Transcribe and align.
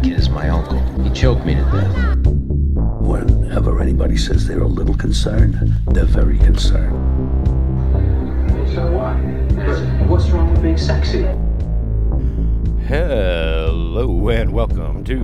that 0.00 0.08
kid 0.08 0.18
is 0.18 0.30
my 0.30 0.48
uncle. 0.48 0.78
He 1.02 1.10
choked 1.10 1.44
me 1.44 1.54
to 1.54 1.62
death. 1.62 2.26
Whenever 3.02 3.80
anybody 3.80 4.16
says 4.16 4.46
they're 4.46 4.62
a 4.62 4.66
little 4.66 4.96
concerned, 4.96 5.54
they're 5.88 6.04
very 6.04 6.38
concerned. 6.38 6.96
So 8.72 8.90
what? 8.92 9.16
What's 10.08 10.30
wrong 10.30 10.52
with 10.52 10.62
being 10.62 10.78
sexy? 10.78 11.22
Hello 12.86 14.28
and 14.30 14.52
welcome 14.52 15.04
to 15.04 15.18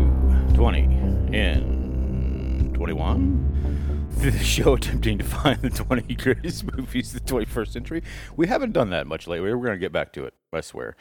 20 0.55 0.83
in 1.33 2.73
21. 2.75 4.09
The 4.19 4.33
show 4.39 4.75
attempting 4.75 5.19
to 5.19 5.25
find 5.25 5.61
the 5.63 5.71
20 5.71 6.15
greatest 6.17 6.71
movies 6.77 7.15
of 7.15 7.25
the 7.25 7.33
21st 7.33 7.69
century. 7.69 8.03
We 8.37 8.47
haven't 8.47 8.73
done 8.73 8.91
that 8.91 9.07
much 9.07 9.27
lately. 9.27 9.53
We're 9.53 9.65
going 9.65 9.79
to 9.79 9.79
get 9.79 9.93
back 9.93 10.13
to 10.15 10.25
it, 10.25 10.35
I 10.57 10.63
swear. 10.63 10.97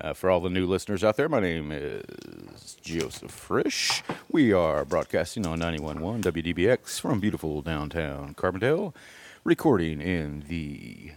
Uh, 0.00 0.14
for 0.14 0.30
all 0.30 0.38
the 0.38 0.48
new 0.48 0.66
listeners 0.66 1.02
out 1.02 1.16
there, 1.16 1.28
my 1.28 1.40
name 1.40 1.72
is 1.72 2.76
Joseph 2.80 3.32
Frisch. 3.32 4.04
We 4.30 4.52
are 4.52 4.84
broadcasting 4.84 5.46
on 5.46 5.58
91.1 5.58 6.22
WDBX 6.22 7.00
from 7.00 7.18
beautiful 7.18 7.60
downtown 7.60 8.34
Carbondale, 8.34 8.94
recording 9.42 10.00
in 10.00 10.44
the 10.48 11.10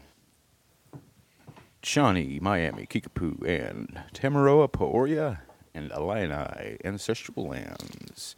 Shawnee, 1.83 2.39
Miami, 2.41 2.87
Kickapoo, 2.87 3.45
and 3.45 4.01
Tamaroa, 4.13 4.71
Peoria, 4.71 5.41
and 5.75 5.91
Illini 5.91 6.77
ancestral 6.83 7.47
lands, 7.47 8.35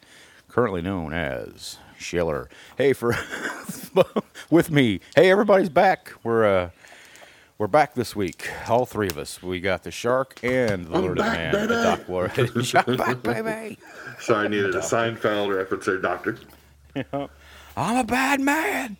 currently 0.49 0.81
known 0.81 1.13
as 1.13 1.77
Schiller. 1.97 2.49
Hey, 2.77 2.91
for 2.91 3.15
with 4.49 4.69
me. 4.69 4.99
Hey, 5.15 5.31
everybody's 5.31 5.69
back. 5.69 6.11
We're 6.23 6.45
uh, 6.45 6.69
we're 7.57 7.67
back 7.67 7.93
this 7.93 8.15
week. 8.15 8.49
All 8.67 8.85
three 8.85 9.07
of 9.07 9.17
us. 9.17 9.41
We 9.41 9.59
got 9.59 9.83
the 9.83 9.91
shark 9.91 10.39
and 10.43 10.85
the 10.85 10.99
learned 10.99 11.17
back, 11.17 11.53
man, 11.53 11.53
baby. 11.53 11.73
Doc 11.73 12.09
Lord. 12.09 12.31
Shark 12.65 12.97
back, 12.97 13.21
baby. 13.23 13.77
Sorry, 14.19 14.45
I 14.45 14.47
needed 14.49 14.75
a 14.75 14.79
Seinfeld 14.79 15.55
reference 15.55 15.85
there, 15.85 15.97
Doctor. 15.99 16.37
I'm 17.77 17.97
a 17.97 18.03
bad 18.03 18.41
man. 18.41 18.97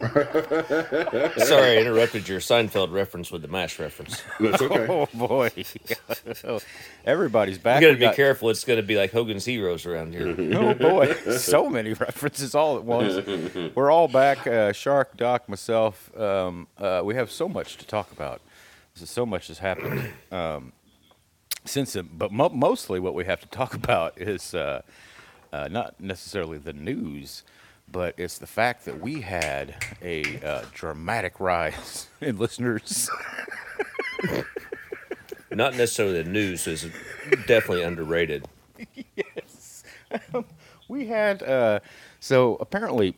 Sorry, 1.44 1.76
I 1.76 1.76
interrupted 1.80 2.26
your 2.26 2.40
Seinfeld 2.40 2.90
reference 2.90 3.30
with 3.30 3.42
the 3.42 3.48
MASH 3.48 3.78
reference. 3.78 4.22
That's 4.40 4.62
okay. 4.62 4.86
Oh 4.88 5.06
boy, 5.12 5.50
everybody's 7.04 7.58
back. 7.58 7.82
You 7.82 7.88
gotta 7.88 7.94
We 7.94 7.98
be 8.00 8.04
got- 8.06 8.16
careful. 8.16 8.48
It's 8.50 8.64
gonna 8.64 8.82
be 8.82 8.96
like 8.96 9.12
Hogan's 9.12 9.44
Heroes 9.44 9.84
around 9.86 10.14
here. 10.14 10.34
Oh 10.60 10.74
boy, 10.74 11.12
so 11.36 11.68
many 11.68 11.92
references 11.92 12.54
all 12.54 12.76
at 12.78 12.84
once. 12.84 13.26
We're 13.74 13.90
all 13.90 14.08
back. 14.08 14.46
Uh, 14.46 14.72
Shark, 14.72 15.16
Doc, 15.16 15.48
myself. 15.48 16.16
Um, 16.18 16.66
uh, 16.78 17.02
we 17.04 17.14
have 17.14 17.30
so 17.30 17.48
much 17.48 17.76
to 17.76 17.86
talk 17.86 18.10
about. 18.12 18.40
So 18.94 19.24
much 19.26 19.48
has 19.48 19.58
happened 19.58 20.10
um, 20.32 20.72
since, 21.64 21.94
it, 21.96 22.18
but 22.18 22.32
mo- 22.32 22.48
mostly 22.50 23.00
what 23.00 23.14
we 23.14 23.24
have 23.26 23.40
to 23.40 23.48
talk 23.48 23.74
about 23.74 24.18
is 24.20 24.54
uh, 24.54 24.82
uh, 25.52 25.68
not 25.70 26.00
necessarily 26.00 26.58
the 26.58 26.72
news, 26.72 27.42
but 27.92 28.14
it's 28.18 28.38
the 28.38 28.46
fact 28.46 28.84
that 28.84 29.00
we 29.00 29.20
had 29.22 29.74
a 30.02 30.40
uh, 30.42 30.64
dramatic 30.72 31.40
rise 31.40 32.08
in 32.20 32.38
listeners. 32.38 33.08
Not 35.52 35.76
necessarily 35.76 36.22
the 36.22 36.28
news 36.30 36.66
is 36.66 36.86
definitely 37.46 37.82
underrated. 37.82 38.46
Yes. 39.16 39.82
We 40.88 41.06
had 41.06 41.42
uh, 41.42 41.80
so 42.20 42.56
apparently 42.60 43.16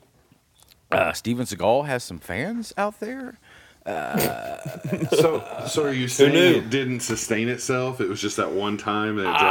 uh, 0.90 1.12
Steven 1.12 1.44
Seagal 1.46 1.86
has 1.86 2.02
some 2.04 2.18
fans 2.18 2.72
out 2.76 3.00
there. 3.00 3.38
So, 3.86 5.64
so 5.66 5.84
are 5.84 5.92
you 5.92 6.06
saying 6.08 6.34
it 6.34 6.70
didn't 6.70 7.00
sustain 7.00 7.48
itself? 7.48 8.00
It 8.00 8.08
was 8.08 8.20
just 8.20 8.36
that 8.36 8.52
one 8.52 8.76
time 8.78 9.16
that 9.16 9.22
it 9.22 9.38
dropped. 9.38 9.42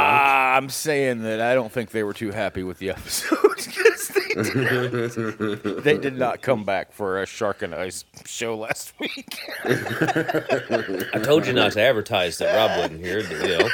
I'm 0.56 0.68
saying 0.70 1.22
that 1.22 1.40
I 1.40 1.54
don't 1.54 1.70
think 1.70 1.90
they 1.90 2.02
were 2.02 2.14
too 2.14 2.30
happy 2.30 2.62
with 2.62 2.78
the 2.78 2.90
episode 2.90 3.36
'cause 3.56 4.08
they, 5.82 5.98
did, 5.98 6.16
not 6.16 6.40
come 6.42 6.64
back 6.64 6.92
for 6.92 7.20
a 7.22 7.26
Shark 7.26 7.62
and 7.62 7.74
Ice 7.74 8.04
show 8.24 8.56
last 8.56 8.92
week. 9.00 9.38
I 9.64 11.20
told 11.22 11.46
you 11.46 11.52
not 11.52 11.72
to 11.72 11.80
advertise 11.82 12.38
that 12.38 12.54
Rob 12.56 12.78
wasn't 12.78 13.00
here. 13.04 13.22
but, 13.22 13.48
You 13.48 13.58
know, 13.58 13.68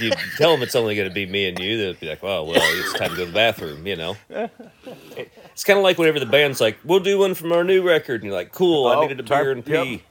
you 0.00 0.10
tell 0.36 0.50
them 0.52 0.62
it's 0.62 0.74
only 0.74 0.96
going 0.96 1.08
to 1.08 1.14
be 1.14 1.26
me 1.26 1.48
and 1.48 1.58
you, 1.58 1.76
they'll 1.78 1.94
be 1.94 2.08
like, 2.08 2.22
"Oh, 2.24 2.44
well, 2.44 2.56
it's 2.56 2.98
time 2.98 3.10
to 3.10 3.16
go 3.16 3.24
to 3.24 3.30
the 3.30 3.34
bathroom." 3.34 3.86
You 3.86 3.96
know, 3.96 4.16
it's 4.30 5.64
kind 5.64 5.78
of 5.78 5.82
like 5.82 5.98
whenever 5.98 6.20
the 6.20 6.26
band's 6.26 6.60
like, 6.60 6.78
"We'll 6.84 7.00
do 7.00 7.18
one 7.18 7.34
from 7.34 7.52
our 7.52 7.64
new 7.64 7.82
record," 7.82 8.22
and 8.22 8.24
you're 8.24 8.34
like, 8.34 8.52
"Cool, 8.52 8.86
Oh, 8.86 8.98
I 8.98 9.02
needed 9.02 9.20
a 9.20 9.22
time- 9.22 9.44
beer 9.44 9.52
and 9.52 9.66
yep. 9.66 9.84
pee." 9.84 10.02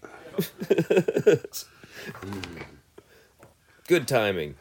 Good 3.87 4.07
timing. 4.07 4.55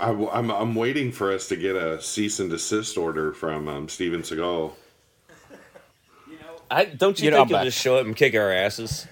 I, 0.00 0.10
am 0.10 0.50
I'm 0.50 0.74
waiting 0.74 1.12
for 1.12 1.32
us 1.32 1.48
to 1.48 1.56
get 1.56 1.76
a 1.76 2.00
cease 2.00 2.40
and 2.40 2.50
desist 2.50 2.96
order 2.96 3.32
from 3.32 3.68
um, 3.68 3.88
Steven 3.88 4.22
Seagal. 4.22 4.72
I 6.70 6.86
don't 6.86 7.18
you, 7.18 7.26
You 7.26 7.30
know, 7.32 7.36
think 7.38 7.50
I'm 7.50 7.56
you'll 7.56 7.64
just 7.64 7.80
show 7.80 7.96
up 7.98 8.06
and 8.06 8.16
kick 8.16 8.34
our 8.34 8.50
asses? 8.50 9.06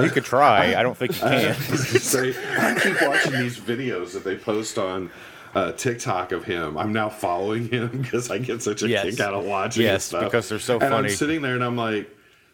You 0.00 0.08
could 0.10 0.24
try. 0.24 0.74
I 0.74 0.82
don't 0.82 0.96
think 0.96 1.14
you 1.14 1.20
can. 1.20 1.54
Say, 1.76 2.34
I 2.58 2.78
keep 2.80 3.00
watching 3.02 3.32
these 3.32 3.58
videos 3.58 4.12
that 4.12 4.24
they 4.24 4.36
post 4.36 4.78
on 4.78 5.10
uh, 5.54 5.72
TikTok 5.72 6.32
of 6.32 6.44
him. 6.44 6.76
I'm 6.78 6.92
now 6.92 7.08
following 7.08 7.68
him 7.68 7.88
because 8.02 8.30
I 8.30 8.38
get 8.38 8.62
such 8.62 8.82
a 8.82 8.88
Yes. 8.88 9.04
kick 9.04 9.20
out 9.20 9.34
of 9.34 9.44
watching. 9.44 9.82
Yes, 9.84 9.94
his 9.94 10.04
stuff. 10.04 10.24
because 10.24 10.48
they're 10.48 10.58
so 10.58 10.74
and 10.74 10.90
funny. 10.90 11.08
I'm 11.08 11.14
sitting 11.14 11.42
there 11.42 11.54
and 11.54 11.64
I'm 11.64 11.76
like, 11.76 12.08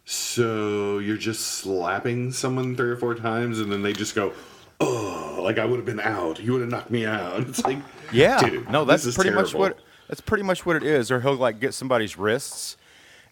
so 0.04 0.98
you're 0.98 1.16
just 1.16 1.40
slapping 1.42 2.32
someone 2.32 2.76
three 2.76 2.90
or 2.90 2.96
four 2.96 3.14
times, 3.14 3.60
and 3.60 3.70
then 3.70 3.82
they 3.82 3.92
just 3.92 4.14
go, 4.14 4.32
oh, 4.80 5.40
like 5.42 5.58
I 5.58 5.64
would 5.64 5.76
have 5.76 5.86
been 5.86 6.00
out. 6.00 6.40
You 6.40 6.52
would 6.52 6.60
have 6.62 6.70
knocked 6.70 6.90
me 6.90 7.06
out. 7.06 7.40
It's 7.48 7.62
like, 7.64 7.78
Yeah. 8.12 8.38
dude, 8.40 8.70
no, 8.70 8.84
this 8.84 9.02
that's 9.04 9.06
is 9.06 9.14
pretty 9.14 9.30
much 9.30 9.54
what 9.54 9.78
that's 10.08 10.20
pretty 10.20 10.42
much 10.42 10.64
what 10.66 10.76
it 10.76 10.82
is. 10.82 11.10
Or 11.10 11.20
he'll 11.20 11.34
like 11.34 11.60
get 11.60 11.74
somebody's 11.74 12.16
wrists 12.18 12.76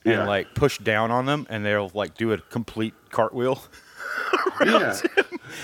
and 0.04 0.14
Yeah. 0.14 0.26
like 0.26 0.54
push 0.54 0.78
down 0.78 1.10
on 1.10 1.26
them, 1.26 1.46
and 1.50 1.64
they'll 1.64 1.90
like 1.94 2.14
do 2.16 2.32
a 2.32 2.38
complete 2.38 2.94
cartwheel. 3.10 3.62
Yeah. 4.64 4.96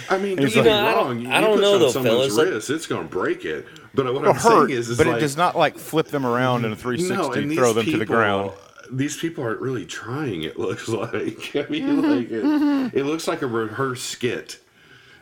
I 0.09 0.19
mean, 0.19 0.37
don't 0.37 0.45
like- 0.47 0.55
me 0.55 0.61
You 0.61 0.63
know, 0.63 0.71
I 0.87 0.93
wrong. 0.95 1.09
don't- 1.17 1.21
You 1.23 1.31
I 1.31 1.41
don't 1.41 1.53
push 1.55 1.61
know 1.63 1.75
on 1.75 1.81
though, 1.81 1.91
someone's 1.91 2.15
fellas, 2.17 2.37
like- 2.37 2.47
wrist, 2.49 2.71
it's 2.71 2.87
going 2.87 3.03
to 3.03 3.09
break 3.09 3.45
it. 3.45 3.67
But 3.93 4.13
what 4.15 4.27
I'm 4.27 4.35
hurt, 4.37 4.69
saying 4.69 4.71
is, 4.71 4.89
is 4.91 4.99
but 4.99 5.07
like, 5.09 5.17
it 5.17 5.21
does 5.21 5.37
not 5.37 5.57
like 5.57 5.77
flip 5.79 6.09
them 6.09 6.25
around 6.25 6.65
in 6.65 6.73
a 6.73 6.77
360, 6.77 7.17
no, 7.17 7.33
and 7.33 7.45
and 7.51 7.55
throw 7.59 7.73
them 7.73 7.85
to 7.87 7.99
the 7.99 8.07
ground. 8.07 8.53
These 8.93 9.17
people 9.17 9.43
aren't 9.45 9.61
really 9.61 9.85
trying. 9.85 10.43
It 10.45 10.59
looks 10.59 10.87
like. 11.03 11.57
I 11.57 11.67
mean, 11.69 11.85
Mm-hmm, 11.89 12.01
like 12.01 12.31
it, 12.95 13.01
it 13.01 13.05
looks 13.05 13.27
like 13.27 13.43
a 13.43 13.47
rehearsed 13.47 14.05
skit. 14.07 14.59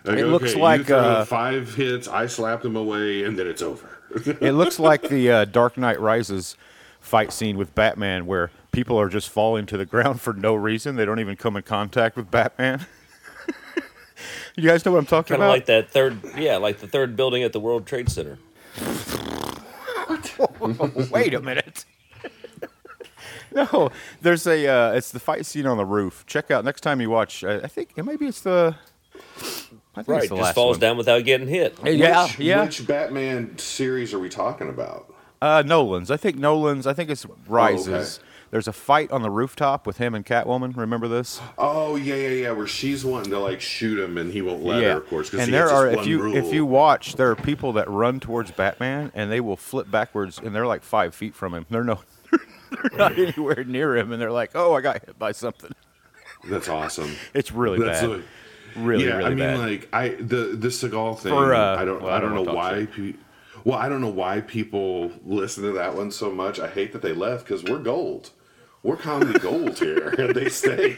Like, 0.04 0.18
It 0.18 0.26
looks 0.26 0.50
okay, 0.52 0.60
like, 0.60 0.78
you 0.80 0.84
throw 0.84 0.98
uh, 0.98 1.24
five 1.24 1.74
hits. 1.74 2.08
I 2.08 2.26
slap 2.26 2.62
them 2.62 2.76
away, 2.76 3.24
and 3.24 3.38
then 3.38 3.46
it's 3.46 3.62
over. 3.62 3.88
It 4.40 4.52
looks 4.52 4.78
like 4.78 5.02
the 5.08 5.30
uh, 5.30 5.44
Dark 5.46 5.78
Knight 5.78 5.98
Rises 5.98 6.56
fight 7.00 7.32
scene 7.32 7.56
with 7.56 7.74
Batman, 7.74 8.26
where 8.26 8.50
people 8.70 9.00
are 9.00 9.08
just 9.08 9.30
falling 9.30 9.64
to 9.66 9.76
the 9.78 9.86
ground 9.94 10.20
for 10.20 10.32
no 10.34 10.54
reason. 10.54 10.96
They 10.96 11.04
don't 11.06 11.20
even 11.20 11.36
come 11.36 11.56
in 11.56 11.62
contact 11.62 12.16
with 12.16 12.30
Batman. 12.30 12.84
you 14.56 14.68
guys 14.68 14.84
know 14.84 14.92
what 14.92 14.98
I'm 14.98 15.06
talking 15.06 15.36
Kind 15.36 15.42
of 15.42 15.46
about? 15.48 15.52
like 15.52 15.66
that 15.66 15.90
third, 15.90 16.19
yeah, 16.36 16.58
like 16.58 16.78
the 16.80 16.88
third 16.88 17.16
building 17.16 17.42
at 17.42 17.52
the 17.54 17.60
World 17.60 17.86
Trade 17.86 18.10
Center. 18.10 18.38
Wait 21.10 21.34
a 21.34 21.40
minute. 21.40 21.84
no, 23.54 23.90
there's 24.20 24.46
a. 24.46 24.66
Uh, 24.66 24.92
it's 24.92 25.10
the 25.10 25.20
fight 25.20 25.46
scene 25.46 25.66
on 25.66 25.76
the 25.76 25.84
roof. 25.86 26.24
Check 26.26 26.50
out 26.50 26.64
next 26.64 26.80
time 26.82 27.00
you 27.00 27.08
watch. 27.10 27.42
Uh, 27.44 27.60
I 27.62 27.69
think 27.69 27.92
it 27.96 28.04
maybe 28.04 28.26
it's 28.26 28.40
the. 28.42 28.76
I 29.94 30.03
think 30.03 30.08
Right, 30.08 30.20
it's 30.22 30.28
the 30.30 30.36
just 30.36 30.44
last 30.47 30.54
falls 30.54 30.75
one. 30.76 30.80
down 30.80 30.97
without 30.97 31.25
getting 31.25 31.48
hit. 31.48 31.76
Yeah, 31.84 32.25
which, 32.25 32.38
yeah. 32.38 32.64
Which 32.64 32.86
Batman 32.86 33.58
series 33.58 34.14
are 34.14 34.19
we 34.19 34.28
talking 34.28 34.69
about? 34.69 35.12
Uh, 35.41 35.62
Nolan's. 35.66 36.10
I 36.10 36.16
think 36.16 36.36
Nolan's. 36.36 36.86
I 36.86 36.92
think 36.94 37.10
it's 37.10 37.26
Rises. 37.47 38.19
okay. 38.19 38.26
There's 38.52 38.69
a 38.69 38.72
fight 38.72 39.10
on 39.10 39.22
the 39.22 39.31
rooftop 39.31 39.87
with 39.87 39.96
him 39.96 40.14
and 40.14 40.25
Catwoman. 40.26 40.76
Remember 40.76 41.08
this? 41.08 41.40
Oh 41.56 41.96
yeah, 41.96 42.14
yeah, 42.14 42.28
yeah. 42.28 42.50
Where 42.52 42.66
she's 42.66 43.02
wanting 43.05 43.31
to 43.32 43.38
like 43.38 43.61
shoot 43.62 43.99
him, 43.99 44.19
and 44.19 44.31
he 44.32 44.43
won't 44.43 44.62
let 44.62 44.82
her, 44.82 44.90
of 44.99 45.06
course. 45.08 45.31
'cause 45.31 45.40
and 45.40 45.46
he 45.49 45.52
there 45.52 45.70
are 45.70 45.88
if 45.88 45.96
one 45.96 46.06
you 46.06 46.34
if 46.34 46.52
you 46.52 46.66
watch, 46.66 47.16
there 47.16 47.31
are 47.31 47.34
people 47.37 47.72
that 47.75 47.88
run 47.88 48.20
towards 48.20 48.50
Batman 48.50 49.11
and 49.14 49.32
they 49.32 49.40
will 49.40 49.56
flip 49.56 49.90
backwards, 49.90 50.38
and 50.38 50.55
they're 50.55 50.66
like 50.66 50.82
five 50.82 51.14
feet 51.14 51.34
from 51.34 51.55
him. 51.55 51.64
They're 51.70 51.82
no, 51.82 52.00
they're 52.31 52.99
not 52.99 53.19
anywhere 53.19 53.64
near 53.64 53.96
him, 53.96 54.12
and 54.12 54.20
they're 54.20 54.31
like, 54.32 54.50
"Oh, 54.55 54.75
I 54.75 54.82
got 54.82 55.00
hit 55.00 55.19
by 55.19 55.32
something." 55.32 55.72
That's 56.49 56.69
awesome. 56.69 57.16
It's 57.34 57.52
really 57.52 57.78
That's 57.78 58.02
bad. 58.02 58.11
like- 58.11 58.22
really, 58.76 59.06
yeah, 59.06 59.16
really 59.16 59.24
I 59.24 59.28
mean, 59.30 59.38
bad. 59.38 59.58
like 59.58 59.88
I 59.92 60.08
the 60.10 60.56
the 60.56 60.69
Seagal 60.69 61.19
thing. 61.20 61.32
For, 61.32 61.54
uh, 61.54 61.76
I 61.76 61.84
don't 61.84 62.02
well, 62.02 62.12
I 62.12 62.16
I 62.16 62.20
don't 62.20 62.34
don't 62.34 62.44
know 62.46 62.52
why. 62.54 62.86
Pe- 62.86 63.14
well, 63.64 63.78
I 63.78 63.88
don't 63.88 64.00
know 64.00 64.08
why 64.08 64.40
people 64.40 65.12
listen 65.24 65.62
to 65.64 65.72
that 65.72 65.94
one 65.94 66.10
so 66.10 66.30
much. 66.32 66.58
I 66.58 66.69
hate 66.69 66.92
that 66.92 67.02
they 67.02 67.12
left 67.12 67.44
because 67.44 67.62
we're 67.64 67.78
gold. 67.78 68.30
We're 68.84 68.96
comedy 68.96 69.38
gold 69.38 69.78
here, 69.78 70.08
and 70.19 70.34
they 70.34 70.48
stay. 70.48 70.96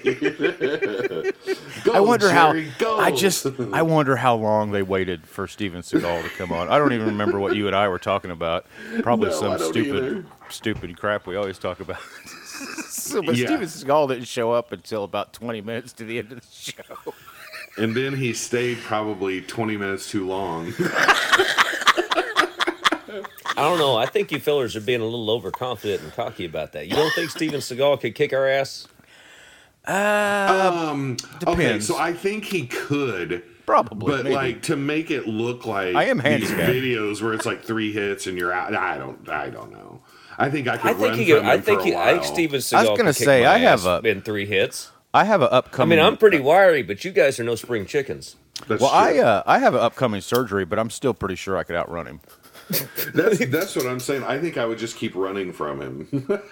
I 1.93 2.00
wonder 2.00 2.29
Jerry, 2.31 2.69
how. 2.69 2.79
gold. 2.79 3.00
I 3.00 3.11
just 3.11 3.47
I 3.75 3.82
wonder 3.82 4.17
how 4.17 4.37
long 4.37 4.73
they 4.73 4.82
waited 4.82 5.27
for 5.27 5.47
Steven 5.47 5.82
Seagal 5.82 6.23
to 6.23 6.29
come 6.31 6.50
on. 6.53 6.69
I 6.69 6.79
don't 6.79 6.93
even 6.94 7.09
remember 7.09 7.38
what 7.38 7.55
you 7.56 7.67
and 7.67 7.77
I 7.77 7.88
were 7.88 7.99
talking 7.99 8.31
about. 8.31 8.65
Probably 9.03 9.29
No, 9.31 9.37
some 9.38 9.59
stupid 9.59 10.05
either. 10.05 10.25
stupid 10.49 10.97
crap 10.99 11.27
we 11.27 11.37
always 11.37 11.59
talk 11.59 11.81
about. 11.81 12.00
so, 12.88 13.20
but 13.23 13.37
Yeah. 13.37 13.47
Steven 13.49 13.67
Seagal 13.67 14.09
didn't 14.09 14.29
show 14.29 14.53
up 14.53 14.73
until 14.73 15.05
about 15.05 15.35
twenty 15.35 15.61
minutes 15.61 15.93
to 15.94 16.05
the 16.05 16.19
end 16.19 16.32
of 16.32 16.41
the 16.41 16.47
show. 16.50 17.12
And 17.76 17.94
then 17.94 18.15
he 18.17 18.32
stayed 18.32 18.79
probably 18.79 19.41
twenty 19.43 19.76
minutes 19.76 20.11
too 20.11 20.26
long. 20.26 20.73
I 23.56 23.62
don't 23.69 23.79
know. 23.79 23.94
I 23.97 24.06
think 24.06 24.32
you 24.32 24.41
fellers 24.41 24.75
are 24.75 24.81
being 24.81 25.00
a 25.00 25.05
little 25.05 25.31
overconfident 25.31 26.03
and 26.03 26.12
cocky 26.12 26.44
about 26.44 26.73
that. 26.73 26.88
You 26.88 26.97
don't 26.97 27.12
think 27.15 27.31
Steven 27.31 27.61
Seagal 27.61 28.00
could 28.00 28.15
kick 28.17 28.32
our 28.32 28.49
ass? 28.49 28.88
Um. 29.87 31.17
Okay, 31.47 31.62
Depends. 31.62 31.87
so 31.87 31.97
I 31.97 32.12
think 32.15 32.44
he 32.44 32.67
could. 32.67 33.43
Probably, 33.67 34.11
But 34.12 34.25
maybe. 34.25 34.35
like 34.35 34.62
to 34.62 34.77
make 34.77 35.11
it 35.11 35.27
look 35.27 35.65
like 35.65 35.94
I 35.94 36.05
am 36.05 36.19
these 36.19 36.25
handicapped. 36.50 36.70
videos 36.70 37.23
where 37.23 37.32
it's 37.32 37.47
like 37.47 37.62
three 37.62 37.93
hits 37.93 38.27
and 38.27 38.37
you're 38.37 38.53
out. 38.53 38.75
I 38.75 38.99
don't. 38.99 39.27
I 39.29 39.49
don't 39.50 39.73
know. 39.73 40.00
I 40.37 40.50
think 40.50 40.67
I 40.69 40.77
could 40.77 40.91
I 40.91 40.93
run 40.94 41.00
think 41.00 41.15
he 41.27 41.31
from 41.32 41.41
could. 41.43 41.49
I 41.49 41.59
think 41.61 41.81
for 41.81 41.87
he, 41.87 41.93
a 41.93 41.99
I 41.99 42.06
think 42.11 42.23
while. 42.23 42.32
Steven 42.35 42.61
Seagal. 42.61 42.75
I 42.77 42.88
was 42.91 42.99
gonna 42.99 43.12
say, 43.15 43.44
I 43.47 43.59
have 43.59 43.87
ass 43.87 44.05
a- 44.05 44.09
in 44.09 44.20
three 44.20 44.47
hits. 44.47 44.91
I 45.15 45.25
have 45.25 45.41
an 45.41 45.49
upcoming 45.51 45.55
I 45.55 45.59
upcoming. 45.59 45.97
mean, 45.99 46.05
I'm 46.07 46.17
pretty 46.19 46.41
wiry, 46.41 46.83
but 46.83 47.05
you 47.05 47.13
guys 47.13 47.39
are 47.41 47.45
no 47.45 47.55
spring 47.55 47.87
chickens. 47.87 48.37
That's 48.69 48.83
Well, 48.83 48.91
I 48.93 49.13
true. 49.13 49.23
uh, 49.23 49.43
I 49.47 49.59
have 49.61 49.75
an 49.75 49.81
upcoming 49.81 50.21
surgery, 50.21 50.65
but 50.65 50.79
I'm 50.79 50.91
still 50.91 51.15
pretty 51.15 51.37
sure 51.37 51.57
I 51.57 51.63
could 51.65 51.77
outrun 51.77 52.07
him. 52.07 52.21
that's 53.15 53.45
that's 53.47 53.77
what 53.77 53.87
I'm 53.87 54.01
saying. 54.01 54.23
I 54.25 54.39
think 54.39 54.57
I 54.57 54.65
would 54.65 54.79
just 54.79 54.97
keep 54.97 55.15
running 55.15 55.53
from 55.53 55.81
him. 55.81 56.41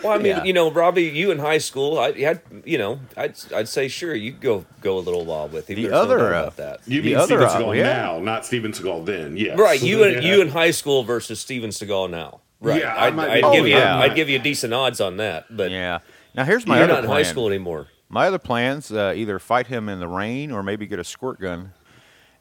Well, 0.00 0.12
I 0.12 0.18
mean, 0.18 0.26
Yeah. 0.26 0.44
you 0.44 0.52
know, 0.52 0.70
Robbie, 0.70 1.02
you 1.06 1.32
in 1.32 1.40
high 1.40 1.58
school, 1.58 1.98
I, 1.98 2.12
had, 2.12 2.40
you 2.64 2.78
know, 2.78 3.00
I'd, 3.16 3.34
I'd 3.52 3.66
say 3.66 3.88
sure 3.88 4.14
you 4.14 4.30
could 4.30 4.40
go 4.40 4.64
go 4.80 4.96
a 4.96 5.00
little 5.00 5.24
while 5.24 5.48
with 5.48 5.68
him. 5.68 5.74
The 5.74 5.82
There's 5.82 5.90
no 5.92 5.98
other, 6.02 6.18
doubt 6.18 6.24
uh, 6.34 6.38
about 6.38 6.56
that. 6.58 6.80
you 6.86 7.02
The 7.02 7.08
mean 7.08 7.16
other, 7.16 7.26
Steven 7.26 7.44
uh, 7.48 7.50
Seagal 7.72 7.76
yeah. 7.78 7.82
now, 7.96 8.18
not 8.20 8.46
Steven 8.46 8.70
Seagal 8.70 9.06
then? 9.06 9.36
Yes. 9.36 9.58
Right, 9.58 9.82
you 9.82 10.04
in 10.04 10.22
Yeah. 10.22 10.28
you 10.36 10.40
in 10.40 10.50
high 10.50 10.70
school 10.70 11.02
versus 11.02 11.40
Steven 11.40 11.70
Seagal 11.70 12.10
now. 12.10 12.42
Right, 12.60 12.80
Yeah, 12.80 12.94
I 12.94 13.08
I'd, 13.08 13.16
might 13.16 13.28
I'd 13.28 13.34
be- 13.34 13.40
give 13.40 13.50
Oh, 13.50 13.64
you 13.64 13.76
yeah. 13.76 13.98
I'd 13.98 14.14
give 14.14 14.28
you 14.28 14.38
decent 14.38 14.72
odds 14.72 15.00
on 15.00 15.16
that, 15.16 15.46
but 15.50 15.72
Yeah. 15.72 15.98
Now 16.36 16.44
here's 16.44 16.64
my 16.64 16.76
you're 16.76 16.84
other 16.84 16.92
not 16.92 16.98
in 17.02 17.06
plan. 17.06 17.24
high 17.24 17.28
school 17.28 17.48
anymore. 17.48 17.88
My 18.08 18.26
other 18.26 18.38
plans: 18.38 18.90
uh, 18.90 19.12
either 19.14 19.38
fight 19.38 19.66
him 19.66 19.88
in 19.88 20.00
the 20.00 20.08
rain 20.08 20.50
or 20.50 20.62
maybe 20.62 20.86
get 20.86 20.98
a 20.98 21.04
squirt 21.04 21.40
gun. 21.40 21.72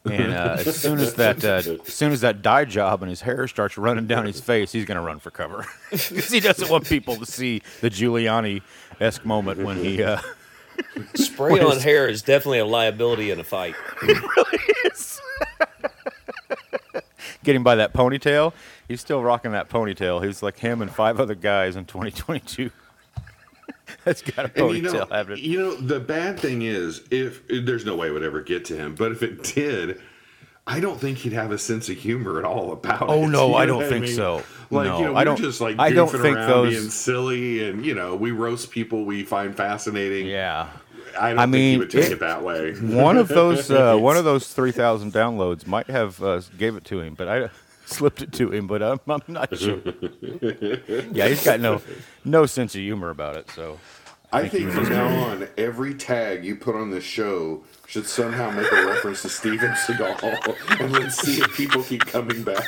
And 0.06 0.34
uh, 0.34 0.56
as 0.60 0.75
soon 0.81 1.00
as 1.00 1.16
that, 1.16 1.44
uh, 1.44 1.62
as 1.86 1.94
soon 1.94 2.12
as 2.12 2.22
that 2.22 2.42
dye 2.42 2.66
job 2.66 3.02
and 3.04 3.10
his 3.10 3.22
hair 3.22 3.48
starts 3.48 3.78
running 3.78 4.08
down 4.08 4.25
his 4.25 4.40
face, 4.40 4.72
he's 4.72 4.86
gonna 4.86 5.02
run 5.02 5.19
for 5.19 5.31
cover 5.31 5.66
because 5.92 6.30
he 6.31 6.40
doesn't 6.40 6.69
want 6.69 6.86
people 6.86 7.18
to 7.18 7.25
see 7.25 7.62
the 7.81 7.90
Giuliani-esque 7.90 9.25
moment 9.25 9.60
when 9.64 9.78
he. 9.78 10.04
Uh, 10.04 10.22
Spray 11.16 11.60
on 11.60 11.80
hair 11.80 12.08
is 12.08 12.22
definitely 12.22 12.60
a 12.60 12.66
liability 12.66 13.31
in 13.31 13.40
a 13.40 13.44
fight. 13.44 13.74
it 14.04 14.22
really 14.38 14.64
is. 14.86 15.19
getting 17.44 17.64
by 17.64 17.74
that 17.75 17.94
ponytail. 17.94 18.54
He's 18.88 19.02
still 19.02 19.24
rocking 19.24 19.54
that 19.54 19.69
ponytail. 19.69 20.24
He's 20.24 20.44
like 20.44 20.60
him 20.60 20.84
and 20.84 20.92
five 20.92 21.19
other 21.19 21.34
guys 21.34 21.75
in 21.75 21.86
2022. 21.86 22.69
That's 24.04 24.22
got 24.22 24.45
a 24.57 24.63
And 24.66 24.75
you 24.75 24.81
know, 24.84 24.92
ponytail 24.94 25.12
having. 25.12 25.38
you 25.38 25.60
know, 25.60 25.75
the 25.75 26.00
bad 26.00 26.39
thing 26.39 26.62
is, 26.62 27.04
if 27.12 27.42
there's 27.48 27.86
no 27.86 27.95
way 27.95 28.07
it 28.07 28.12
would 28.12 28.24
ever 28.24 28.42
get 28.42 28.66
to 28.66 28.75
him, 28.75 28.95
but 28.95 29.12
if 29.12 29.24
it 29.24 29.44
did, 29.44 30.00
I 30.66 30.80
don't 30.81 31.00
think 31.00 31.19
he'd 31.19 31.34
have 31.34 31.51
a 31.51 31.57
sense 31.57 31.88
of 31.89 31.98
humor 31.98 32.39
at 32.39 32.45
all 32.45 32.74
about 32.74 33.04
it. 33.04 33.10
Oh, 33.10 33.25
no, 33.25 33.50
You 33.50 33.54
I 33.56 33.66
don't 33.66 33.84
think 33.88 34.06
mean? 34.06 34.16
so. 34.16 34.44
Like, 34.69 34.88
No, 34.88 35.00
you 35.00 35.06
know, 35.06 35.16
I 35.16 35.24
don't- 35.24 35.38
just 35.38 35.62
like 35.62 35.78
I 35.80 35.92
don't 35.92 36.10
think 36.12 36.36
around, 36.38 36.50
those- 36.50 36.74
being 36.78 36.89
silly, 36.89 37.68
and 37.69 37.86
you 37.86 37.95
know, 37.95 38.16
we 38.16 38.31
roast 38.31 38.72
people 38.72 39.06
we 39.06 39.24
find 39.24 39.56
fascinating. 39.56 40.28
Yeah. 40.28 40.68
I 41.19 41.30
don't 41.30 41.40
I 41.40 41.44
think 41.44 41.54
he 41.56 41.60
mean, 41.72 41.80
would 41.80 41.90
take 41.90 42.06
it- 42.06 42.12
it, 42.12 42.19
that 42.19 42.44
way. 42.44 42.74
one 42.74 43.18
of 43.18 43.28
those 43.30 43.72
uh, 43.72 43.95
one 43.98 44.18
of 44.18 44.25
those 44.25 44.51
3000 44.54 45.12
downloads 45.13 45.66
might 45.66 45.88
have 45.88 46.22
uh, 46.22 46.42
gave 46.60 46.75
it 46.75 46.83
to 46.86 47.00
him 47.00 47.16
but 47.16 47.28
i 47.28 47.50
slipped 47.94 48.22
it 48.22 48.31
to 48.34 48.51
him 48.51 48.68
but 48.68 48.84
i'm, 48.84 49.00
I'm 49.07 49.22
not 49.28 49.57
sure 49.57 49.81
yeah 51.12 51.28
he's 51.28 51.44
got 51.44 51.60
no 51.60 51.81
no 52.25 52.45
sense 52.45 52.75
of 52.75 52.81
humor 52.81 53.10
about 53.10 53.38
it 53.38 53.50
so 53.51 53.80
I 54.31 54.50
think 54.50 54.72
from 54.72 54.89
now 54.89 55.07
on, 55.07 55.48
every 55.57 55.94
tag 55.94 56.44
you 56.44 56.57
put 56.57 56.75
on 56.75 56.92
this 56.92 57.06
show 57.06 57.63
should 57.88 58.06
somehow 58.06 58.50
make 58.51 58.69
a 58.69 58.86
reference 58.86 59.22
to 59.22 59.30
Steven 59.30 59.72
Seagal, 59.72 60.80
and 60.81 60.92
let's 60.92 61.16
see 61.16 61.42
if 61.42 61.56
people 61.56 61.81
keep 61.81 62.06
coming 62.06 62.44
back. 62.44 62.60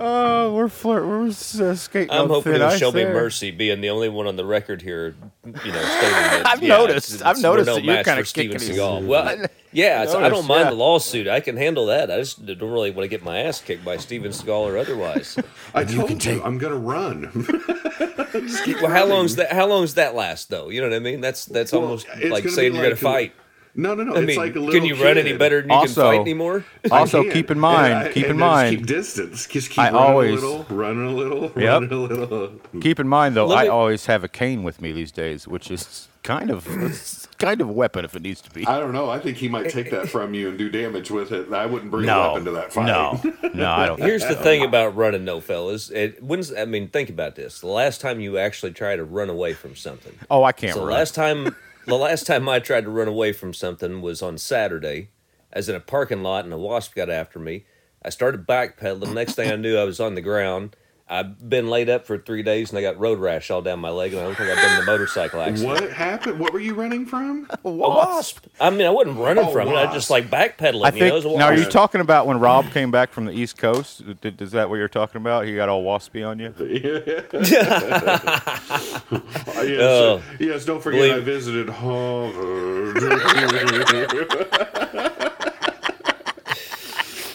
oh 0.00 0.54
we're 0.54 0.68
flirt 0.68 1.04
we're 1.06 1.26
uh, 1.26 1.74
skating 1.74 2.10
I'm 2.12 2.28
hoping 2.28 2.52
thin 2.52 2.60
he'll 2.60 2.78
show 2.78 2.92
me 2.92 3.04
mercy, 3.04 3.50
being 3.50 3.80
the 3.80 3.90
only 3.90 4.08
one 4.08 4.28
on 4.28 4.36
the 4.36 4.44
record 4.44 4.82
here. 4.82 5.16
You 5.64 5.72
know, 5.72 5.82
stating 5.82 6.10
that 6.10 6.42
I've 6.46 6.62
yeah, 6.62 6.76
noticed- 6.76 7.08
it's- 7.14 7.22
I've 7.22 7.36
it's- 7.38 7.42
noticed 7.42 7.68
we're 7.68 7.72
no 7.72 7.80
that 7.80 7.84
you're 7.84 8.04
kinda 8.04 8.22
for 8.22 8.24
Steven 8.26 8.52
kicking 8.58 8.68
his- 8.68 8.76
Seagal. 8.78 9.06
Well, 9.06 9.28
I- 9.28 9.46
yeah, 9.72 10.00
I 10.00 10.04
noticed, 10.12 10.30
don't 10.34 10.46
mind 10.46 10.64
yeah. 10.64 10.70
the 10.70 10.76
lawsuit. 10.76 11.28
I 11.28 11.40
can 11.40 11.56
handle 11.56 11.86
that. 11.86 12.10
I 12.10 12.18
just 12.18 12.44
don't 12.44 12.60
really 12.70 12.90
want 12.90 13.04
to 13.04 13.08
get 13.08 13.22
my 13.24 13.40
ass 13.40 13.60
kicked 13.60 13.84
by 13.84 13.96
Steven 13.96 14.30
Seagal 14.32 14.48
or 14.72 14.76
otherwise. 14.78 15.38
I 15.74 15.84
told 15.84 16.24
you, 16.24 16.42
I'm 16.42 16.58
gonna 16.58 16.76
run. 16.76 17.30
Just 18.32 18.64
keep 18.64 18.80
well, 18.80 18.90
how 18.90 19.06
long's 19.06 19.36
that? 19.36 19.52
How 19.52 19.66
long's 19.66 19.94
that 19.94 20.14
last 20.14 20.50
though? 20.50 20.68
You 20.68 20.80
know 20.80 20.88
what 20.88 20.96
I 20.96 21.00
mean? 21.00 21.20
That's 21.20 21.44
that's 21.46 21.72
Well, 21.72 21.82
almost 21.82 22.06
like 22.28 22.48
saying 22.48 22.72
be 22.72 22.78
you're 22.78 22.90
like 22.90 23.00
gonna 23.00 23.10
a- 23.10 23.12
fight. 23.12 23.32
No, 23.74 23.94
no, 23.94 24.02
no. 24.02 24.14
I 24.14 24.18
it's 24.18 24.26
mean, 24.26 24.36
like 24.36 24.56
a 24.56 24.58
little 24.60 24.72
can 24.72 24.84
you 24.84 24.96
run 25.02 25.16
any 25.16 25.32
better 25.36 25.60
than 25.60 25.70
you 25.70 25.76
Also- 25.76 26.02
can 26.10 26.18
fight 26.18 26.20
anymore? 26.22 26.64
also 26.90 27.22
can't. 27.22 27.32
keep 27.34 27.50
in 27.50 27.60
mind 27.60 27.92
And 27.94 28.08
I- 28.08 28.12
keep 28.12 28.24
in 28.24 28.30
and 28.32 28.38
just 28.40 28.50
mind 28.50 28.76
keep 28.78 28.86
distance. 28.86 29.46
Just 29.46 29.70
keep 29.70 29.78
I 29.78 29.84
running 29.90 30.00
always- 30.00 30.42
a 30.42 30.46
little, 30.46 30.66
running 30.76 31.06
a 31.06 31.10
little, 31.14 31.42
Yep. 31.44 31.54
running 31.56 31.92
a 31.92 31.96
little. 31.96 32.48
keep 32.80 32.98
in 32.98 33.06
mind 33.08 33.36
though 33.36 33.46
Let 33.46 33.58
i 33.58 33.62
me- 33.64 33.68
always 33.68 34.06
have 34.06 34.24
a 34.24 34.28
cane 34.28 34.62
with 34.64 34.80
me 34.82 34.90
these 34.92 35.12
days 35.12 35.46
which 35.46 35.70
is 35.70 36.08
kind 36.22 36.50
of 36.50 36.66
kind 37.38 37.60
of 37.62 37.68
a 37.70 37.72
weapon 37.72 38.04
if 38.04 38.14
it 38.14 38.20
needs 38.22 38.40
to 38.42 38.50
be 38.50 38.66
I 38.66 38.78
don't 38.78 38.92
know. 38.92 39.08
I 39.08 39.18
think 39.18 39.38
he 39.38 39.48
might 39.48 39.70
take 39.70 39.90
that 39.92 40.08
from 40.08 40.34
you 40.34 40.48
and 40.50 40.58
do 40.58 40.68
damage 40.68 41.10
with 41.10 41.32
it. 41.32 41.50
I 41.52 41.64
wouldn't 41.66 41.90
bring 41.90 42.08
a 42.08 42.18
weapon 42.18 42.44
to 42.46 42.50
that 42.52 42.72
fight. 42.72 42.86
no 42.86 43.20
no 43.54 43.70
i 43.70 43.86
don't 43.86 44.00
Here's 44.10 44.26
the 44.26 44.34
thing 44.34 44.62
about 44.64 44.96
running, 44.96 45.24
no 45.24 45.40
fellas. 45.40 45.90
It 45.90 46.22
when's 46.22 46.52
I 46.52 46.64
mean, 46.64 46.88
think 46.88 47.08
about 47.08 47.36
this. 47.36 47.60
The 47.60 47.68
last 47.68 48.00
time 48.00 48.18
you 48.20 48.36
actually 48.36 48.72
tried 48.72 48.96
to 48.96 49.04
run 49.04 49.30
away 49.30 49.54
from 49.54 49.76
something. 49.76 50.12
oh 50.30 50.42
i 50.44 50.52
can't 50.52 50.74
So 50.74 50.80
run. 50.84 50.90
last 50.92 51.14
time, 51.14 51.54
the 51.90 51.96
last 51.96 52.26
time 52.26 52.48
I 52.48 52.60
tried 52.60 52.84
to 52.84 52.90
run 52.90 53.08
away 53.08 53.32
from 53.32 53.52
something 53.52 54.00
was 54.00 54.22
on 54.22 54.38
Saturday. 54.38 55.10
I 55.52 55.58
was 55.58 55.68
in 55.68 55.74
a 55.74 55.80
parking 55.80 56.22
lot 56.22 56.44
and 56.44 56.54
a 56.54 56.58
wasp 56.58 56.94
got 56.94 57.10
after 57.10 57.38
me. 57.38 57.64
I 58.04 58.10
started 58.10 58.46
backpedaling. 58.46 59.12
Next 59.12 59.34
thing 59.34 59.50
I 59.50 59.56
knew, 59.56 59.76
I 59.76 59.84
was 59.84 60.00
on 60.00 60.14
the 60.14 60.20
ground. 60.20 60.76
I've 61.12 61.48
been 61.48 61.68
laid 61.68 61.90
up 61.90 62.06
for 62.06 62.18
three 62.18 62.44
days 62.44 62.70
and 62.70 62.78
I 62.78 62.82
got 62.82 62.96
road 63.00 63.18
rash 63.18 63.50
all 63.50 63.62
down 63.62 63.80
my 63.80 63.90
leg, 63.90 64.12
and 64.12 64.20
I 64.22 64.26
don't 64.26 64.36
think 64.36 64.48
I've 64.48 64.62
been 64.62 64.74
in 64.76 64.82
a 64.82 64.86
motorcycle 64.86 65.40
accident. 65.40 65.80
What 65.80 65.90
happened? 65.92 66.38
What 66.38 66.52
were 66.52 66.60
you 66.60 66.74
running 66.74 67.04
from? 67.04 67.48
A 67.64 67.68
wasp. 67.70 68.46
I 68.60 68.70
mean, 68.70 68.86
I 68.86 68.90
wasn't 68.90 69.18
running 69.18 69.44
Oh, 69.44 69.50
from 69.52 69.66
it. 69.68 69.72
I 69.72 69.86
wasp. 69.86 69.94
just 69.94 70.08
like 70.10 70.30
backpedaling. 70.30 70.84
I 70.86 70.94
you 70.94 71.08
know, 71.08 71.20
think 71.20 71.36
now. 71.38 71.46
Are 71.46 71.54
you 71.56 71.64
talking 71.64 72.00
about 72.00 72.28
when 72.28 72.38
Rob 72.38 72.70
came 72.70 72.92
back 72.92 73.10
from 73.10 73.24
the 73.24 73.32
East 73.32 73.58
Coast? 73.58 74.04
Did, 74.20 74.40
is 74.40 74.52
that 74.52 74.70
what 74.70 74.76
you're 74.76 74.86
talking 74.86 75.20
about? 75.20 75.46
He 75.46 75.56
got 75.56 75.68
all 75.68 75.82
waspy 75.82 76.24
on 76.24 76.38
you. 76.38 76.54
Yes, 79.60 79.80
Oh. 79.82 80.22
yes, 80.38 80.64
don't 80.64 80.80
forget 80.82 81.00
Believe- 81.00 81.16
I 81.16 81.20
visited 81.20 81.68
Harvard. 81.68 82.96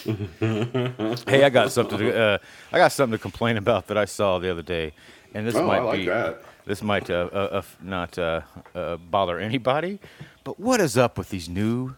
Hey, 1.26 1.44
I 1.44 1.50
got 1.50 1.72
something. 1.72 1.98
To, 1.98 2.16
uh, 2.18 2.38
I 2.72 2.78
got 2.78 2.92
something 2.92 3.18
to 3.18 3.22
complain 3.22 3.56
about 3.56 3.86
that 3.88 3.96
I 3.98 4.04
saw 4.04 4.38
the 4.38 4.50
other 4.50 4.62
day, 4.62 4.92
and 5.34 5.46
this 5.46 5.54
Oh, 5.54 5.66
might 5.66 5.78
I 5.78 5.82
like 5.82 5.98
be 5.98 6.06
that. 6.06 6.42
this 6.64 6.82
might 6.82 7.10
uh, 7.10 7.28
uh, 7.32 7.36
uh, 7.36 7.62
not 7.82 8.18
uh, 8.18 8.40
uh, 8.74 8.96
bother 8.96 9.38
anybody. 9.38 9.98
But 10.44 10.60
what 10.60 10.80
is 10.80 10.96
up 10.96 11.18
with 11.18 11.30
these 11.30 11.48
new 11.48 11.94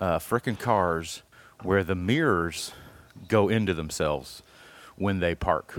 uh, 0.00 0.18
frickin' 0.18 0.58
cars 0.58 1.22
where 1.62 1.82
the 1.82 1.94
mirrors 1.96 2.72
go 3.26 3.48
into 3.48 3.74
themselves 3.74 4.42
when 4.96 5.18
they 5.20 5.34
park? 5.34 5.74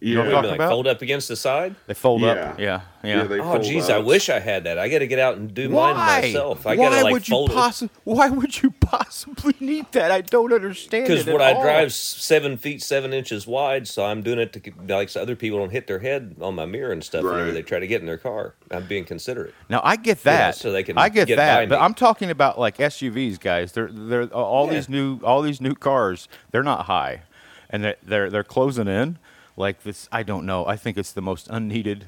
Yeah. 0.00 0.14
know 0.14 0.20
what 0.20 0.26
I'm 0.28 0.32
talking 0.34 0.50
like 0.50 0.58
about? 0.58 0.70
fold 0.70 0.86
up 0.86 1.02
against 1.02 1.28
the 1.28 1.36
side. 1.36 1.74
They 1.86 1.94
fold 1.94 2.22
Yeah. 2.22 2.28
up. 2.28 2.58
Yeah, 2.58 2.80
yeah. 3.02 3.24
they 3.24 3.40
Oh, 3.40 3.44
fold 3.52 3.62
geez, 3.64 3.90
I 3.90 3.98
wish 3.98 4.28
I 4.28 4.38
had 4.40 4.64
that. 4.64 4.78
I 4.78 4.88
got 4.88 5.00
to 5.00 5.06
get 5.06 5.18
out 5.18 5.36
and 5.36 5.52
do 5.52 5.68
Why? 5.70 5.92
mine 5.92 6.22
myself. 6.22 6.66
I 6.66 6.76
why 6.76 6.88
got 6.90 6.98
to 6.98 7.04
like 7.04 7.12
would 7.12 7.28
you 7.28 7.32
fold 7.32 7.50
it. 7.50 7.54
possi- 7.54 7.90
Why 8.04 8.28
would 8.30 8.62
you 8.62 8.70
possibly 8.80 9.54
need 9.60 9.86
that? 9.92 10.10
I 10.10 10.20
don't 10.20 10.52
understand. 10.52 11.06
Because 11.06 11.26
at 11.26 11.32
what 11.32 11.42
I 11.42 11.52
all. 11.54 11.62
drive 11.62 11.92
seven 11.92 12.56
feet 12.56 12.82
seven 12.82 13.12
inches 13.12 13.46
wide, 13.46 13.86
so 13.88 14.04
I'm 14.04 14.22
doing 14.22 14.38
it 14.38 14.52
to 14.54 14.60
keep- 14.60 14.74
like 14.88 15.08
so 15.08 15.20
other 15.22 15.36
people 15.36 15.58
don't 15.58 15.70
hit 15.70 15.86
their 15.86 15.98
head 15.98 16.36
on 16.40 16.54
my 16.54 16.64
mirror 16.66 16.92
and 16.92 17.02
stuff 17.02 17.24
whenever 17.24 17.44
Right. 17.46 17.54
they 17.54 17.62
try 17.62 17.78
to 17.78 17.86
get 17.86 18.00
in 18.00 18.06
their 18.06 18.18
car. 18.18 18.54
I'm 18.70 18.84
being 18.86 19.04
considerate. 19.04 19.54
Now 19.68 19.80
I 19.84 19.96
get 19.96 20.22
that. 20.24 20.54
so 20.56 20.72
they 20.72 20.82
can 20.82 20.96
I 20.98 21.08
get, 21.08 21.26
get 21.28 21.36
that, 21.36 21.68
but 21.68 21.78
me. 21.78 21.84
I'm 21.84 21.94
talking 21.94 22.30
about 22.30 22.58
like 22.58 22.78
SUVs, 22.78 23.40
guys. 23.40 23.72
They're 23.72 23.90
they're 23.92 24.24
all 24.26 24.66
Yeah. 24.66 24.74
these 24.74 24.88
new 24.88 25.18
all 25.24 25.42
these 25.42 25.60
new 25.60 25.74
cars. 25.74 26.28
They're 26.50 26.62
not 26.62 26.86
high, 26.86 27.22
and 27.70 27.82
they're 27.84 27.96
they're, 28.02 28.30
they're 28.30 28.44
closing 28.44 28.88
in 28.88 29.18
like 29.58 29.82
this. 29.82 30.08
I 30.12 30.22
don't 30.22 30.46
know. 30.46 30.66
I 30.66 30.76
think 30.76 30.96
it's 30.96 31.12
the 31.12 31.22
most 31.22 31.48
unneeded 31.50 32.06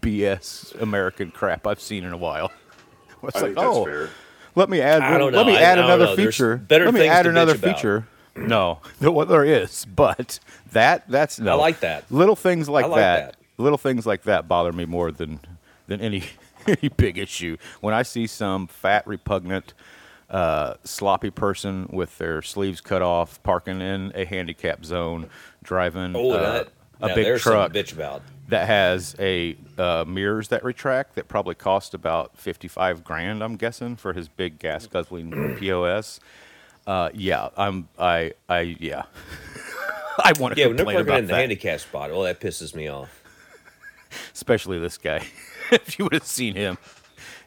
BS 0.00 0.80
American 0.80 1.30
crap 1.30 1.66
I've 1.66 1.80
seen 1.80 2.04
in 2.04 2.12
a 2.12 2.16
while. 2.18 2.50
It's 3.24 3.36
I 3.36 3.38
like 3.38 3.46
think 3.50 3.56
that's 3.58 3.76
oh, 3.76 3.84
fair. 3.84 4.10
let 4.56 4.68
me 4.68 4.80
add 4.80 5.00
I 5.00 5.16
don't 5.16 5.32
let 5.32 5.46
me. 5.46 5.56
I- 5.56 5.60
add 5.60 5.78
I 5.78 5.82
don't 5.82 6.00
another 6.00 6.16
feature. 6.16 6.56
better 6.56 6.86
let 6.86 6.94
me 6.94 7.00
things 7.02 7.12
add 7.12 7.22
to 7.22 7.28
another 7.28 7.54
about. 7.54 7.76
feature. 7.76 8.06
No, 8.36 8.80
well 9.00 9.26
there 9.26 9.44
is, 9.44 9.84
but 9.84 10.40
that 10.72 11.04
that's 11.08 11.38
no. 11.38 11.52
I 11.52 11.54
like 11.54 11.80
that. 11.80 12.10
Little 12.10 12.34
things 12.34 12.68
like, 12.68 12.86
I 12.86 12.88
like 12.88 12.96
that, 12.98 13.32
that. 13.32 13.62
Little 13.62 13.78
things 13.78 14.06
like 14.06 14.22
that 14.22 14.48
bother 14.48 14.72
me 14.72 14.86
more 14.86 15.12
than 15.12 15.38
than 15.86 16.00
any 16.00 16.24
any 16.66 16.88
big 16.88 17.16
issue. 17.18 17.58
When 17.80 17.94
I 17.94 18.02
see 18.02 18.26
some 18.26 18.66
fat, 18.66 19.06
repugnant, 19.06 19.74
uh, 20.30 20.74
sloppy 20.82 21.30
person 21.30 21.88
with 21.92 22.18
their 22.18 22.42
sleeves 22.42 22.80
cut 22.80 23.02
off, 23.02 23.40
parking 23.44 23.80
in 23.80 24.10
a 24.16 24.24
handicap 24.24 24.84
zone, 24.84 25.28
driving 25.62 26.16
Oh, 26.16 26.30
uh, 26.32 26.52
that 26.54 26.68
a 27.02 27.08
now 27.08 27.14
big 27.14 27.38
truck 27.40 27.72
bitch 27.72 27.92
about. 27.92 28.22
that 28.48 28.66
has 28.66 29.14
a 29.18 29.56
uh, 29.78 30.04
mirrors 30.06 30.48
that 30.48 30.62
retract 30.64 31.14
that 31.16 31.28
probably 31.28 31.54
cost 31.54 31.94
about 31.94 32.36
55 32.38 33.02
grand 33.04 33.42
i'm 33.42 33.56
guessing 33.56 33.96
for 33.96 34.12
his 34.12 34.28
big 34.28 34.58
gas 34.58 34.86
guzzling 34.86 35.56
pos 35.60 36.20
Uh, 36.86 37.10
yeah, 37.14 37.48
I'm. 37.56 37.86
I. 37.96 38.32
I. 38.48 38.76
Yeah. 38.80 39.04
I 40.18 40.32
want 40.40 40.54
to 40.56 40.60
Yeah, 40.60 40.66
when 40.66 40.74
they're 40.76 40.84
complain 40.84 41.00
about 41.06 41.18
in 41.20 41.26
the 41.26 41.32
that, 41.32 41.38
handicap 41.38 41.78
spot, 41.78 42.10
oh, 42.10 42.24
that 42.24 42.40
pisses 42.40 42.74
me 42.74 42.88
off. 42.88 43.22
especially 44.34 44.80
this 44.80 44.98
guy. 44.98 45.24
if 45.70 45.96
you 45.98 46.04
would 46.06 46.12
have 46.14 46.26
seen 46.26 46.54
him, 46.56 46.78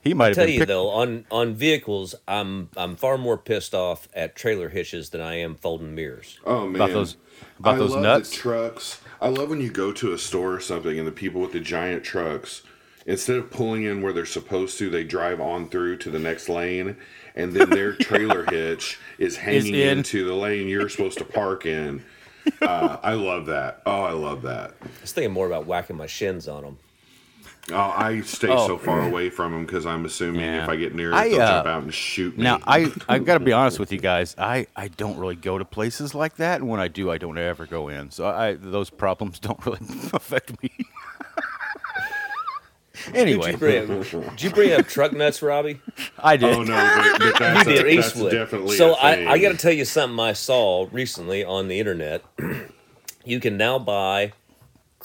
he 0.02 0.14
might 0.14 0.28
have 0.28 0.36
tell 0.36 0.46
been. 0.46 0.54
you 0.54 0.60
pick- 0.62 0.70
though, 0.70 0.90
on 0.90 1.26
on 1.30 1.54
vehicles, 1.54 2.16
I'm 2.28 2.70
I'm 2.78 2.96
far 2.96 3.18
more 3.18 3.38
pissed 3.38 3.74
off 3.76 4.08
at 4.14 4.36
trailer 4.38 4.70
hitches 4.70 5.10
than 5.10 5.20
I 5.20 5.36
am 5.36 5.56
folding 5.56 5.94
mirrors. 5.96 6.40
Oh 6.46 6.66
man, 6.66 6.76
About 6.76 6.92
those- 6.94 7.18
about 7.60 7.76
I 7.76 7.78
those 7.78 7.92
love 7.92 8.02
nuts? 8.04 8.30
The 8.30 8.36
trucks. 8.38 9.02
I 9.26 9.30
love 9.30 9.50
when 9.50 9.60
you 9.60 9.72
go 9.72 9.92
to 9.92 10.14
a 10.14 10.20
store 10.20 10.54
or 10.54 10.60
something 10.60 11.00
and 11.00 11.08
the 11.08 11.12
people 11.12 11.42
with 11.42 11.52
the 11.52 11.60
giant 11.60 12.04
trucks, 12.04 12.62
instead 13.08 13.38
of 13.38 13.50
pulling 13.50 13.82
in 13.82 14.04
where 14.04 14.14
they're 14.14 14.24
supposed 14.24 14.78
to, 14.78 14.88
they 14.88 15.04
drive 15.04 15.42
on 15.42 15.68
through 15.68 15.98
to 15.98 16.12
the 16.12 16.20
next 16.20 16.48
lane, 16.48 16.96
and 17.36 17.52
then 17.52 17.72
their 17.72 17.94
trailer 18.00 18.46
hitch 18.46 19.00
is 19.18 19.38
hanging 19.38 19.74
in. 19.74 19.98
into 19.98 20.26
the 20.26 20.36
lane 20.36 20.68
you're 20.68 20.90
supposed 20.90 21.18
to 21.18 21.26
park 21.26 21.66
in. 21.66 22.06
Uh, 22.62 23.00
I 23.02 23.16
love 23.16 23.48
that. 23.48 23.82
Oh, 23.88 24.04
I 24.04 24.12
love 24.12 24.44
that. 24.44 24.76
I 24.80 24.88
was 25.02 25.12
thinking 25.12 25.34
more 25.34 25.48
about 25.48 25.66
whacking 25.66 25.98
my 25.98 26.06
shins 26.06 26.48
on 26.48 26.62
them. 26.62 26.78
Oh, 27.72 27.94
I 27.96 28.22
stay 28.22 28.50
Oh. 28.50 28.68
so 28.68 28.78
far 28.78 29.02
away 29.08 29.30
from 29.32 29.52
them 29.52 29.66
because 29.66 29.86
I'm 29.88 30.06
assuming 30.06 30.42
Yeah. 30.42 30.64
if 30.64 30.70
I 30.70 30.76
get 30.76 30.94
near 30.94 31.12
it, 31.12 31.16
I, 31.16 31.30
they'll 31.30 31.42
uh, 31.42 31.48
jump 31.48 31.68
out 31.68 31.84
and 31.84 31.94
shoot 31.94 32.38
me. 32.38 32.44
Now 32.44 32.60
I 32.68 32.92
I 33.10 33.18
got 33.20 33.36
to 33.40 33.40
be 33.44 33.54
honest 33.54 33.80
with 33.80 33.92
you 33.92 33.98
guys. 34.00 34.36
I 34.38 34.68
I 34.76 34.88
don't 34.90 35.18
really 35.18 35.36
go 35.36 35.58
to 35.58 35.66
places 35.66 36.14
like 36.14 36.36
that, 36.38 36.62
and 36.62 36.70
when 36.70 36.80
I 36.80 36.88
do, 36.88 37.10
I 37.10 37.18
don't 37.18 37.38
ever 37.38 37.66
go 37.66 37.88
in. 37.88 38.12
So 38.12 38.28
I 38.28 38.54
those 38.54 38.90
problems 38.92 39.40
don't 39.40 39.64
really 39.66 39.80
affect 40.14 40.62
me. 40.62 40.72
Did 43.08 43.16
anyway, 43.18 43.52
you 43.52 43.58
bring, 43.58 43.88
did 44.02 44.42
you 44.42 44.50
bring 44.50 44.72
up 44.72 44.88
truck 44.88 45.12
nuts, 45.14 45.42
Robbie? 45.42 45.80
I 46.18 46.38
did. 46.38 46.56
oh 46.56 46.64
no, 46.64 46.74
but, 46.74 47.20
but 47.20 47.40
that's, 47.40 47.68
Did 47.68 47.86
a, 47.86 47.96
that's 47.96 48.08
Eastwood. 48.08 48.32
definitely 48.32 48.78
so 48.78 48.94
a 48.94 48.98
I, 49.04 49.16
thing. 49.16 49.28
I 49.28 49.38
got 49.38 49.52
to 49.52 49.58
tell 49.58 49.74
you 49.74 49.86
something 49.86 50.20
I 50.20 50.34
saw 50.34 50.88
recently 50.92 51.44
on 51.44 51.68
the 51.68 51.78
internet. 51.80 52.24
you 53.26 53.40
can 53.40 53.58
now 53.58 53.78
buy 53.78 54.32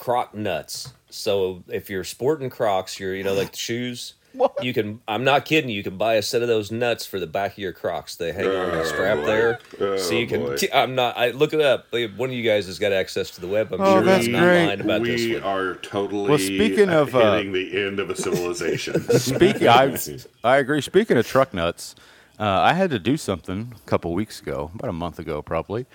Croc 0.00 0.34
nuts. 0.34 0.92
So 1.10 1.62
if 1.68 1.90
you're 1.90 2.04
sporting 2.04 2.50
Crocs, 2.50 2.98
you're 2.98 3.14
you 3.14 3.22
know 3.22 3.34
like 3.34 3.52
the 3.52 3.56
shoes. 3.68 4.14
What? 4.32 4.62
You 4.64 4.72
can. 4.72 5.00
I'm 5.08 5.24
not 5.24 5.44
kidding. 5.44 5.70
You 5.70 5.82
can 5.82 5.98
buy 5.98 6.14
a 6.14 6.22
set 6.22 6.40
of 6.40 6.46
those 6.46 6.70
nuts 6.70 7.04
for 7.04 7.18
the 7.18 7.26
back 7.26 7.52
of 7.52 7.58
your 7.58 7.72
Crocs. 7.72 8.14
They 8.14 8.30
hang 8.32 8.46
on 8.46 8.70
the 8.70 8.80
Oh, 8.82 8.84
strap 8.84 9.18
boy. 9.18 9.26
there, 9.26 9.58
Oh, 9.80 9.96
so 9.96 10.14
you 10.14 10.26
can. 10.28 10.40
boy. 10.42 10.56
I'm 10.72 10.94
not. 10.94 11.16
I 11.18 11.32
look 11.32 11.52
it 11.52 11.60
up. 11.60 11.92
One 11.92 12.30
of 12.30 12.32
you 12.36 12.44
guys 12.44 12.66
has 12.66 12.78
got 12.78 12.92
access 12.92 13.32
to 13.32 13.40
the 13.40 13.48
web. 13.48 13.72
I'm 13.72 13.80
Oh, 13.80 13.94
sure 13.96 14.04
that's 14.04 14.26
he's 14.26 14.32
not 14.32 14.44
great. 14.44 14.66
lying 14.66 14.80
about 14.82 15.02
this 15.02 15.20
we 15.22 15.34
one. 15.34 15.42
are 15.42 15.74
totally 15.74 16.28
Well, 16.30 16.38
speaking 16.38 16.90
of, 16.90 17.12
uh, 17.16 17.38
hitting 17.38 17.52
the 17.52 17.84
end 17.84 17.98
of 17.98 18.08
a 18.08 18.14
civilization. 18.16 19.00
Speaking, 19.18 19.66
I, 19.68 19.98
I 20.44 20.58
agree. 20.58 20.80
Speaking 20.80 21.16
of 21.16 21.26
truck 21.26 21.52
nuts, 21.52 21.96
uh, 22.38 22.44
I 22.44 22.74
had 22.74 22.90
to 22.90 23.00
do 23.00 23.16
something 23.16 23.74
a 23.76 23.88
couple 23.90 24.14
weeks 24.14 24.40
ago, 24.40 24.70
about 24.76 24.88
a 24.90 24.92
month 24.94 25.18
ago 25.18 25.42
probably, 25.42 25.86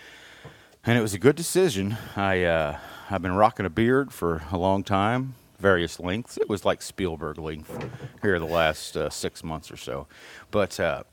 and 0.85 0.97
it 0.97 1.01
was 1.01 1.13
a 1.13 1.19
good 1.19 1.37
decision. 1.37 1.97
I 2.17 2.43
uh, 2.43 2.77
I've 3.09 3.21
been 3.21 3.35
rocking 3.35 3.65
a 3.65 3.69
beard 3.69 4.11
for 4.11 4.43
a 4.51 4.57
long 4.57 4.83
time, 4.83 5.35
various 5.59 5.99
lengths. 5.99 6.37
It 6.37 6.49
was 6.49 6.65
like 6.65 6.81
Spielberg 6.81 7.37
length 7.37 7.87
here 8.21 8.39
the 8.39 8.45
last 8.45 8.97
uh, 8.97 9.09
six 9.09 9.43
months 9.43 9.71
or 9.71 9.77
so, 9.77 10.07
but. 10.51 10.79
Uh, 10.79 11.03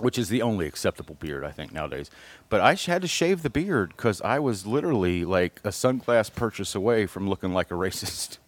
which 0.00 0.18
is 0.18 0.28
the 0.28 0.42
only 0.42 0.66
acceptable 0.66 1.14
beard 1.14 1.44
I 1.44 1.52
think 1.52 1.72
nowadays. 1.72 2.10
But 2.48 2.60
I 2.60 2.74
had 2.74 3.02
to 3.02 3.08
shave 3.08 3.42
the 3.42 3.50
beard 3.50 3.90
because 3.96 4.20
I 4.20 4.40
was 4.40 4.66
literally 4.66 5.24
like 5.24 5.60
a 5.62 5.68
sunglass 5.68 6.32
purchase 6.32 6.74
away 6.74 7.06
from 7.06 7.28
looking 7.28 7.52
like 7.52 7.70
a 7.70 7.74
racist. 7.74 8.38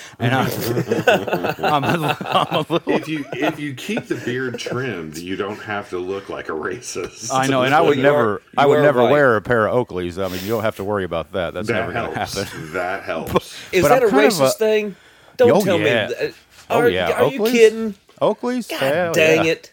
And 0.18 0.34
I, 0.34 0.44
I'm, 1.58 1.84
a, 1.84 2.16
I'm 2.20 2.54
a 2.56 2.66
little 2.68 2.92
if 2.92 3.08
you 3.08 3.24
if 3.32 3.58
you 3.60 3.74
keep 3.74 4.06
the 4.06 4.14
beard 4.16 4.58
trimmed, 4.58 5.16
you 5.18 5.36
don't 5.36 5.58
have 5.60 5.90
to 5.90 5.98
look 5.98 6.28
like 6.28 6.48
a 6.48 6.52
racist. 6.52 7.32
I 7.32 7.46
know, 7.46 7.62
and 7.62 7.74
I 7.74 7.80
would 7.80 7.96
You 7.96 8.02
never, 8.02 8.34
are- 8.34 8.42
I 8.56 8.66
would 8.66 8.82
never 8.82 9.00
right. 9.00 9.10
wear 9.10 9.36
a 9.36 9.42
pair 9.42 9.66
of 9.68 9.74
Oakleys. 9.88 10.22
I 10.22 10.28
mean, 10.28 10.42
you 10.42 10.48
don't 10.48 10.62
have 10.62 10.76
to 10.76 10.84
worry 10.84 11.04
about 11.04 11.32
that. 11.32 11.54
That's 11.54 11.68
that 11.68 11.74
never 11.74 11.92
going 11.92 12.10
to 12.10 12.16
helps. 12.18 12.34
happen. 12.42 12.72
That 12.72 13.02
helps. 13.04 13.56
Is 13.72 13.82
but 13.82 13.88
that 13.88 14.02
I'm 14.02 14.08
a 14.08 14.12
racist 14.12 14.54
a- 14.54 14.58
thing? 14.58 14.96
Don't 15.36 15.50
Oh, 15.50 15.64
tell 15.64 15.78
yeah. 15.78 16.08
me. 16.08 16.14
That. 16.14 16.34
Oh, 16.70 16.78
Are, 16.78 16.88
yeah. 16.88 17.10
are 17.12 17.30
you 17.30 17.44
kidding? 17.44 17.94
Oakleys? 18.20 18.68
God 18.70 18.78
Hell 18.80 19.12
dang 19.14 19.44
yeah. 19.46 19.52
it. 19.52 19.72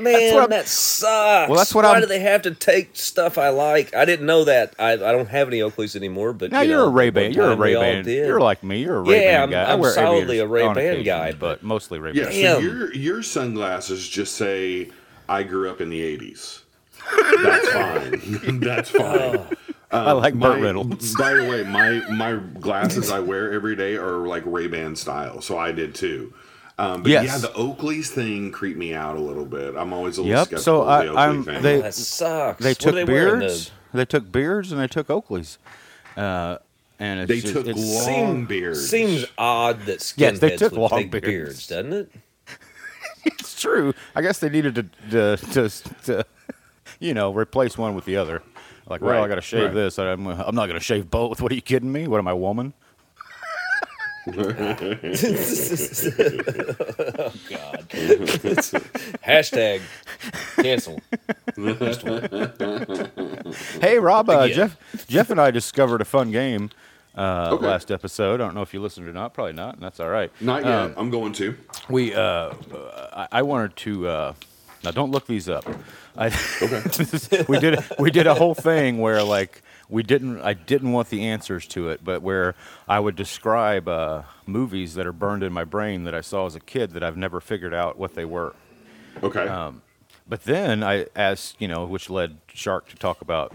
Man, 0.00 0.34
what 0.34 0.50
that 0.50 0.66
sucks. 0.68 1.48
Well, 1.48 1.58
that's 1.58 1.74
what 1.74 1.84
Why 1.84 1.92
I'm- 1.92 2.00
do 2.00 2.06
they 2.06 2.20
have 2.20 2.42
to 2.42 2.52
take 2.52 2.90
stuff 2.94 3.38
I 3.38 3.50
like? 3.50 3.94
I 3.94 4.04
didn't 4.04 4.26
know 4.26 4.44
that. 4.44 4.74
I, 4.78 4.92
I 4.92 4.96
don't 4.96 5.28
have 5.28 5.48
any 5.48 5.60
Oakleys 5.60 5.94
anymore, 5.96 6.32
but 6.32 6.50
Now 6.52 6.60
you 6.62 6.70
you're 6.70 6.78
know, 6.80 6.86
a 6.86 6.90
Ray 6.90 7.10
Ban. 7.10 7.24
one 7.26 7.32
You're 7.32 7.52
a 7.52 7.56
Ray 7.56 7.74
Ban. 7.74 8.04
You're 8.06 8.40
like 8.40 8.62
me. 8.62 8.82
You're 8.82 8.96
a 8.98 9.02
Ray 9.02 9.22
Yeah, 9.24 9.30
Ban 9.32 9.40
I'm- 9.40 9.50
guy. 9.50 9.62
I 9.64 9.72
I'm 9.74 9.80
wear 9.80 9.92
solidly 9.92 10.38
a 10.38 10.46
Ray 10.46 10.72
Ban 10.72 11.02
guy, 11.04 11.32
but- 11.32 11.62
mostly 11.62 11.98
Ray 11.98 12.12
Yeah, 12.14 12.24
Ban. 12.24 12.32
so 12.32 12.58
your 12.60 12.94
your 12.94 13.22
sunglasses 13.22 14.08
just 14.08 14.36
say 14.36 14.90
I 15.28 15.42
grew 15.42 15.70
up 15.70 15.80
in 15.80 15.90
the 15.90 16.00
'80s. 16.00 16.60
That's 17.42 17.68
fine. 17.68 18.60
That's 18.60 18.90
fine. 18.90 19.56
I 19.92 20.12
like 20.12 20.34
My- 20.34 20.50
Burt 20.50 20.62
Reynolds. 20.62 21.16
By 21.16 21.34
the 21.34 21.48
way, 21.48 21.64
my 21.64 22.00
my 22.10 22.34
glasses 22.60 23.10
I 23.10 23.18
wear 23.20 23.52
every 23.52 23.74
day 23.76 23.96
are 23.96 24.18
like 24.26 24.44
Ray 24.46 24.66
Ban 24.68 24.94
style, 24.96 25.40
so 25.40 25.58
I 25.58 25.72
did 25.72 25.94
too. 25.94 26.32
Um, 26.80 27.02
but 27.02 27.10
Yes. 27.12 27.24
yeah, 27.26 27.38
the 27.38 27.48
Oakleys 27.48 28.06
thing 28.08 28.50
creeped 28.52 28.78
me 28.78 28.94
out 28.94 29.16
a 29.16 29.20
little 29.20 29.44
bit. 29.44 29.74
I'm 29.76 29.92
always 29.92 30.16
a 30.18 30.22
little 30.22 30.36
Yep, 30.38 30.46
skeptical 30.46 30.62
so 30.62 30.82
of 30.82 30.88
I- 30.88 31.02
the 31.04 31.08
Oakley 31.10 31.22
I'm- 31.22 31.44
thing. 31.44 31.62
they- 31.62 31.80
That 31.82 31.94
sucks. 31.94 32.62
They 32.62 32.70
What 32.70 32.78
took 32.78 32.92
are 32.92 32.96
they 32.96 33.04
wearing, 33.04 33.40
beards. 33.40 33.70
They 33.92 34.04
took 34.04 34.32
beards 34.32 34.72
and 34.72 34.80
they 34.80 34.86
took 34.86 35.08
Oakleys. 35.08 35.58
Uh, 36.16 36.56
and 36.98 37.20
it's 37.20 37.28
They 37.28 37.40
just- 37.40 37.52
took 37.52 37.66
it's- 37.66 37.84
long 37.84 38.04
Seem- 38.06 38.46
beards. 38.46 38.88
Seems 38.88 39.26
odd 39.36 39.84
that 39.86 39.98
skinheads 40.00 40.16
Yes, 40.18 40.38
they 40.38 40.56
took 40.56 40.72
would 40.72 40.80
long 40.80 40.90
take 40.90 41.10
beards. 41.10 41.26
beards, 41.26 41.66
doesn't 41.66 41.92
it? 41.92 42.10
It's 43.26 43.60
true. 43.60 43.92
I 44.16 44.22
guess 44.22 44.38
they 44.38 44.48
needed 44.48 44.74
to, 44.76 44.82
to, 45.10 45.36
to, 45.52 45.70
to 46.06 46.24
you 46.98 47.12
know, 47.12 47.34
replace 47.34 47.76
one 47.76 47.94
with 47.94 48.06
the 48.06 48.16
other. 48.16 48.42
Like, 48.88 49.02
well, 49.02 49.12
Right, 49.16 49.24
I 49.24 49.28
got 49.28 49.34
to 49.34 49.42
shave 49.42 49.64
right. 49.66 49.74
this. 49.74 49.98
I'm, 49.98 50.26
I'm 50.26 50.54
not 50.54 50.66
going 50.66 50.78
to 50.78 50.80
shave 50.80 51.10
both. 51.10 51.42
What 51.42 51.52
are 51.52 51.54
you 51.54 51.60
kidding 51.60 51.92
me? 51.92 52.06
What 52.08 52.18
am 52.18 52.26
I, 52.26 52.32
woman? 52.32 52.72
God. 54.26 54.36
Hashtag 59.24 59.80
cancel. 60.56 61.00
Hey, 63.80 63.98
Rob. 63.98 64.28
Uh, 64.30 64.48
Jeff, 64.48 64.76
Jeff 65.08 65.30
and 65.30 65.40
I 65.40 65.50
discovered 65.50 66.00
a 66.00 66.04
fun 66.04 66.30
game 66.30 66.70
uh, 67.16 67.50
Okay. 67.52 67.66
last 67.66 67.90
episode. 67.90 68.34
I 68.40 68.44
don't 68.44 68.54
know 68.54 68.62
if 68.62 68.72
you 68.74 68.80
listened 68.80 69.08
or 69.08 69.12
not. 69.12 69.34
Probably 69.34 69.52
not. 69.54 69.74
And 69.74 69.82
that's 69.82 69.98
all 70.00 70.08
right. 70.10 70.30
Not 70.40 70.64
yet. 70.64 70.72
Um, 70.72 70.94
I'm 70.96 71.10
going 71.10 71.32
to. 71.34 71.56
we, 71.88 72.14
uh, 72.14 72.54
I, 73.12 73.28
I 73.32 73.42
wanted 73.42 73.74
to. 73.76 74.08
Uh, 74.08 74.34
now, 74.84 74.90
don't 74.92 75.10
look 75.10 75.26
these 75.26 75.48
up. 75.48 75.64
I, 76.16 76.28
we 77.48 77.58
did 77.58 77.78
we 77.98 78.10
did 78.10 78.26
a 78.26 78.34
whole 78.34 78.54
thing 78.54 78.98
where 78.98 79.22
like 79.22 79.62
we 79.90 80.02
didn't 80.02 80.40
I 80.40 80.54
didn't 80.54 80.92
want 80.92 81.10
the 81.10 81.26
answers 81.26 81.66
to 81.68 81.88
it, 81.90 82.00
but 82.04 82.22
where 82.22 82.54
I 82.88 83.00
would 83.00 83.16
describe 83.16 83.88
uh, 83.88 84.22
movies 84.46 84.94
that 84.94 85.06
are 85.06 85.12
burned 85.12 85.42
in 85.42 85.52
my 85.52 85.64
brain 85.64 86.04
that 86.04 86.14
I 86.14 86.20
saw 86.20 86.46
as 86.46 86.54
a 86.54 86.60
kid 86.60 86.92
that 86.92 87.02
I've 87.02 87.16
never 87.16 87.40
figured 87.40 87.74
out 87.74 87.98
what 87.98 88.14
they 88.14 88.24
were. 88.24 88.54
Okay. 89.22 89.46
Um, 89.46 89.82
But 90.28 90.44
then 90.44 90.82
I 90.84 91.06
asked, 91.16 91.56
you 91.58 91.66
know, 91.68 91.84
which 91.84 92.08
led 92.08 92.38
Shark 92.54 92.88
to 92.90 92.96
talk 92.96 93.20
about 93.20 93.52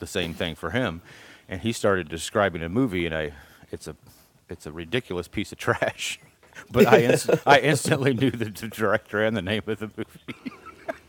the 0.00 0.06
same 0.06 0.34
thing 0.34 0.56
for 0.56 0.70
him, 0.70 1.02
and 1.48 1.60
he 1.60 1.72
started 1.72 2.08
describing 2.08 2.62
a 2.62 2.68
movie, 2.68 3.06
and 3.06 3.14
I, 3.14 3.32
it's 3.70 3.86
a, 3.86 3.94
it's 4.48 4.66
a 4.66 4.72
ridiculous 4.72 5.28
piece 5.28 5.52
of 5.52 5.58
trash. 5.58 6.18
But 6.70 6.86
I, 6.88 6.98
inst- 6.98 7.30
I 7.46 7.60
instantly 7.60 8.12
knew 8.12 8.30
the, 8.30 8.44
the 8.50 8.68
director 8.68 9.24
and 9.24 9.34
the 9.36 9.40
name 9.42 9.62
of 9.66 9.78
the 9.78 9.90
movie. 9.96 10.52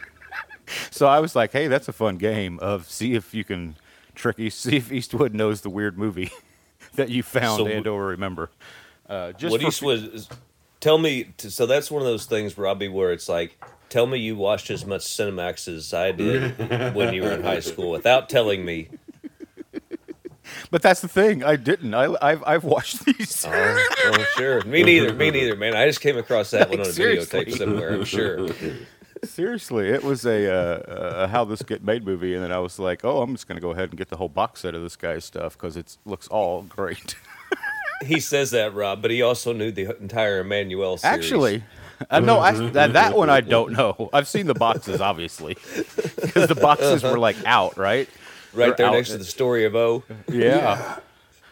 so 0.91 1.07
I 1.07 1.19
was 1.19 1.35
like, 1.35 1.51
hey, 1.51 1.67
that's 1.67 1.89
a 1.89 1.93
fun 1.93 2.17
game 2.17 2.57
of 2.59 2.89
see 2.89 3.15
if 3.15 3.33
you 3.33 3.43
can 3.43 3.75
trick, 4.15 4.39
East- 4.39 4.59
see 4.63 4.77
if 4.77 4.91
Eastwood 4.91 5.33
knows 5.33 5.61
the 5.61 5.69
weird 5.69 5.97
movie 5.97 6.31
that 6.95 7.09
you 7.09 7.23
found 7.23 7.57
So- 7.59 7.65
and 7.67 7.87
or 7.87 8.07
remember. 8.07 8.49
Uh, 9.09 9.33
just 9.33 9.51
what 9.51 9.61
for, 9.61 9.67
Eastwood 9.67 10.13
is, 10.13 10.29
tell 10.79 10.97
me 10.97 11.33
so 11.37 11.65
that's 11.65 11.91
one 11.91 12.01
of 12.01 12.07
those 12.07 12.25
things 12.25 12.57
robbie 12.57 12.87
where 12.87 13.11
it's 13.11 13.27
like 13.27 13.61
tell 13.89 14.07
me 14.07 14.17
you 14.17 14.35
watched 14.37 14.71
as 14.71 14.85
much 14.85 15.01
cinemax 15.01 15.67
as 15.67 15.93
i 15.93 16.11
did 16.13 16.57
when 16.95 17.13
you 17.13 17.21
were 17.21 17.33
in 17.33 17.43
high 17.43 17.59
school 17.59 17.91
without 17.91 18.29
telling 18.29 18.63
me 18.65 18.87
but 20.69 20.81
that's 20.81 20.99
the 21.01 21.07
thing. 21.07 21.43
I 21.43 21.55
didn't. 21.55 21.93
I, 21.93 22.13
I've, 22.21 22.43
I've 22.45 22.63
watched 22.63 23.05
these. 23.05 23.45
oh, 23.47 23.85
oh 24.05 24.25
sure 24.37 24.61
me 24.63 24.83
neither 24.83 25.13
me 25.13 25.29
neither 25.29 25.55
man 25.55 25.75
i 25.75 25.85
just 25.85 26.01
came 26.01 26.17
across 26.17 26.51
that 26.51 26.69
one 26.69 26.79
on 26.79 26.87
a 26.87 26.91
Seriously. 26.91 27.45
videotape 27.45 27.57
somewhere 27.57 27.93
i'm 27.93 28.05
sure 28.05 28.47
Seriously, 29.23 29.89
it 29.89 30.03
was 30.03 30.25
a, 30.25 30.51
uh, 30.51 31.23
a 31.23 31.27
how 31.27 31.45
this 31.45 31.61
get 31.61 31.83
made 31.83 32.05
movie, 32.05 32.33
and 32.33 32.43
then 32.43 32.51
I 32.51 32.57
was 32.59 32.79
like, 32.79 33.05
oh, 33.05 33.21
I'm 33.21 33.33
just 33.33 33.47
gonna 33.47 33.59
go 33.61 33.71
ahead 33.71 33.89
and 33.89 33.97
get 33.97 34.09
the 34.09 34.17
whole 34.17 34.29
box 34.29 34.61
set 34.61 34.73
of 34.73 34.81
this 34.81 34.95
guy's 34.95 35.25
stuff 35.25 35.53
because 35.57 35.77
it 35.77 35.95
looks 36.05 36.27
all 36.27 36.63
great. 36.63 37.15
he 38.05 38.19
says 38.19 38.49
that 38.49 38.73
rob 38.73 38.99
but 38.99 39.11
he 39.11 39.21
also 39.21 39.53
knew 39.53 39.71
the 39.71 39.95
entire 40.01 40.43
Emmanuelle 40.43 40.97
series. 40.97 41.03
Actually, 41.05 41.63
uh, 42.09 42.19
no, 42.19 42.39
I, 42.39 42.51
that, 42.69 42.93
that 42.93 43.15
one 43.15 43.29
I 43.29 43.41
don't 43.41 43.73
know. 43.73 44.09
I've 44.11 44.27
seen 44.27 44.47
the 44.47 44.55
boxes, 44.55 45.01
obviously, 45.01 45.55
because 46.19 46.47
the 46.47 46.55
boxes 46.55 47.03
were 47.03 47.19
like 47.19 47.37
out, 47.45 47.77
right? 47.77 48.09
right 48.53 48.67
They're 48.67 48.73
there 48.75 48.85
out- 48.87 48.93
next 48.93 49.09
to 49.09 49.17
the 49.19 49.23
story 49.25 49.65
of 49.65 49.75
o 49.75 50.03
Yeah, 50.29 50.97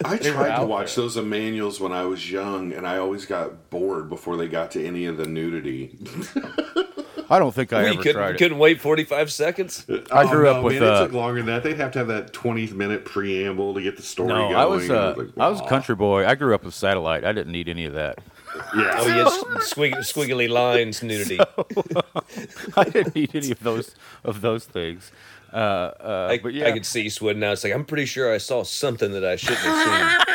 I 0.04 0.14
were 0.14 0.18
tried 0.18 0.58
to 0.60 0.66
watch 0.66 0.96
there. 0.96 1.04
those 1.04 1.18
Emmanuelles 1.18 1.80
when 1.80 1.92
I 1.92 2.06
was 2.06 2.32
young, 2.32 2.74
and 2.74 2.88
I 2.88 2.98
always 2.98 3.28
got 3.28 3.70
bored 3.70 4.10
before 4.10 4.38
they 4.38 4.48
got 4.48 4.72
to 4.72 4.84
any 4.84 5.06
of 5.06 5.18
the 5.18 5.28
nudity. 5.28 5.98
I 7.30 7.38
don't 7.40 7.54
think 7.54 7.72
I 7.74 7.82
you 7.84 7.88
ever 7.94 7.98
couldn't, 8.02 8.14
tried 8.16 8.36
it. 8.36 8.38
couldn't 8.40 8.58
wait 8.58 8.82
45 8.82 9.32
seconds? 9.32 9.86
I 10.12 10.26
grew 10.32 10.48
Oh, 10.50 10.56
up 10.58 10.64
with, 10.64 10.74
Man, 10.80 10.84
it 10.84 10.90
uh, 10.90 11.04
took 11.04 11.14
longer 11.14 11.40
than 11.42 11.46
that. 11.48 11.62
They'd 11.64 11.78
have 11.78 11.92
to 11.92 12.00
have 12.00 12.08
that 12.08 12.34
20 12.34 12.68
minute 12.74 13.06
preamble 13.06 13.74
to 13.76 13.82
get 13.82 13.98
the 13.98 14.02
story 14.02 14.30
No, 14.30 14.36
going. 14.36 14.56
I 14.56 14.66
was 14.66 14.84
and 14.90 14.92
uh, 14.98 15.14
like, 15.16 15.28
I 15.38 15.48
was 15.50 15.62
a 15.62 15.68
country 15.68 15.96
boy. 15.96 16.26
I 16.26 16.34
grew 16.36 16.56
up 16.56 16.64
with 16.64 16.74
satellite. 16.74 17.24
I 17.24 17.32
didn't 17.32 17.52
need 17.52 17.70
any 17.70 17.86
of 17.86 17.94
that. 17.94 18.18
Yeah. 18.76 18.96
Oh, 18.98 19.08
yes, 19.08 19.44
squig- 19.72 19.94
squiggly 19.98 20.50
lines 20.50 21.04
nudity. 21.04 21.40
I 22.76 22.84
didn't 22.86 23.14
need 23.14 23.36
any 23.36 23.52
of 23.52 23.60
those 23.62 23.94
of 24.24 24.42
those 24.42 24.66
things. 24.66 25.12
Uh, 25.54 25.56
uh, 25.56 26.28
I, 26.32 26.38
but 26.40 26.54
yeah, 26.54 26.66
I 26.68 26.72
could 26.72 26.86
see 26.86 27.04
Eastwood 27.04 27.38
now. 27.38 27.52
It's 27.52 27.64
like, 27.64 27.74
I'm 27.74 27.86
pretty 27.86 28.06
sure 28.06 28.34
I 28.34 28.38
saw 28.40 28.64
something 28.64 29.12
that 29.12 29.24
I 29.24 29.36
shouldn't 29.36 29.60
have 29.60 30.26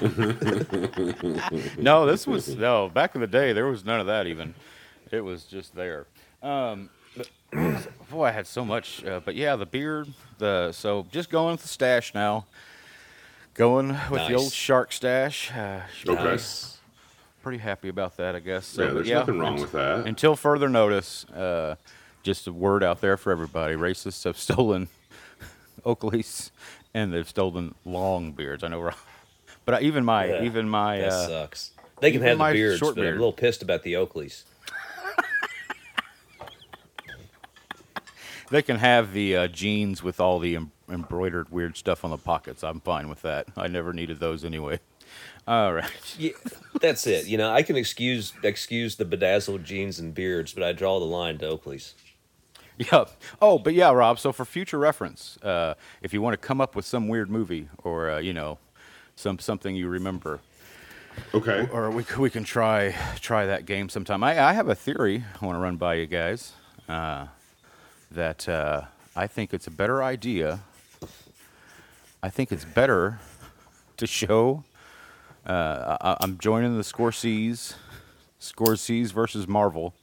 seen. 0.00 1.78
no, 1.78 2.06
this 2.06 2.26
was 2.26 2.56
no 2.56 2.88
back 2.88 3.14
in 3.14 3.20
the 3.20 3.26
day. 3.26 3.52
There 3.52 3.66
was 3.66 3.84
none 3.84 4.00
of 4.00 4.06
that 4.06 4.26
even. 4.26 4.54
It 5.10 5.20
was 5.20 5.44
just 5.44 5.74
there. 5.74 6.06
Um, 6.42 6.90
but, 7.16 7.28
boy, 8.10 8.24
I 8.26 8.30
had 8.32 8.46
so 8.46 8.64
much. 8.64 9.04
Uh, 9.04 9.20
but 9.24 9.34
yeah, 9.34 9.56
the 9.56 9.66
beard. 9.66 10.08
The 10.38 10.72
so 10.72 11.06
just 11.12 11.30
going 11.30 11.52
with 11.52 11.62
the 11.62 11.68
stash 11.68 12.14
now. 12.14 12.46
Going 13.54 13.88
with 14.10 14.26
the 14.28 14.34
old 14.34 14.52
shark 14.52 14.92
stash. 14.92 15.50
Uh, 15.52 15.80
Okay. 16.08 16.14
Nice. 16.24 16.78
pretty 17.42 17.58
happy 17.58 17.88
about 17.88 18.16
that, 18.16 18.34
I 18.34 18.38
guess. 18.40 18.66
So, 18.66 18.82
Yeah, 18.86 18.90
there's 18.94 19.10
nothing 19.10 19.38
wrong 19.38 19.60
with 19.60 19.72
that. 19.72 20.06
Until 20.06 20.36
further 20.36 20.68
notice, 20.70 21.24
uh, 21.26 21.76
just 22.22 22.46
a 22.46 22.52
word 22.52 22.82
out 22.82 23.00
there 23.02 23.16
for 23.16 23.30
everybody: 23.30 23.74
racists 23.74 24.24
have 24.24 24.36
stolen 24.48 24.88
Oakleys, 25.84 26.50
and 26.94 27.12
they've 27.12 27.28
stolen 27.28 27.74
long 27.84 28.32
beards. 28.32 28.64
I 28.64 28.68
know, 28.68 28.80
we're- 28.80 28.94
but 29.64 29.82
even 29.82 30.04
my 30.04 30.26
Yeah, 30.26 30.42
even 30.44 30.68
my 30.68 30.98
That 30.98 31.08
uh, 31.12 31.26
sucks. 31.28 31.70
They 32.00 32.10
can 32.10 32.22
have 32.22 32.38
the 32.38 32.52
beards, 32.52 32.80
but 32.80 32.98
I'm 32.98 33.04
a 33.04 33.10
little 33.12 33.32
pissed 33.32 33.62
about 33.62 33.82
the 33.84 33.92
Oakleys. 33.94 34.42
They 38.52 38.62
can 38.62 38.76
have 38.76 39.12
the 39.12 39.36
uh, 39.36 39.48
jeans 39.48 40.02
with 40.02 40.20
all 40.20 40.38
the 40.38 40.54
em- 40.56 40.70
embroidered 40.88 41.50
weird 41.50 41.76
stuff 41.76 42.04
on 42.04 42.10
the 42.10 42.18
pockets. 42.18 42.62
I'm 42.62 42.80
fine 42.80 43.08
with 43.08 43.22
that. 43.22 43.48
I 43.56 43.66
never 43.66 43.92
needed 43.92 44.20
those 44.20 44.44
anyway. 44.44 44.78
All 45.48 45.72
right. 45.72 46.16
Yeah, 46.18 46.30
that's 46.80 47.06
it. 47.06 47.26
You 47.26 47.36
know, 47.38 47.50
I 47.50 47.62
can 47.62 47.76
excuse 47.76 48.32
excuse 48.44 48.96
the 48.96 49.04
bedazzled 49.04 49.64
jeans 49.64 49.98
and 49.98 50.14
beards, 50.14 50.52
but 50.52 50.62
I 50.62 50.72
draw 50.72 50.98
the 51.00 51.04
line 51.04 51.38
to 51.38 51.46
Oakleys. 51.46 51.94
Yep. 52.78 53.10
Oh, 53.40 53.58
but 53.58 53.74
yeah, 53.74 53.90
Rob. 53.92 54.18
So 54.18 54.32
for 54.32 54.44
future 54.44 54.78
reference, 54.78 55.36
uh, 55.42 55.74
if 56.00 56.12
you 56.14 56.22
want 56.22 56.34
to 56.34 56.46
come 56.46 56.60
up 56.60 56.74
with 56.76 56.84
some 56.86 57.08
weird 57.08 57.30
movie 57.30 57.68
or 57.82 58.10
uh, 58.10 58.18
you 58.18 58.32
know, 58.32 58.58
some 59.16 59.38
something 59.38 59.74
you 59.76 59.88
remember, 59.88 60.40
Okay. 61.34 61.68
or 61.72 61.90
we 61.90 62.04
we 62.18 62.30
can 62.30 62.44
try 62.44 62.94
try 63.20 63.44
that 63.46 63.66
game 63.66 63.88
sometime. 63.88 64.24
I, 64.24 64.40
I 64.42 64.52
have 64.54 64.68
a 64.68 64.74
theory 64.74 65.24
I 65.40 65.44
want 65.44 65.56
to 65.56 65.60
run 65.60 65.76
by 65.76 65.94
you 65.94 66.06
guys. 66.06 66.52
Uh, 66.88 67.26
that 68.14 68.48
uh, 68.48 68.82
I 69.16 69.26
think 69.26 69.52
it's 69.52 69.66
a 69.66 69.70
better 69.70 70.02
idea. 70.02 70.60
I 72.22 72.30
think 72.30 72.52
it's 72.52 72.64
better 72.64 73.20
to 73.96 74.06
show. 74.06 74.64
Uh, 75.46 75.96
I, 76.00 76.16
I'm 76.20 76.38
joining 76.38 76.76
the 76.76 76.84
Scorsese, 76.84 77.74
Scorsese 78.40 79.12
versus 79.12 79.48
Marvel, 79.48 79.94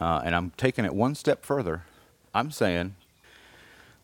uh, 0.00 0.22
and 0.24 0.34
I'm 0.34 0.52
taking 0.56 0.84
it 0.84 0.94
one 0.94 1.14
step 1.14 1.44
further. 1.44 1.84
I'm 2.34 2.50
saying 2.50 2.94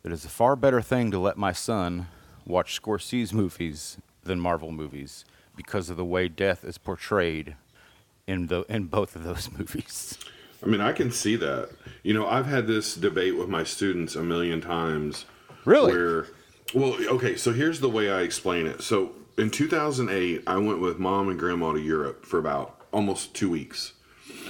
that 0.02 0.12
it's 0.12 0.24
a 0.24 0.28
far 0.28 0.56
better 0.56 0.82
thing 0.82 1.10
to 1.10 1.18
let 1.18 1.38
my 1.38 1.52
son 1.52 2.08
watch 2.46 2.80
Scorsese 2.80 3.32
movies 3.32 3.96
than 4.22 4.40
Marvel 4.40 4.70
movies 4.70 5.24
because 5.56 5.88
of 5.88 5.96
the 5.96 6.04
way 6.04 6.28
death 6.28 6.64
is 6.64 6.78
portrayed 6.78 7.56
in 8.26 8.48
the 8.48 8.62
in 8.68 8.84
both 8.84 9.16
of 9.16 9.24
those 9.24 9.50
movies. 9.58 10.18
I 10.62 10.66
mean, 10.66 10.80
I 10.80 10.92
can 10.92 11.10
see 11.10 11.36
that. 11.36 11.70
You 12.02 12.14
know, 12.14 12.26
I've 12.26 12.46
had 12.46 12.66
this 12.66 12.94
debate 12.94 13.36
with 13.36 13.48
my 13.48 13.64
students 13.64 14.14
a 14.14 14.22
million 14.22 14.60
times. 14.60 15.26
Really? 15.64 15.92
Where, 15.92 16.26
well, 16.74 16.96
okay, 17.10 17.36
so 17.36 17.52
here's 17.52 17.80
the 17.80 17.88
way 17.88 18.10
I 18.10 18.22
explain 18.22 18.66
it. 18.66 18.82
So 18.82 19.12
in 19.36 19.50
2008, 19.50 20.42
I 20.46 20.56
went 20.56 20.80
with 20.80 20.98
mom 20.98 21.28
and 21.28 21.38
grandma 21.38 21.72
to 21.72 21.80
Europe 21.80 22.24
for 22.24 22.38
about 22.38 22.80
almost 22.92 23.34
two 23.34 23.50
weeks. 23.50 23.92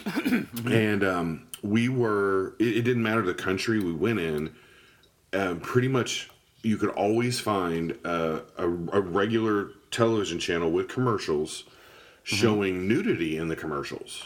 and 0.67 1.05
um, 1.05 1.47
we 1.63 1.89
were, 1.89 2.55
it, 2.59 2.79
it 2.79 2.83
didn't 2.83 3.03
matter 3.03 3.23
the 3.23 3.35
country 3.35 3.81
we 3.81 3.93
went 3.93 4.21
in, 4.21 4.55
uh, 5.33 5.55
pretty 5.61 5.89
much 5.89 6.31
you 6.63 6.77
could 6.77 6.91
always 6.91 7.41
find 7.41 7.97
uh, 8.05 8.41
a, 8.57 8.65
a 8.65 9.01
regular 9.01 9.71
television 9.91 10.39
channel 10.39 10.71
with 10.71 10.89
commercials 10.89 11.65
showing 12.23 12.89
nudity 12.89 13.37
in 13.37 13.49
the 13.49 13.55
commercials. 13.55 14.25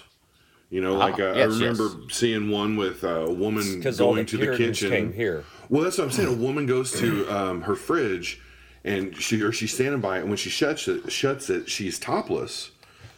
You 0.70 0.80
know, 0.80 0.94
like 0.94 1.18
uh, 1.18 1.33
yes, 1.35 1.50
I 1.52 1.59
remember 1.59 1.88
yes. 2.06 2.14
seeing 2.16 2.48
one 2.48 2.76
with 2.76 3.02
uh, 3.02 3.09
a 3.26 3.33
woman 3.33 3.64
all 3.85 3.90
the 3.90 3.92
going 3.98 4.26
to 4.26 4.37
the 4.37 4.56
kitchen. 4.56 4.90
came 4.90 5.12
here. 5.12 5.44
Well, 5.68 5.83
that's 5.83 5.98
what 5.98 6.04
I'm 6.04 6.11
saying. 6.12 6.28
A 6.28 6.33
woman 6.46 6.66
goes 6.66 6.92
to 7.00 7.28
um, 7.28 7.62
her 7.62 7.74
fridge, 7.74 8.40
and 8.85 9.16
she 9.16 9.42
or 9.42 9.50
she's 9.50 9.74
standing 9.74 10.00
by 10.00 10.18
it. 10.18 10.20
And 10.20 10.28
when 10.28 10.37
she 10.38 10.48
shuts 10.48 10.87
it, 10.87 11.11
shuts 11.11 11.50
it, 11.50 11.68
she's 11.68 11.98
topless. 11.98 12.70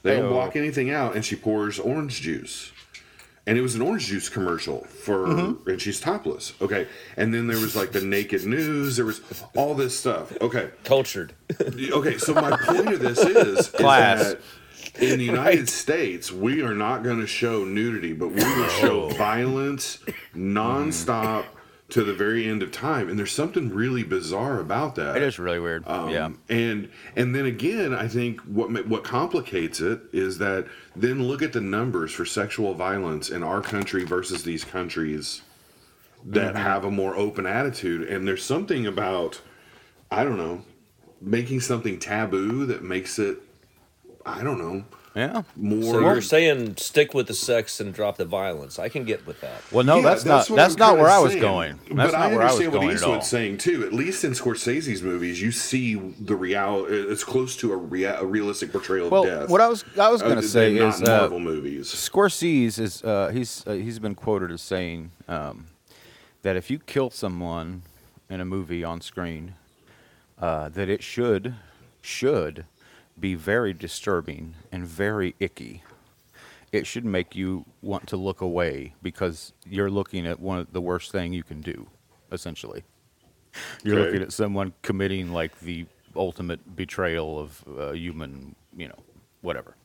They 0.02 0.16
don't 0.16 0.30
block 0.30 0.56
anything 0.56 0.90
out, 0.90 1.14
and 1.14 1.24
she 1.24 1.36
pours 1.36 1.78
orange 1.78 2.22
juice. 2.22 2.72
And 3.46 3.58
it 3.58 3.60
was 3.60 3.74
an 3.74 3.82
orange 3.82 4.06
juice 4.06 4.28
commercial 4.28 4.84
for, 4.84 5.26
Mm-hmm. 5.26 5.68
and 5.68 5.80
she's 5.82 6.00
topless. 6.00 6.54
Okay, 6.62 6.86
and 7.16 7.34
then 7.34 7.48
there 7.48 7.58
was 7.58 7.76
like 7.76 7.92
the 7.92 8.00
naked 8.00 8.44
news. 8.46 8.96
There 8.96 9.04
was 9.04 9.20
all 9.54 9.74
this 9.74 9.98
stuff. 9.98 10.32
Okay, 10.40 10.70
Cultured. 10.84 11.34
okay. 11.60 12.16
So 12.18 12.34
my 12.34 12.56
point 12.56 12.88
of 12.94 13.00
this 13.00 13.18
is, 13.18 13.58
is 13.58 13.68
Class. 13.68 14.22
that 14.22 14.40
in 15.00 15.18
the 15.18 15.24
United 15.37 15.68
States, 15.68 16.31
we 16.33 16.62
are 16.62 16.74
not 16.74 17.02
going 17.02 17.20
to 17.20 17.26
show 17.26 17.64
nudity, 17.64 18.12
but 18.12 18.28
we 18.28 18.42
will 18.44 18.68
show 18.68 19.09
violence 19.11 19.98
nonstop 20.35 21.44
to 21.90 22.02
the 22.02 22.14
very 22.14 22.46
end 22.46 22.62
of 22.62 22.72
time. 22.72 23.11
And 23.11 23.18
there's 23.18 23.33
something 23.33 23.68
really 23.68 24.02
bizarre 24.02 24.61
about 24.61 24.94
that. 24.94 25.16
It 25.16 25.22
is 25.22 25.38
really 25.38 25.59
weird. 25.61 25.87
Um, 25.87 26.09
yeah. 26.09 26.31
And 26.48 26.88
and 27.16 27.35
then 27.35 27.44
again, 27.44 27.92
I 27.94 28.09
think 28.09 28.40
what 28.42 28.87
what 28.87 29.05
complicates 29.05 29.81
it 29.81 30.00
is 30.12 30.38
that 30.38 30.66
then 30.96 31.22
look 31.22 31.42
at 31.42 31.52
the 31.52 31.61
numbers 31.61 32.11
for 32.12 32.24
sexual 32.24 32.72
violence 32.72 33.28
in 33.28 33.42
our 33.42 33.61
country 33.61 34.05
versus 34.05 34.42
these 34.42 34.64
countries 34.64 35.42
that 36.24 36.55
Mm-hmm. 36.55 36.62
have 36.62 36.85
a 36.85 36.90
more 36.90 37.14
open 37.16 37.46
attitude. 37.46 38.09
And 38.09 38.26
there's 38.26 38.44
something 38.44 38.87
about 38.87 39.40
I 40.11 40.24
don't 40.24 40.38
know 40.38 40.62
making 41.20 41.61
something 41.61 41.98
taboo 41.98 42.64
that 42.66 42.83
makes 42.83 43.18
it 43.18 43.38
I 44.24 44.42
don't 44.42 44.58
know 44.58 44.85
Yeah. 45.14 45.42
more. 45.56 45.82
So 45.82 46.00
you're 46.00 46.20
saying 46.22 46.76
stick 46.76 47.12
with 47.14 47.26
the 47.26 47.35
sex 47.35 47.80
and 47.80 47.92
drop 47.92 48.16
the 48.16 48.24
violence. 48.24 48.78
I 48.78 48.88
can 48.88 49.04
get 49.04 49.26
with 49.26 49.40
that. 49.42 49.61
Well, 49.70 49.85
no, 49.85 49.96
Yeah, 49.96 50.02
that's, 50.02 50.24
not 50.24 50.48
that's 50.48 50.74
I'm 50.74 50.78
not 50.78 50.96
where 50.98 51.08
I 51.11 51.18
was 51.18 51.32
saying. 51.32 51.42
going. 51.42 51.72
That's 51.90 52.12
but 52.12 52.12
not 52.12 52.14
I 52.14 52.28
where 52.28 52.42
I 52.42 52.44
was 52.44 52.52
understand 52.54 52.72
what 52.72 52.80
going. 52.80 52.94
Eastwood's 52.94 53.26
saying 53.28 53.58
too. 53.58 53.85
At 53.85 53.92
least 53.92 54.24
in 54.24 54.32
Scorsese's 54.32 55.02
movies, 55.02 55.40
you 55.42 55.50
see 55.52 55.94
the 55.96 56.35
real. 56.37 56.87
It's 56.88 57.24
close 57.24 57.56
to 57.58 57.72
a, 57.72 57.76
rea- 57.76 58.04
a 58.04 58.24
realistic 58.24 58.72
portrayal 58.72 59.11
Well, 59.11 59.24
of 59.24 59.40
death. 59.40 59.48
what 59.50 59.61
I 59.61 59.68
was 59.68 59.85
I 60.00 60.08
was 60.08 60.22
uh, 60.22 60.26
going 60.28 60.37
to 60.37 60.40
than 60.42 60.50
say 60.50 60.74
not 60.78 60.94
is 60.94 61.02
uh, 61.02 61.18
Marvel 61.20 61.40
movies. 61.40 61.88
Scorsese 61.88 62.78
is 62.78 63.02
uh, 63.04 63.30
he's 63.32 63.64
uh, 63.66 63.72
he's 63.72 63.98
been 63.98 64.14
quoted 64.14 64.50
as 64.50 64.62
saying 64.62 65.11
um, 65.28 65.66
that 66.42 66.56
if 66.56 66.70
you 66.70 66.78
kill 66.78 67.11
someone 67.11 67.82
in 68.30 68.40
a 68.40 68.44
movie 68.46 68.82
on 68.82 69.00
screen, 69.02 69.54
uh, 70.40 70.68
that 70.70 70.88
it 70.88 71.02
should 71.02 71.54
should 72.00 72.64
be 73.18 73.35
very 73.35 73.72
disturbing 73.72 74.55
and 74.70 74.87
very 74.87 75.35
icky. 75.40 75.83
It 76.72 76.87
should 76.87 77.05
make 77.05 77.37
you 77.37 77.66
want 77.83 78.07
to 78.09 78.16
look 78.16 78.40
away 78.40 78.94
because 79.03 79.53
you're 79.66 79.90
looking 79.90 80.27
at 80.27 80.40
one 80.40 80.59
of 80.59 80.72
the 80.72 80.81
worst 80.81 81.12
thing 81.12 81.33
you 81.33 81.42
can 81.42 81.61
do, 81.61 81.88
essentially. 82.33 82.85
You're 83.85 83.96
Okay. 83.98 84.07
looking 84.07 84.22
at 84.22 84.33
someone 84.33 84.72
committing 84.83 85.33
like 85.33 85.61
the 85.61 85.87
ultimate 86.16 86.77
betrayal 86.77 87.38
of 87.38 87.64
uh, 87.79 87.92
human, 87.92 88.57
you 88.77 88.88
know, 88.88 88.98
whatever 89.42 89.77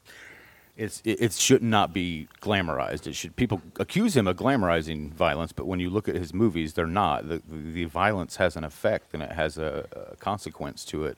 it's 0.78 1.02
it, 1.04 1.22
it 1.22 1.34
should 1.34 1.64
not 1.64 1.94
be 1.94 2.28
glamorized. 2.42 3.08
It 3.08 3.16
should 3.16 3.36
people 3.36 3.62
accuse 3.80 4.16
him 4.16 4.28
of 4.28 4.38
glamorizing 4.38 5.12
violence, 5.12 5.52
but 5.52 5.66
when 5.68 5.80
you 5.80 5.90
look 5.90 6.08
at 6.08 6.16
his 6.16 6.34
movies, 6.34 6.74
they're 6.74 6.88
not. 6.88 7.28
The 7.28 7.42
the, 7.48 7.72
the 7.74 7.86
violence 7.86 8.38
has 8.38 8.56
an 8.56 8.64
effect 8.64 9.14
and 9.14 9.24
it 9.24 9.32
has 9.32 9.58
a, 9.58 9.86
a 10.12 10.16
consequence 10.18 10.86
to 10.86 11.06
it, 11.06 11.18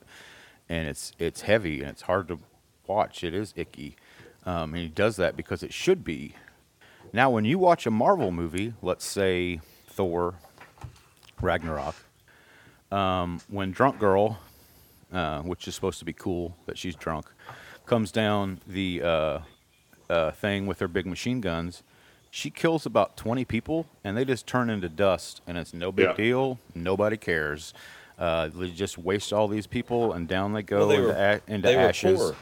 and 0.69 0.87
it's 0.87 1.11
it's 1.19 1.41
heavy 1.41 1.81
and 1.81 1.89
it's 1.89 2.03
hard 2.03 2.27
to 2.29 2.39
watch. 2.87 3.23
It 3.23 3.33
is 3.33 3.53
icky, 3.57 3.95
um, 4.45 4.73
and 4.73 4.83
he 4.83 4.87
does 4.87 5.15
that 5.17 5.35
because 5.35 5.63
it 5.63 5.73
should 5.73 6.03
be. 6.03 6.35
Now, 7.11 7.29
when 7.31 7.43
you 7.43 7.57
watch 7.57 7.85
a 7.87 7.91
Marvel 7.91 8.31
movie, 8.31 8.73
let's 8.83 9.03
say 9.05 9.61
Thor, 9.87 10.35
Ragnarok, 11.41 11.95
um, 12.91 13.41
when 13.47 13.71
Drunk 13.71 13.99
Girl, 13.99 14.39
uh, 15.11 15.41
which 15.41 15.67
is 15.67 15.73
supposed 15.75 15.99
to 15.99 16.05
be 16.05 16.13
cool 16.13 16.55
that 16.67 16.77
she's 16.77 16.95
drunk, 16.95 17.25
comes 17.85 18.11
down 18.11 18.59
the 18.67 19.01
uh, 19.03 19.39
uh, 20.09 20.31
thing 20.31 20.67
with 20.67 20.79
her 20.79 20.87
big 20.87 21.05
machine 21.07 21.41
guns. 21.41 21.81
She 22.31 22.51
kills 22.51 22.85
about 22.85 23.17
20 23.17 23.43
people, 23.45 23.87
and 24.03 24.15
they 24.15 24.23
just 24.23 24.45
turn 24.45 24.69
into 24.69 24.87
dust, 24.87 25.41
and 25.47 25.57
it's 25.57 25.73
no 25.73 25.91
big 25.91 26.09
Yeah. 26.09 26.13
deal. 26.13 26.59
Nobody 26.75 27.17
cares. 27.17 27.73
Uh, 28.19 28.49
they 28.53 28.69
just 28.69 28.97
waste 28.97 29.31
all 29.33 29.47
these 29.47 29.65
people, 29.65 30.11
and 30.13 30.27
down 30.27 30.51
they 30.53 30.61
go 30.61 30.79
Well, 30.79 30.87
they 30.89 30.95
into, 30.97 31.07
were- 31.07 31.13
a- 31.13 31.41
into 31.47 31.73
ashes. 31.75 32.19
poor. 32.19 32.35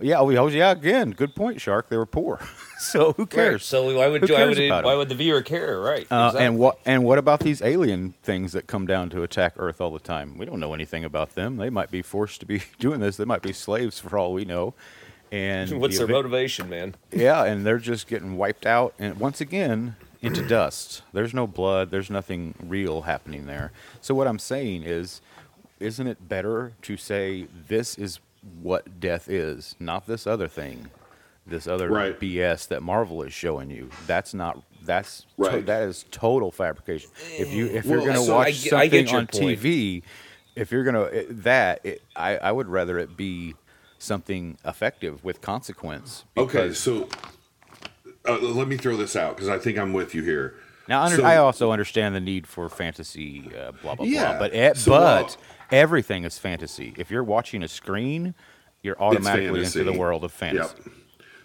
Yeah, 0.00 0.20
oh, 0.20 0.28
yeah. 0.48 0.70
Again, 0.70 1.10
good 1.10 1.34
point, 1.34 1.60
Shark. 1.60 1.88
They 1.88 1.96
were 1.96 2.06
poor, 2.06 2.38
so 2.78 3.14
who 3.14 3.22
Right. 3.22 3.30
cares? 3.30 3.64
So 3.64 3.86
why 3.96 4.06
would 4.06 4.30
why 4.30 4.44
would, 4.46 4.56
it, 4.58 4.70
why 4.70 4.94
would 4.94 5.08
the 5.08 5.16
viewer 5.16 5.42
care? 5.42 5.80
Right. 5.80 6.06
Uh, 6.08 6.26
exactly. 6.28 6.44
And 6.44 6.58
what 6.58 6.78
and 6.86 7.02
what 7.04 7.18
about 7.18 7.40
these 7.40 7.60
alien 7.62 8.14
things 8.22 8.52
that 8.52 8.68
come 8.68 8.86
down 8.86 9.10
to 9.10 9.24
attack 9.24 9.54
Earth 9.56 9.80
all 9.80 9.90
the 9.90 9.98
time? 9.98 10.38
We 10.38 10.46
don't 10.46 10.60
know 10.60 10.72
anything 10.72 11.04
about 11.04 11.34
them. 11.34 11.56
They 11.56 11.68
might 11.70 11.90
be 11.90 12.02
forced 12.02 12.38
to 12.40 12.46
be 12.46 12.62
doing 12.78 13.00
this. 13.00 13.16
They 13.16 13.24
might 13.24 13.42
be 13.42 13.52
slaves 13.52 13.98
for 13.98 14.16
all 14.16 14.32
we 14.32 14.44
know. 14.44 14.74
And 15.32 15.72
What's 15.80 15.98
the 15.98 16.06
their 16.06 16.14
motivation, 16.14 16.68
man? 16.68 16.94
Yeah, 17.10 17.42
and 17.42 17.66
they're 17.66 17.78
just 17.80 18.06
getting 18.06 18.36
wiped 18.36 18.66
out 18.66 18.94
and 19.00 19.18
once 19.18 19.40
again 19.40 19.96
into 20.20 20.46
dust. 20.46 21.02
There's 21.12 21.32
no 21.34 21.46
blood. 21.46 21.90
There's 21.90 22.10
nothing 22.10 22.54
real 22.60 23.02
happening 23.02 23.46
there. 23.46 23.72
So 24.00 24.14
what 24.14 24.26
I'm 24.26 24.38
saying 24.38 24.82
is, 24.84 25.20
isn't 25.80 26.06
it 26.06 26.28
better 26.28 26.72
to 26.82 26.96
say 26.96 27.46
this 27.68 27.96
is 27.96 28.20
what 28.60 28.98
death 29.00 29.28
is, 29.28 29.76
not 29.78 30.06
this 30.06 30.26
other 30.26 30.48
thing, 30.48 30.90
this 31.46 31.66
other 31.66 31.88
Right. 31.88 32.18
BS 32.18 32.66
that 32.68 32.82
Marvel 32.82 33.22
is 33.22 33.32
showing 33.32 33.70
you? 33.70 33.90
That's 34.06 34.34
not. 34.34 34.62
That's 34.82 35.20
to- 35.22 35.26
Right. 35.44 35.66
that 35.66 35.82
is 35.82 36.04
total 36.10 36.50
fabrication. 36.50 37.10
If 37.36 37.52
you 37.52 37.66
if 37.66 37.84
you're 37.84 37.98
gonna 38.04 38.22
so 38.24 38.34
watch 38.36 38.46
I 38.46 38.50
get- 38.52 38.72
I 38.72 38.88
something 38.88 39.08
on 39.16 39.26
point. 39.26 39.60
TV, 39.60 40.02
if 40.56 40.72
you're 40.72 40.84
gonna 40.84 41.02
it, 41.02 41.42
that 41.44 41.80
it, 41.84 42.02
I 42.16 42.36
I 42.38 42.52
would 42.52 42.68
rather 42.68 42.98
it 42.98 43.16
be 43.16 43.54
something 43.98 44.56
effective 44.64 45.22
with 45.24 45.40
consequence. 45.40 46.24
Okay, 46.36 46.72
so 46.72 47.08
uh, 48.28 48.38
let 48.40 48.68
me 48.68 48.76
throw 48.76 48.96
this 48.96 49.16
out 49.16 49.36
because 49.36 49.48
I 49.48 49.58
think 49.58 49.78
I'm 49.78 49.92
with 49.92 50.14
you 50.14 50.22
here. 50.22 50.54
Now, 50.88 51.02
under, 51.02 51.16
So- 51.16 51.24
I 51.24 51.36
also 51.36 51.70
understand 51.70 52.14
the 52.14 52.20
need 52.20 52.46
for 52.46 52.68
fantasy, 52.68 53.50
uh, 53.58 53.72
blah 53.82 53.94
blah 53.94 54.06
Yeah, 54.06 54.30
blah. 54.32 54.38
But 54.48 54.54
e- 54.54 54.74
so, 54.74 54.90
but 54.92 55.36
everything 55.70 56.24
is 56.24 56.38
fantasy. 56.38 56.94
If 56.96 57.10
you're 57.10 57.24
watching 57.24 57.62
a 57.62 57.68
screen, 57.68 58.34
you're 58.82 59.00
automatically 59.00 59.64
into 59.64 59.84
the 59.84 59.92
world 59.92 60.24
of 60.24 60.32
fantasy. 60.32 60.74
Yep. 60.84 60.94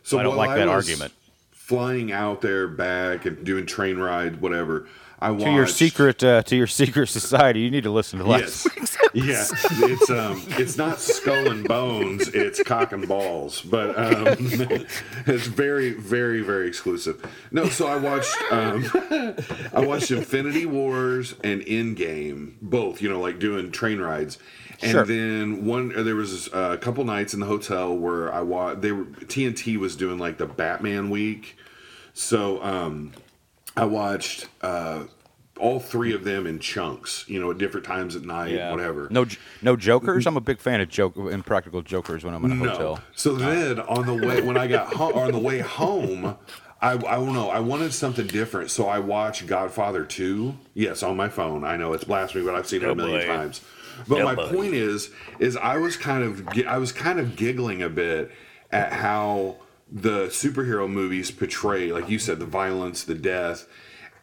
So 0.03 0.19
I 0.19 0.23
don't 0.23 0.37
like 0.37 0.55
that 0.55 0.67
was 0.67 0.87
argument. 0.89 1.13
Flying 1.51 2.11
out 2.11 2.41
there, 2.41 2.67
back, 2.67 3.25
and 3.25 3.43
doing 3.45 3.65
train 3.65 3.97
rides, 3.97 4.37
whatever. 4.39 4.87
I 5.23 5.31
watched 5.31 5.45
To 5.45 5.51
your 5.51 5.67
secret, 5.67 6.21
uh, 6.23 6.43
to 6.43 6.55
your 6.55 6.67
secret 6.81 7.07
society, 7.07 7.61
you 7.61 7.71
need 7.71 7.83
to 7.83 7.91
listen 7.91 8.19
to 8.19 8.25
last. 8.25 8.67
Yes, 8.75 8.97
yeah. 9.13 9.87
It's 9.87 10.09
um, 10.09 10.43
it's 10.59 10.77
not 10.77 10.99
skull 10.99 11.49
and 11.49 11.65
bones. 11.65 12.27
It's 12.27 12.61
cock 12.63 12.91
and 12.91 13.07
balls. 13.07 13.61
But 13.61 13.97
um, 13.97 14.35
it's 15.25 15.47
very, 15.47 15.91
very, 15.91 16.41
very 16.41 16.67
exclusive. 16.67 17.23
No, 17.51 17.69
so 17.69 17.87
I 17.87 17.95
watched 17.95 18.35
um, 18.51 18.85
I 19.73 19.79
watched 19.85 20.11
Infinity 20.11 20.65
Wars 20.65 21.35
and 21.43 21.61
Endgame, 21.61 22.55
both. 22.61 23.01
You 23.01 23.09
know, 23.09 23.21
like 23.21 23.39
doing 23.39 23.71
train 23.71 23.99
rides. 24.01 24.37
And 24.81 24.91
Sure. 24.91 25.05
then 25.05 25.65
one, 25.65 25.95
uh, 25.95 26.03
there 26.03 26.15
was 26.15 26.49
uh, 26.53 26.71
a 26.73 26.77
couple 26.77 27.05
nights 27.05 27.33
in 27.33 27.39
the 27.39 27.45
hotel 27.45 27.95
where 27.95 28.33
I 28.33 28.41
watched. 28.41 28.81
They 28.81 28.91
were 28.91 29.05
TNT 29.05 29.77
was 29.77 29.95
doing 29.95 30.17
like 30.17 30.37
the 30.37 30.47
Batman 30.47 31.09
week, 31.09 31.55
so 32.13 32.61
um, 32.61 33.13
I 33.75 33.85
watched 33.85 34.47
uh, 34.61 35.03
all 35.57 35.79
three 35.79 36.13
of 36.13 36.23
them 36.23 36.45
in 36.45 36.59
chunks. 36.59 37.25
You 37.27 37.39
know, 37.39 37.51
at 37.51 37.57
different 37.57 37.85
times 37.85 38.15
at 38.15 38.23
night, 38.23 38.51
Yeah. 38.51 38.71
whatever. 38.71 39.07
No, 39.09 39.25
no 39.61 39.75
jokers. 39.75 40.27
I'm 40.27 40.37
a 40.37 40.41
big 40.41 40.59
fan 40.59 40.81
of 40.81 40.89
joke 40.89 41.15
impractical 41.17 41.81
jokers 41.81 42.23
when 42.23 42.33
I'm 42.33 42.43
in 42.45 42.51
a 42.51 42.55
hotel. 42.69 42.99
So 43.15 43.35
then 43.35 43.79
on 43.79 44.05
the 44.05 44.27
way 44.27 44.41
when 44.41 44.57
I 44.57 44.67
got 44.67 44.93
home, 44.93 45.13
on 45.13 45.31
the 45.31 45.39
way 45.39 45.59
home, 45.59 46.37
I 46.81 46.91
I 46.91 46.97
don't 46.97 47.33
know. 47.33 47.49
I 47.49 47.59
wanted 47.59 47.93
something 47.93 48.27
different, 48.27 48.69
so 48.71 48.87
I 48.87 48.99
watched 48.99 49.47
Godfather 49.47 50.03
Two. 50.03 50.55
Yes, 50.73 51.01
on 51.03 51.15
my 51.17 51.29
phone. 51.29 51.63
I 51.63 51.77
know 51.77 51.93
it's 51.93 52.03
blasphemy, 52.03 52.45
but 52.45 52.55
I've 52.55 52.67
seen 52.67 52.83
it 52.83 52.89
a 52.89 52.95
million 52.95 53.21
boy. 53.21 53.27
times. 53.27 53.61
But 54.07 54.17
Yeah, 54.17 54.23
my 54.23 54.35
buddy. 54.35 54.55
point 54.57 54.73
is, 54.73 55.11
is 55.39 55.55
I 55.55 55.77
was 55.77 55.97
kind 55.97 56.23
of 56.23 56.47
I 56.67 56.77
was 56.77 56.91
kind 56.91 57.19
of 57.19 57.35
giggling 57.35 57.81
a 57.83 57.89
bit 57.89 58.31
at 58.71 58.91
how 58.91 59.57
the 59.95 60.25
superhero 60.27 60.89
movies 60.89 61.29
portray, 61.29 61.91
like 61.93 62.09
you 62.09 62.17
said, 62.17 62.39
the 62.39 62.45
violence, 62.47 63.03
the 63.03 63.13
death. 63.15 63.67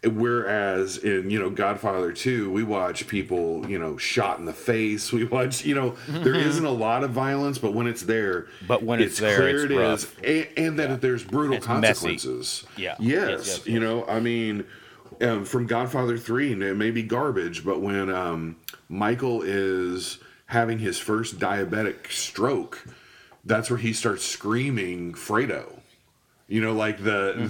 Whereas 0.03 0.97
in 0.97 1.31
you 1.31 1.39
know 1.39 1.51
Godfather 1.51 2.11
2, 2.11 2.51
we 2.51 2.63
watch 2.63 3.07
people 3.07 3.69
you 3.69 3.79
know 3.79 3.99
shot 3.99 4.39
in 4.39 4.47
the 4.47 4.53
face. 4.55 5.13
We 5.21 5.25
watch 5.25 5.65
you 5.65 5.75
know 5.75 5.95
there 6.09 6.35
isn't 6.35 6.65
a 6.65 6.71
lot 6.71 7.05
of 7.05 7.11
violence, 7.11 7.59
but 7.59 7.75
when 7.75 7.87
it's 7.87 8.03
there, 8.03 8.47
But 8.67 8.83
when 8.83 9.01
it's 9.03 9.19
there, 9.19 9.37
clear 9.37 9.65
it's 9.65 9.73
it 9.73 9.77
rough. 9.77 10.23
is, 10.25 10.47
and, 10.57 10.67
and 10.67 10.79
that 10.79 11.01
there's 11.03 11.23
brutal 11.23 11.57
It's 11.57 11.69
messy. 11.69 11.83
consequences. 11.83 12.65
Yeah. 12.79 12.97
Yes, 12.99 13.29
Yes, 13.29 13.47
yes, 13.59 13.67
you 13.67 13.79
know, 13.79 14.07
I 14.07 14.21
mean, 14.21 14.65
um, 15.21 15.45
from 15.45 15.67
Godfather 15.67 16.17
3, 16.17 16.55
and 16.55 16.63
it 16.63 16.77
may 16.79 16.91
be 16.91 17.03
garbage, 17.03 17.63
but 17.63 17.83
when 17.83 18.09
um, 18.11 18.57
Michael 18.89 19.43
is 19.43 20.17
having 20.47 20.79
his 20.79 20.99
first 20.99 21.39
diabetic 21.39 22.11
stroke, 22.11 22.87
that's 23.45 23.71
where 23.71 23.79
he 23.79 23.93
starts 23.93 24.25
screaming 24.25 25.13
Fredo. 25.15 25.81
You 26.49 26.61
know, 26.61 26.73
like 26.73 27.05
the 27.05 27.35
Mm-hmm. 27.37 27.47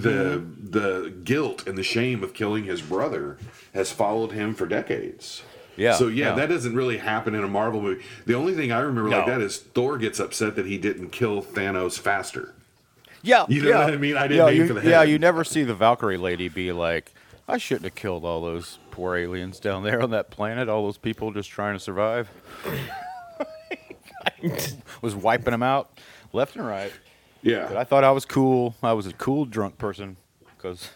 the 0.71 0.79
the 0.79 1.09
guilt 1.23 1.67
and 1.67 1.77
the 1.77 1.83
shame 1.83 2.23
of 2.23 2.33
killing 2.33 2.65
his 2.65 2.81
brother 2.81 3.37
has 3.73 3.91
followed 3.91 4.31
him 4.31 4.53
for 4.53 4.65
decades. 4.67 5.43
Yeah, 5.77 5.93
So 5.95 6.07
yeah, 6.07 6.29
yeah. 6.29 6.35
that 6.35 6.49
doesn't 6.49 6.75
really 6.75 6.97
happen 6.97 7.33
in 7.33 7.43
a 7.43 7.47
Marvel 7.47 7.81
movie. 7.81 8.03
The 8.25 8.35
only 8.35 8.53
thing 8.53 8.71
I 8.71 8.79
remember 8.81 9.09
like 9.09 9.25
that 9.25 9.41
is 9.41 9.57
Thor 9.57 9.97
gets 9.97 10.19
upset 10.19 10.55
that 10.57 10.65
he 10.67 10.77
didn't 10.77 11.09
kill 11.11 11.41
Thanos 11.41 11.97
faster. 11.97 12.53
Yeah, 13.23 13.45
You 13.47 13.63
know 13.63 13.69
yeah. 13.69 13.85
what 13.85 13.93
I 13.93 13.97
mean? 13.97 14.17
I 14.17 14.27
didn't 14.27 14.45
yeah, 14.45 14.51
aim 14.51 14.57
you, 14.57 14.67
for 14.67 14.73
the 14.73 14.87
Yeah, 14.87 15.03
you 15.03 15.17
never 15.17 15.43
see 15.43 15.63
the 15.63 15.73
Valkyrie 15.75 16.17
lady 16.17 16.49
be 16.49 16.71
like, 16.71 17.13
"I 17.47 17.57
shouldn't 17.57 17.85
have 17.85 17.95
killed 17.95 18.25
all 18.25 18.41
those 18.41 18.79
poor 18.91 19.15
aliens 19.15 19.59
down 19.59 19.83
there 19.83 20.01
on 20.01 20.09
that 20.11 20.29
planet. 20.29 20.69
All 20.69 20.83
those 20.83 20.97
people 20.97 21.31
just 21.31 21.49
trying 21.49 21.73
to 21.75 21.79
survive." 21.79 22.29
was 25.01 25.15
wiping 25.15 25.51
them 25.51 25.63
out 25.63 25.99
left 26.33 26.55
and 26.55 26.65
right. 26.65 26.91
But 27.67 27.77
I 27.77 27.83
thought 27.83 28.03
I 28.03 28.11
was 28.11 28.25
cool. 28.25 28.75
I 28.83 28.93
was 28.93 29.07
a 29.07 29.13
cool 29.13 29.45
drunk 29.45 29.77
person 29.77 30.17
because 30.55 30.89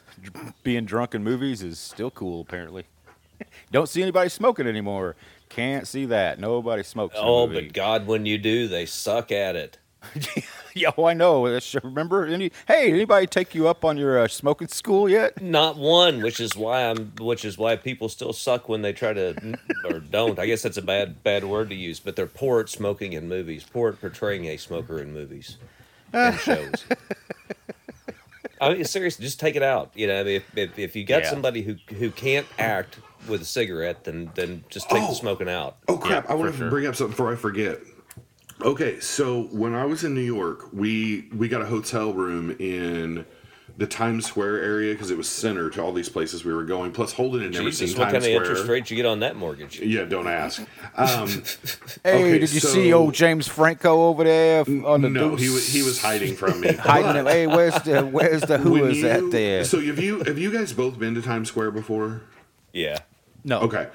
being 0.63 0.85
drunk 0.85 1.15
in 1.15 1.23
movies 1.23 1.63
is 1.63 1.79
still 1.79 2.11
cool. 2.11 2.41
Apparently, 2.41 2.85
don't 3.71 3.89
see 3.89 4.01
anybody 4.01 4.29
smoking 4.29 4.67
anymore. 4.67 5.15
Can't 5.49 5.87
see 5.87 6.05
that. 6.05 6.39
Nobody 6.39 6.83
smokes. 6.83 7.15
Oh, 7.17 7.47
but 7.47 7.73
God, 7.73 8.07
when 8.07 8.25
you 8.25 8.37
do, 8.37 8.67
they 8.67 8.85
suck 8.85 9.31
at 9.31 9.55
it. 9.55 9.77
yeah, 10.75 10.91
oh, 10.97 11.05
I 11.05 11.13
know. 11.13 11.45
Remember, 11.83 12.25
any, 12.25 12.51
hey, 12.67 12.91
anybody 12.91 13.27
take 13.27 13.55
you 13.55 13.67
up 13.67 13.83
on 13.85 13.97
your 13.97 14.19
uh, 14.19 14.27
smoking 14.27 14.67
school 14.67 15.09
yet? 15.09 15.41
Not 15.41 15.77
one, 15.77 16.21
which 16.21 16.39
is 16.39 16.55
why 16.55 16.89
I'm, 16.89 17.11
which 17.19 17.45
is 17.45 17.57
why 17.57 17.75
people 17.75 18.09
still 18.09 18.33
suck 18.33 18.67
when 18.69 18.81
they 18.81 18.93
try 18.93 19.13
to, 19.13 19.57
or 19.85 19.99
don't. 19.99 20.37
I 20.39 20.45
guess 20.45 20.61
that's 20.61 20.77
a 20.77 20.81
bad, 20.81 21.23
bad 21.23 21.43
word 21.43 21.69
to 21.69 21.75
use, 21.75 21.99
but 21.99 22.15
they're 22.15 22.25
poor 22.27 22.59
at 22.61 22.69
smoking 22.69 23.13
in 23.13 23.27
movies, 23.27 23.63
poor 23.63 23.89
at 23.89 23.99
portraying 24.01 24.45
a 24.45 24.57
smoker 24.57 24.99
in 24.99 25.13
movies 25.13 25.57
and 26.13 26.37
shows. 26.39 26.85
I 28.61 28.73
mean, 28.73 28.85
seriously, 28.85 29.23
just 29.25 29.39
take 29.39 29.55
it 29.55 29.63
out. 29.63 29.91
You 29.95 30.07
know, 30.07 30.19
I 30.21 30.23
mean, 30.23 30.35
if, 30.37 30.57
if, 30.57 30.79
if 30.79 30.95
you 30.95 31.03
got 31.03 31.23
Yeah. 31.23 31.29
somebody 31.29 31.61
who 31.61 31.75
who 31.95 32.09
can't 32.09 32.47
act 32.57 32.97
with 33.27 33.41
a 33.41 33.45
cigarette, 33.45 34.05
then 34.05 34.31
then 34.35 34.63
just 34.69 34.89
take 34.89 35.03
Oh. 35.03 35.07
the 35.09 35.13
smoking 35.15 35.49
out. 35.49 35.75
Oh 35.89 35.97
crap! 35.97 36.25
Yeah, 36.25 36.31
I 36.31 36.35
want 36.35 36.51
to 36.53 36.57
sure. 36.57 36.69
bring 36.69 36.85
up 36.87 36.95
something 36.95 37.11
before 37.11 37.33
I 37.33 37.35
forget. 37.35 37.79
Okay, 38.61 38.99
so 38.99 39.43
when 39.51 39.75
I 39.75 39.85
was 39.85 40.03
in 40.03 40.13
New 40.13 40.21
York, 40.21 40.67
we 40.73 41.27
we 41.35 41.47
got 41.47 41.61
a 41.61 41.65
hotel 41.65 42.13
room 42.13 42.55
in 42.57 43.25
the 43.77 43.85
Times 43.85 44.25
Square 44.25 44.63
area 44.63 44.93
because 44.93 45.11
it 45.11 45.17
was 45.17 45.27
center 45.27 45.69
to 45.71 45.81
all 45.83 45.91
these 45.91 46.07
places 46.07 46.45
we 46.45 46.53
were 46.53 46.63
going. 46.63 46.93
Plus, 46.93 47.11
Holden 47.11 47.41
had 47.41 47.51
never 47.51 47.65
Jesus, 47.65 47.91
seen 47.91 47.99
what 47.99 48.05
Times 48.05 48.13
kind 48.13 48.17
of 48.17 48.23
Square. 48.31 48.41
interest 48.51 48.69
rate 48.69 48.89
you 48.89 48.95
get 48.95 49.05
on 49.05 49.19
that 49.19 49.35
mortgage? 49.35 49.81
Yeah, 49.81 50.05
don't 50.05 50.27
ask. 50.27 50.61
Um, 50.97 51.27
Hey, 52.05 52.13
Okay, 52.19 52.39
did 52.39 52.53
you 52.53 52.61
so- 52.61 52.69
see 52.69 52.93
old 52.93 53.13
James 53.13 53.49
Franco 53.49 54.03
over 54.07 54.23
there 54.23 54.61
on 54.85 55.01
the 55.01 55.09
no, 55.09 55.31
deuce? 55.31 55.41
he 55.41 55.49
was 55.49 55.67
he 55.73 55.83
was 55.83 56.01
hiding 56.01 56.35
from 56.37 56.61
me. 56.61 56.71
hiding 56.79 57.07
But 57.07 57.15
him. 57.17 57.25
Hey, 57.25 57.47
where's 57.47 57.75
the 57.81 58.05
where's 58.05 58.41
the 58.43 58.57
who 58.59 58.71
when 58.71 58.91
is 58.91 59.01
that 59.01 59.29
there? 59.31 59.65
So 59.65 59.81
have 59.81 59.99
you 59.99 60.23
have 60.23 60.39
you 60.39 60.51
guys 60.51 60.71
both 60.71 60.97
been 60.97 61.13
to 61.15 61.21
Times 61.21 61.49
Square 61.49 61.71
before? 61.71 62.21
Yeah. 62.71 62.99
no. 63.43 63.59
Okay, 63.61 63.89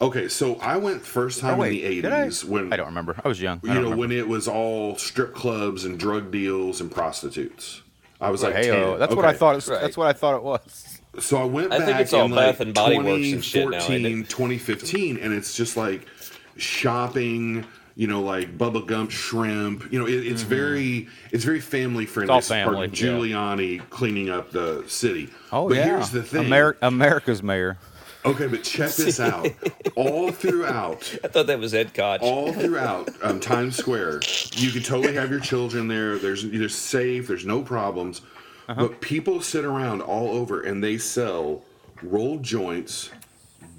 okay. 0.00 0.28
So 0.28 0.56
I 0.56 0.76
went 0.76 1.02
first 1.02 1.38
Oh, 1.44 1.48
time 1.48 1.58
wait, 1.58 1.82
in 1.82 1.88
the 1.90 2.02
did 2.02 2.12
I? 2.12 2.22
eighties 2.22 2.44
when 2.44 2.72
I 2.72 2.76
don't 2.76 2.86
remember. 2.86 3.14
I 3.24 3.28
was 3.28 3.40
young. 3.40 3.60
I 3.64 3.68
you 3.68 3.74
know 3.74 3.80
remember. 3.80 3.96
when 3.96 4.12
it 4.12 4.26
was 4.28 4.48
all 4.48 4.96
strip 4.96 5.34
clubs 5.34 5.84
and 5.84 5.98
drug 5.98 6.30
deals 6.30 6.80
and 6.80 6.90
prostitutes. 6.90 7.82
I 8.20 8.30
was 8.30 8.42
like, 8.42 8.54
Hey, 8.54 8.68
10. 8.68 8.98
that's 8.98 9.14
what 9.14 9.24
I 9.24 9.28
Okay. 9.30 9.38
thought. 9.38 9.56
It's, 9.56 9.68
Right. 9.68 9.80
That's 9.82 9.96
what 9.96 10.06
I 10.06 10.12
thought 10.12 10.36
it 10.36 10.42
was. 10.42 11.00
So 11.18 11.36
I 11.36 11.44
went 11.44 11.72
I 11.72 11.78
back 11.78 11.86
think 11.86 12.00
it's 12.00 12.12
all 12.12 12.24
in 12.24 12.30
like 12.30 12.58
and 12.60 12.74
Body 12.74 12.98
Works 12.98 13.32
and 13.32 13.44
shit 13.44 13.68
now, 13.68 13.78
2014, 13.86 14.24
2015, 14.24 15.16
and 15.18 15.32
it's 15.32 15.54
just 15.56 15.76
like 15.76 16.06
shopping. 16.56 17.64
You 17.96 18.08
know, 18.08 18.22
like 18.22 18.58
Bubba 18.58 18.84
Gump 18.84 19.12
shrimp. 19.12 19.92
You 19.92 20.00
know, 20.00 20.06
it, 20.06 20.14
it's 20.14 20.40
mm-hmm. 20.40 20.50
very 20.50 21.08
it's 21.30 21.44
very 21.44 21.60
family 21.60 22.06
friendly. 22.06 22.32
all 22.32 22.38
It's 22.38 22.48
part 22.48 22.62
of 22.66 22.72
family, 22.72 22.88
yeah. 22.88 23.36
Giuliani 23.36 23.88
cleaning 23.90 24.30
up 24.30 24.50
the 24.50 24.82
city. 24.88 25.30
Oh 25.52 25.68
but 25.68 25.76
yeah. 25.76 25.84
here's 25.84 26.10
the 26.10 26.24
thing. 26.24 26.44
Ameri- 26.46 26.74
America's 26.82 27.40
mayor. 27.40 27.78
Okay, 28.24 28.46
but 28.46 28.62
check 28.64 28.92
this 28.92 29.20
out. 29.32 29.48
all 29.96 30.30
throughout, 30.32 31.18
I 31.24 31.28
thought 31.28 31.46
that 31.46 31.58
was 31.58 31.74
Ed 31.74 31.94
Koch. 31.94 32.20
all 32.22 32.52
throughout 32.52 33.10
um, 33.22 33.40
Times 33.40 33.76
Square. 33.76 34.20
You 34.52 34.70
can 34.70 34.82
totally 34.82 35.14
have 35.14 35.30
your 35.30 35.40
children 35.40 35.88
there. 35.88 36.18
There's 36.18 36.48
they're 36.48 36.68
safe. 36.68 37.26
There's 37.28 37.46
no 37.46 37.62
problems. 37.62 38.22
Uh-huh. 38.68 38.88
But 38.88 39.00
people 39.00 39.40
sit 39.42 39.64
around 39.64 40.00
all 40.00 40.30
over 40.36 40.62
and 40.62 40.82
they 40.82 40.96
sell 40.98 41.62
rolled 42.02 42.42
joints, 42.42 43.10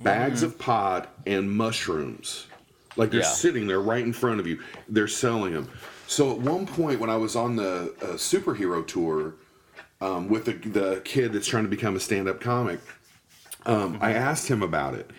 bags 0.02 0.44
of 0.44 0.58
pot, 0.60 1.14
and 1.26 1.52
mushrooms. 1.52 2.48
Like 2.96 3.12
they're 3.12 3.22
Yeah. 3.22 3.28
sitting 3.28 3.68
there 3.68 3.82
right 3.82 4.04
in 4.04 4.14
front 4.14 4.40
of 4.40 4.48
you. 4.48 4.60
They're 4.88 5.08
selling 5.08 5.54
them. 5.54 5.70
So 6.08 6.32
at 6.32 6.38
one 6.40 6.68
point, 6.68 7.00
when 7.00 7.10
I 7.10 7.18
was 7.18 7.36
on 7.36 7.56
the 7.56 7.94
uh, 8.02 8.06
superhero 8.14 8.86
tour 8.86 9.34
um, 10.02 10.30
with 10.30 10.46
the, 10.46 10.54
the 10.70 11.02
kid 11.04 11.34
that's 11.34 11.48
trying 11.48 11.64
to 11.64 11.70
become 11.70 11.96
a 11.96 12.00
stand-up 12.00 12.40
comic, 12.40 12.80
um, 13.66 13.98
I 14.02 14.14
asked 14.14 14.48
him 14.48 14.62
about 14.62 14.94
it, 14.96 15.10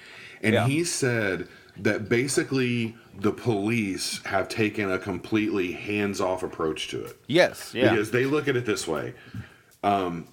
and 0.42 0.54
Yeah. 0.54 0.66
he 0.66 0.84
said 0.84 1.48
that 1.78 2.08
basically 2.08 2.96
the 3.18 3.32
police 3.32 4.20
have 4.24 4.48
taken 4.48 4.90
a 4.90 4.98
completely 4.98 5.72
hands-off 5.72 6.42
approach 6.42 6.88
to 6.88 7.04
it 7.04 7.16
Yes. 7.26 7.72
Yeah. 7.74 7.90
because 7.90 8.10
they 8.10 8.24
look 8.24 8.48
at 8.48 8.56
it 8.56 8.64
this 8.66 8.86
way. 8.86 9.14
Um, 9.82 10.26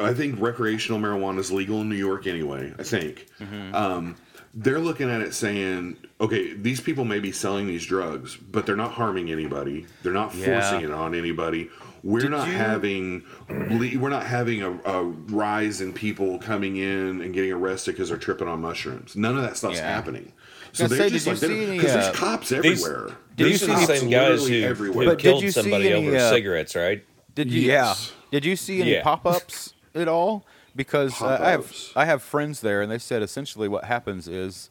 I 0.00 0.12
think 0.12 0.40
recreational 0.40 1.00
marijuana 1.00 1.38
is 1.38 1.50
legal 1.52 1.80
in 1.80 1.88
New 1.88 1.96
York 1.96 2.26
anyway. 2.26 2.72
I 2.78 2.82
think 2.82 3.26
Mm-hmm. 3.40 3.74
um, 3.74 4.16
they're 4.54 4.78
looking 4.80 5.08
at 5.10 5.20
it 5.20 5.34
saying, 5.34 5.96
okay, 6.20 6.52
these 6.54 6.80
people 6.80 7.04
may 7.04 7.20
be 7.20 7.30
selling 7.32 7.66
these 7.66 7.86
drugs, 7.86 8.36
but 8.36 8.66
they're 8.66 8.76
not 8.76 8.92
harming 8.92 9.30
anybody. 9.30 9.86
They're 10.02 10.12
not 10.12 10.34
Yeah. 10.34 10.60
forcing 10.60 10.84
it 10.88 10.90
on 10.92 11.14
anybody. 11.14 11.70
We're 12.08 12.28
not 12.30 12.48
you- 12.48 12.54
having 12.54 13.24
le- 13.50 13.98
we're 13.98 14.08
not 14.08 14.24
having 14.24 14.62
a, 14.62 14.70
a 14.84 15.02
rise 15.04 15.80
in 15.80 15.92
people 15.92 16.38
coming 16.38 16.76
in 16.76 17.20
and 17.20 17.34
getting 17.34 17.52
arrested 17.52 17.92
because 17.92 18.08
they're 18.08 18.18
tripping 18.18 18.48
on 18.48 18.60
mushrooms. 18.62 19.14
None 19.14 19.36
of 19.36 19.42
that 19.42 19.56
stuff's 19.56 19.76
Yeah. 19.76 19.92
happening. 19.94 20.32
So 20.72 20.86
they're 20.86 20.98
say, 20.98 21.10
just 21.10 21.26
like 21.26 21.40
you 21.42 21.48
see 21.48 21.64
any, 21.66 21.76
because 21.78 21.90
uh, 21.96 22.00
there's 22.02 22.16
cops 22.16 22.48
These, 22.48 22.58
everywhere. 22.86 23.16
Did 23.36 23.48
you 23.50 23.56
see 23.56 23.64
are 23.66 23.68
the 23.68 23.74
any- 23.74 23.86
same 24.00 24.10
guys 24.10 24.48
who, 24.48 24.54
everywhere. 24.62 25.04
who 25.04 25.10
But 25.10 25.18
did 25.18 25.22
killed 25.22 25.42
you 25.42 25.50
see 25.50 25.60
somebody 25.60 25.90
any, 25.92 26.08
over 26.08 26.16
uh, 26.16 26.30
cigarettes, 26.30 26.74
right? 26.76 27.04
Did 27.34 27.50
you? 27.52 27.60
Yes. 27.62 28.10
Yeah. 28.10 28.38
Did 28.40 28.44
you 28.46 28.56
see 28.56 28.80
any 28.80 28.92
Yeah. 28.92 29.02
pop-ups 29.02 29.74
at 29.94 30.08
all? 30.08 30.44
Because 30.76 31.20
uh, 31.20 31.38
I 31.40 31.50
have 31.50 31.72
I 31.96 32.04
have 32.04 32.22
friends 32.22 32.60
there, 32.60 32.80
and 32.82 32.90
they 32.90 32.98
said 32.98 33.22
essentially 33.22 33.68
what 33.68 33.84
happens 33.84 34.28
is 34.28 34.70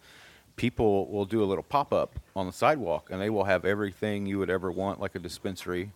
people 0.55 1.07
will 1.11 1.25
do 1.25 1.43
a 1.43 1.45
little 1.45 1.63
pop-up 1.63 2.19
on 2.35 2.45
the 2.47 2.51
sidewalk, 2.53 3.09
and 3.11 3.21
they 3.21 3.29
will 3.29 3.43
have 3.43 3.63
everything 3.65 4.25
you 4.25 4.39
would 4.39 4.49
ever 4.49 4.71
want, 4.71 4.99
like 4.99 5.13
a 5.15 5.19
dispensary. 5.19 5.91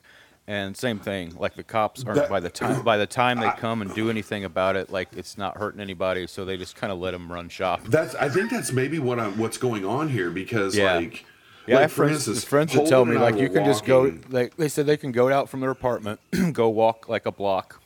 And 0.47 0.75
same 0.75 0.99
thing, 0.99 1.35
like 1.37 1.55
the 1.55 1.63
cops 1.63 2.03
aren't 2.03 2.15
That- 2.21 2.29
by 2.29 2.39
the 2.39 2.49
time 2.49 2.81
by 2.83 2.97
the 2.97 3.05
time 3.07 3.39
they 3.39 3.49
come 3.51 3.81
and 3.81 3.93
do 3.93 4.09
anything 4.09 4.43
about 4.43 4.75
it, 4.75 4.89
like 4.89 5.09
it's 5.15 5.37
not 5.37 5.57
hurting 5.57 5.79
anybody, 5.79 6.27
so 6.27 6.43
they 6.45 6.57
just 6.57 6.75
kind 6.75 6.91
of 6.91 6.99
let 6.99 7.11
them 7.11 7.31
run 7.31 7.47
shop. 7.47 7.81
That's 7.85 8.15
I 8.15 8.27
think 8.27 8.49
that's 8.49 8.71
maybe 8.71 8.99
what 8.99 9.19
I'm 9.19 9.37
what's 9.37 9.57
going 9.57 9.85
on 9.85 10.09
here 10.09 10.29
because 10.31 10.75
Yeah. 10.75 10.95
like 10.95 11.25
Yeah, 11.67 11.75
like 11.81 11.89
for 11.89 11.95
friends, 12.07 12.27
instance, 12.27 12.43
friends 12.43 12.73
that 12.73 12.87
tell 12.87 13.05
me 13.05 13.17
like 13.17 13.37
you 13.37 13.49
can 13.49 13.63
just 13.65 13.85
go. 13.85 14.11
Like 14.29 14.57
they 14.57 14.67
said, 14.67 14.87
they 14.87 14.97
can 14.97 15.11
go 15.11 15.31
out 15.31 15.47
from 15.47 15.59
their 15.59 15.69
apartment, 15.69 16.19
go 16.53 16.69
walk 16.69 17.07
like 17.07 17.27
a 17.27 17.31
block, 17.31 17.79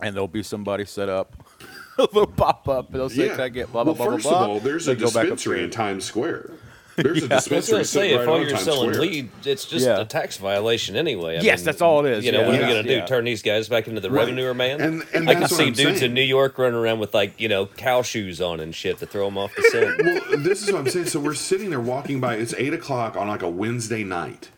and 0.00 0.14
there'll 0.14 0.26
be 0.28 0.42
somebody 0.42 0.86
set 0.86 1.10
up, 1.10 1.36
little 1.98 2.26
pop 2.26 2.68
up, 2.70 2.90
they'll 2.90 3.10
say, 3.10 3.26
Yeah. 3.26 3.32
"Can 3.32 3.40
I 3.42 3.48
get 3.50 3.70
blah 3.70 3.84
blah 3.84 3.92
well, 3.92 4.06
blah 4.06 4.14
first 4.16 4.22
blah?" 4.28 4.44
of 4.44 4.48
all, 4.50 4.60
there's 4.60 4.88
a 4.88 4.96
dispensary 4.96 5.62
in. 5.62 5.70
Times 5.70 6.06
Square. 6.06 6.52
There's 6.96 7.24
a 7.24 7.32
I 7.32 7.36
was 7.36 7.44
dispensary 7.44 7.72
going 7.72 7.82
to 7.82 7.88
say, 7.88 8.00
sitting 8.10 8.20
if 8.20 8.28
all 8.28 8.40
you're 8.40 8.50
Times 8.50 8.62
selling 8.64 8.92
Square. 8.92 9.08
weed, 9.08 9.28
it's 9.44 9.64
just 9.64 9.86
Yeah. 9.86 10.00
a 10.00 10.04
tax 10.04 10.36
violation 10.36 10.94
anyway. 10.96 11.38
I 11.38 11.40
Yes, 11.40 11.62
that's 11.62 11.80
all 11.80 12.04
it 12.04 12.10
is, 12.12 12.24
You 12.24 12.32
know, 12.32 12.42
what 12.42 12.54
yeah. 12.54 12.58
are 12.58 12.62
you 12.68 12.72
going 12.74 12.84
to 12.86 12.92
Yeah. 12.92 13.00
do? 13.00 13.06
Turn 13.06 13.24
these 13.24 13.42
guys 13.42 13.68
back 13.68 13.88
into 13.88 14.00
the 14.00 14.10
Right. 14.10 14.20
revenue 14.26 14.52
man? 14.54 14.80
And- 14.80 15.04
and 15.14 15.28
I 15.30 15.34
can 15.34 15.48
see 15.48 15.68
I'm 15.68 15.72
dudes 15.72 16.00
saying. 16.00 16.10
in 16.10 16.14
New 16.14 16.22
York 16.22 16.58
running 16.58 16.78
around 16.78 16.98
with 16.98 17.14
like 17.14 17.32
you 17.38 17.48
know 17.48 17.66
cow 17.66 18.02
shoes 18.02 18.40
on 18.40 18.60
and 18.60 18.74
shit 18.74 18.98
to 18.98 19.06
throw 19.06 19.24
them 19.26 19.38
off 19.38 19.54
the 19.56 19.62
scent. 19.70 20.04
well, 20.04 20.38
this 20.42 20.62
is 20.62 20.70
what 20.72 20.80
I'm 20.80 20.88
saying. 20.88 21.06
So 21.06 21.18
we're 21.20 21.34
sitting 21.34 21.70
there 21.70 21.80
walking 21.80 22.20
by. 22.20 22.34
It's 22.36 22.54
eight 22.58 22.74
o'clock 22.74 23.16
on 23.16 23.28
like 23.28 23.42
a 23.42 23.48
Wednesday 23.48 24.04
night, 24.04 24.50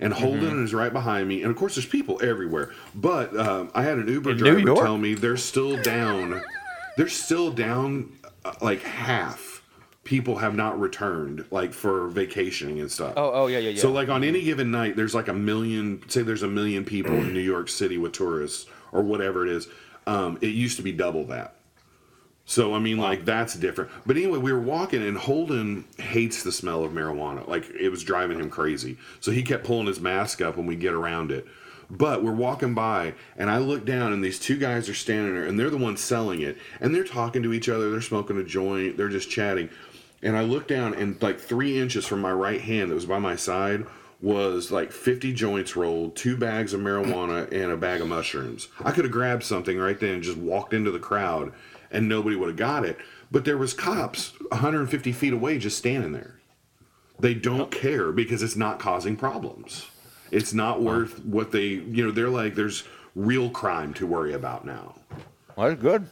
and 0.00 0.14
Holden 0.14 0.40
Mm-hmm. 0.50 0.64
is 0.64 0.72
right 0.74 0.92
behind 0.92 1.28
me. 1.28 1.42
And 1.42 1.50
of 1.50 1.56
course, 1.56 1.74
there's 1.74 1.84
people 1.86 2.18
everywhere. 2.22 2.70
But 2.94 3.36
um, 3.38 3.70
I 3.74 3.82
had 3.82 3.98
an 3.98 4.08
Uber 4.08 4.30
In 4.30 4.36
driver 4.38 4.74
tell 4.76 4.96
me 4.96 5.12
they're 5.14 5.36
still 5.36 5.76
down. 5.82 6.42
They're 6.96 7.08
still 7.08 7.50
down 7.50 8.08
uh, 8.44 8.52
like 8.62 8.82
half. 8.82 9.51
People 10.04 10.36
have 10.36 10.54
not 10.54 10.80
returned 10.80 11.44
like 11.50 11.72
for 11.72 12.08
vacationing 12.08 12.80
and 12.80 12.90
stuff. 12.90 13.14
Oh, 13.16 13.30
oh 13.32 13.46
yeah, 13.46 13.58
yeah, 13.58 13.70
yeah. 13.70 13.80
So 13.80 13.92
like 13.92 14.08
on 14.08 14.24
any 14.24 14.42
given 14.42 14.70
night, 14.70 14.96
there's 14.96 15.14
like 15.14 15.28
a 15.28 15.32
million. 15.32 16.02
Say 16.08 16.22
there's 16.22 16.42
a 16.42 16.48
million 16.48 16.84
people 16.84 17.14
in 17.14 17.32
New 17.32 17.40
York 17.40 17.68
City 17.68 17.98
with 17.98 18.12
tourists 18.12 18.66
or 18.90 19.02
whatever 19.02 19.46
it 19.46 19.52
is. 19.52 19.68
Um, 20.06 20.38
it 20.40 20.48
used 20.48 20.76
to 20.78 20.82
be 20.82 20.90
double 20.92 21.24
that. 21.26 21.54
So 22.44 22.74
I 22.74 22.80
mean, 22.80 22.98
like 22.98 23.24
that's 23.24 23.54
different. 23.54 23.90
But 24.04 24.16
anyway, 24.16 24.38
we 24.38 24.52
were 24.52 24.60
walking, 24.60 25.02
and 25.02 25.16
Holden 25.16 25.84
hates 25.98 26.42
the 26.42 26.52
smell 26.52 26.84
of 26.84 26.92
marijuana. 26.92 27.46
Like 27.46 27.70
it 27.70 27.88
was 27.88 28.02
driving 28.02 28.40
him 28.40 28.50
crazy. 28.50 28.98
So 29.20 29.30
he 29.30 29.42
kept 29.42 29.64
pulling 29.64 29.86
his 29.86 30.00
mask 30.00 30.40
up 30.42 30.56
when 30.56 30.66
we 30.66 30.76
get 30.76 30.94
around 30.94 31.30
it. 31.30 31.46
But 31.90 32.24
we're 32.24 32.32
walking 32.32 32.72
by, 32.72 33.14
and 33.36 33.50
I 33.50 33.58
look 33.58 33.84
down, 33.84 34.14
and 34.14 34.24
these 34.24 34.38
two 34.38 34.56
guys 34.56 34.88
are 34.88 34.94
standing 34.94 35.34
there, 35.34 35.44
and 35.44 35.58
they're 35.58 35.68
the 35.68 35.76
ones 35.76 36.00
selling 36.00 36.40
it, 36.40 36.56
and 36.80 36.94
they're 36.94 37.04
talking 37.04 37.42
to 37.42 37.52
each 37.52 37.68
other. 37.68 37.90
They're 37.90 38.00
smoking 38.00 38.38
a 38.38 38.44
joint. 38.44 38.96
They're 38.96 39.10
just 39.10 39.30
chatting. 39.30 39.68
And 40.22 40.36
I 40.36 40.42
looked 40.42 40.68
down, 40.68 40.94
and 40.94 41.20
like 41.20 41.40
three 41.40 41.80
inches 41.80 42.06
from 42.06 42.20
my 42.20 42.32
right 42.32 42.60
hand, 42.60 42.90
that 42.90 42.94
was 42.94 43.06
by 43.06 43.18
my 43.18 43.36
side, 43.36 43.86
was 44.20 44.70
like 44.70 44.92
50 44.92 45.32
joints 45.32 45.74
rolled, 45.74 46.14
two 46.14 46.36
bags 46.36 46.72
of 46.72 46.80
marijuana, 46.80 47.50
and 47.50 47.72
a 47.72 47.76
bag 47.76 48.00
of 48.00 48.06
mushrooms. 48.06 48.68
I 48.84 48.92
could 48.92 49.04
have 49.04 49.12
grabbed 49.12 49.42
something 49.42 49.78
right 49.78 49.98
then 49.98 50.14
and 50.14 50.22
just 50.22 50.38
walked 50.38 50.72
into 50.72 50.92
the 50.92 51.00
crowd, 51.00 51.52
and 51.90 52.08
nobody 52.08 52.36
would 52.36 52.48
have 52.48 52.56
got 52.56 52.84
it. 52.84 52.98
But 53.32 53.44
there 53.44 53.58
was 53.58 53.74
cops 53.74 54.32
150 54.50 55.10
feet 55.10 55.32
away 55.32 55.58
just 55.58 55.78
standing 55.78 56.12
there. 56.12 56.38
They 57.18 57.34
don't 57.34 57.70
care 57.70 58.12
because 58.12 58.42
it's 58.42 58.56
not 58.56 58.78
causing 58.78 59.16
problems. 59.16 59.88
It's 60.30 60.54
not 60.54 60.82
worth 60.82 61.24
what 61.24 61.50
they, 61.50 61.66
you 61.66 62.04
know, 62.04 62.10
they're 62.10 62.28
like, 62.28 62.54
there's 62.54 62.84
real 63.14 63.50
crime 63.50 63.92
to 63.94 64.06
worry 64.06 64.32
about 64.32 64.64
now. 64.64 64.94
well, 65.56 65.68
that's 65.68 65.82
good. 65.82 66.08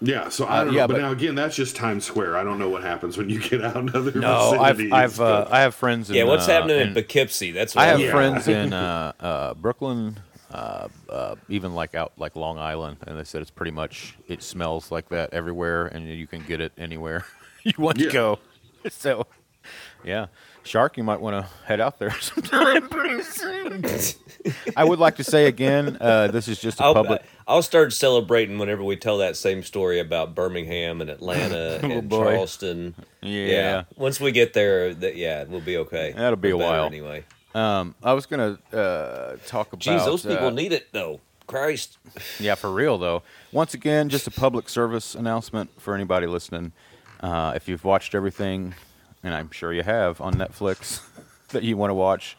Yeah, 0.00 0.28
so 0.28 0.44
I 0.44 0.58
Uh, 0.60 0.64
don't 0.64 0.74
yeah, 0.74 0.80
know. 0.82 0.86
But, 0.88 0.94
but- 0.94 1.00
now 1.02 1.10
again, 1.12 1.34
that's 1.34 1.56
just 1.56 1.74
Times 1.76 2.04
Square. 2.04 2.36
I 2.36 2.44
don't 2.44 2.58
know 2.58 2.68
what 2.68 2.82
happens 2.82 3.16
when 3.16 3.30
you 3.30 3.40
get 3.48 3.64
out 3.64 3.76
in 3.76 3.94
other 3.96 4.12
No, 4.12 4.50
I've 4.60 4.80
I've 4.92 5.20
uh, 5.20 5.46
I 5.50 5.60
have 5.60 5.74
friends. 5.74 6.10
In, 6.10 6.16
yeah, 6.16 6.24
what's 6.24 6.46
uh, 6.48 6.52
happening 6.52 6.80
in 6.80 6.88
in- 6.88 6.94
Poughkeepsie? 6.94 7.52
That's 7.52 7.74
what 7.74 7.82
I 7.82 7.86
have 7.88 8.00
Yeah. 8.00 8.10
friends 8.10 8.46
in 8.48 8.72
uh, 8.74 9.12
uh, 9.18 9.54
Brooklyn, 9.54 10.18
uh, 10.52 10.88
uh, 11.08 11.36
even 11.48 11.74
like 11.74 11.94
out 11.94 12.12
like 12.18 12.36
Long 12.36 12.58
Island, 12.58 12.98
and 13.06 13.18
they 13.18 13.24
said 13.24 13.40
it's 13.40 13.50
pretty 13.50 13.70
much 13.72 14.16
it 14.28 14.42
smells 14.42 14.90
like 14.90 15.08
that 15.08 15.32
everywhere, 15.32 15.86
and 15.86 16.06
you 16.06 16.26
can 16.26 16.42
get 16.42 16.60
it 16.60 16.72
anywhere 16.76 17.24
you 17.64 17.72
want 17.78 17.98
Yeah. 17.98 18.06
to 18.08 18.12
go. 18.12 18.38
So, 18.90 19.26
yeah, 20.04 20.26
Shark, 20.66 20.96
you 20.96 21.04
might 21.04 21.20
want 21.20 21.44
to 21.44 21.50
head 21.64 21.80
out 21.80 21.98
there 21.98 22.10
sometime 22.20 22.88
pretty 22.90 23.22
soon. 23.22 23.84
I 24.76 24.84
would 24.84 24.98
like 24.98 25.16
to 25.16 25.24
say 25.24 25.46
again, 25.46 25.96
uh, 26.00 26.28
this 26.28 26.48
is 26.48 26.58
just 26.60 26.80
a 26.80 26.84
I'll, 26.84 26.94
public. 26.94 27.22
I'll 27.46 27.62
start 27.62 27.92
celebrating 27.92 28.58
whenever 28.58 28.82
we 28.84 28.96
tell 28.96 29.18
that 29.18 29.36
same 29.36 29.62
story 29.62 30.00
about 30.00 30.34
Birmingham 30.34 31.00
and 31.00 31.10
Atlanta 31.10 31.80
Oh, 31.82 31.90
and 31.90 32.08
boy. 32.08 32.24
Charleston. 32.24 32.94
Yeah. 33.22 33.84
Once 33.96 34.20
we 34.20 34.32
get 34.32 34.52
there, 34.52 34.92
that 34.94 35.16
yeah, 35.16 35.44
we'll 35.44 35.60
be 35.60 35.76
okay. 35.78 36.12
That'll 36.16 36.36
be 36.36 36.52
Or 36.52 36.54
a 36.54 36.58
while. 36.58 36.84
anyway. 36.86 37.24
Um, 37.54 37.94
I 38.02 38.12
was 38.12 38.26
gonna 38.26 38.58
uh, 38.72 39.36
talk 39.46 39.72
about. 39.72 39.80
Jeez, 39.80 40.04
those 40.04 40.22
people 40.22 40.48
uh, 40.48 40.50
need 40.50 40.72
it 40.72 40.88
though. 40.92 41.20
Christ. 41.46 41.96
Yeah, 42.38 42.54
for 42.56 42.70
real 42.70 42.98
though. 42.98 43.22
Once 43.52 43.72
again, 43.72 44.08
just 44.08 44.26
a 44.26 44.30
public 44.30 44.68
service 44.68 45.14
announcement 45.14 45.70
for 45.80 45.94
anybody 45.94 46.26
listening. 46.26 46.72
Uh, 47.20 47.52
if 47.56 47.66
you've 47.68 47.84
watched 47.84 48.14
everything, 48.14 48.74
and 49.22 49.34
I'm 49.34 49.50
sure 49.50 49.72
you 49.72 49.82
have 49.82 50.20
on 50.20 50.34
Netflix 50.34 51.02
that 51.48 51.62
you 51.62 51.76
want 51.76 51.90
to 51.90 51.94
watch, 51.94 52.36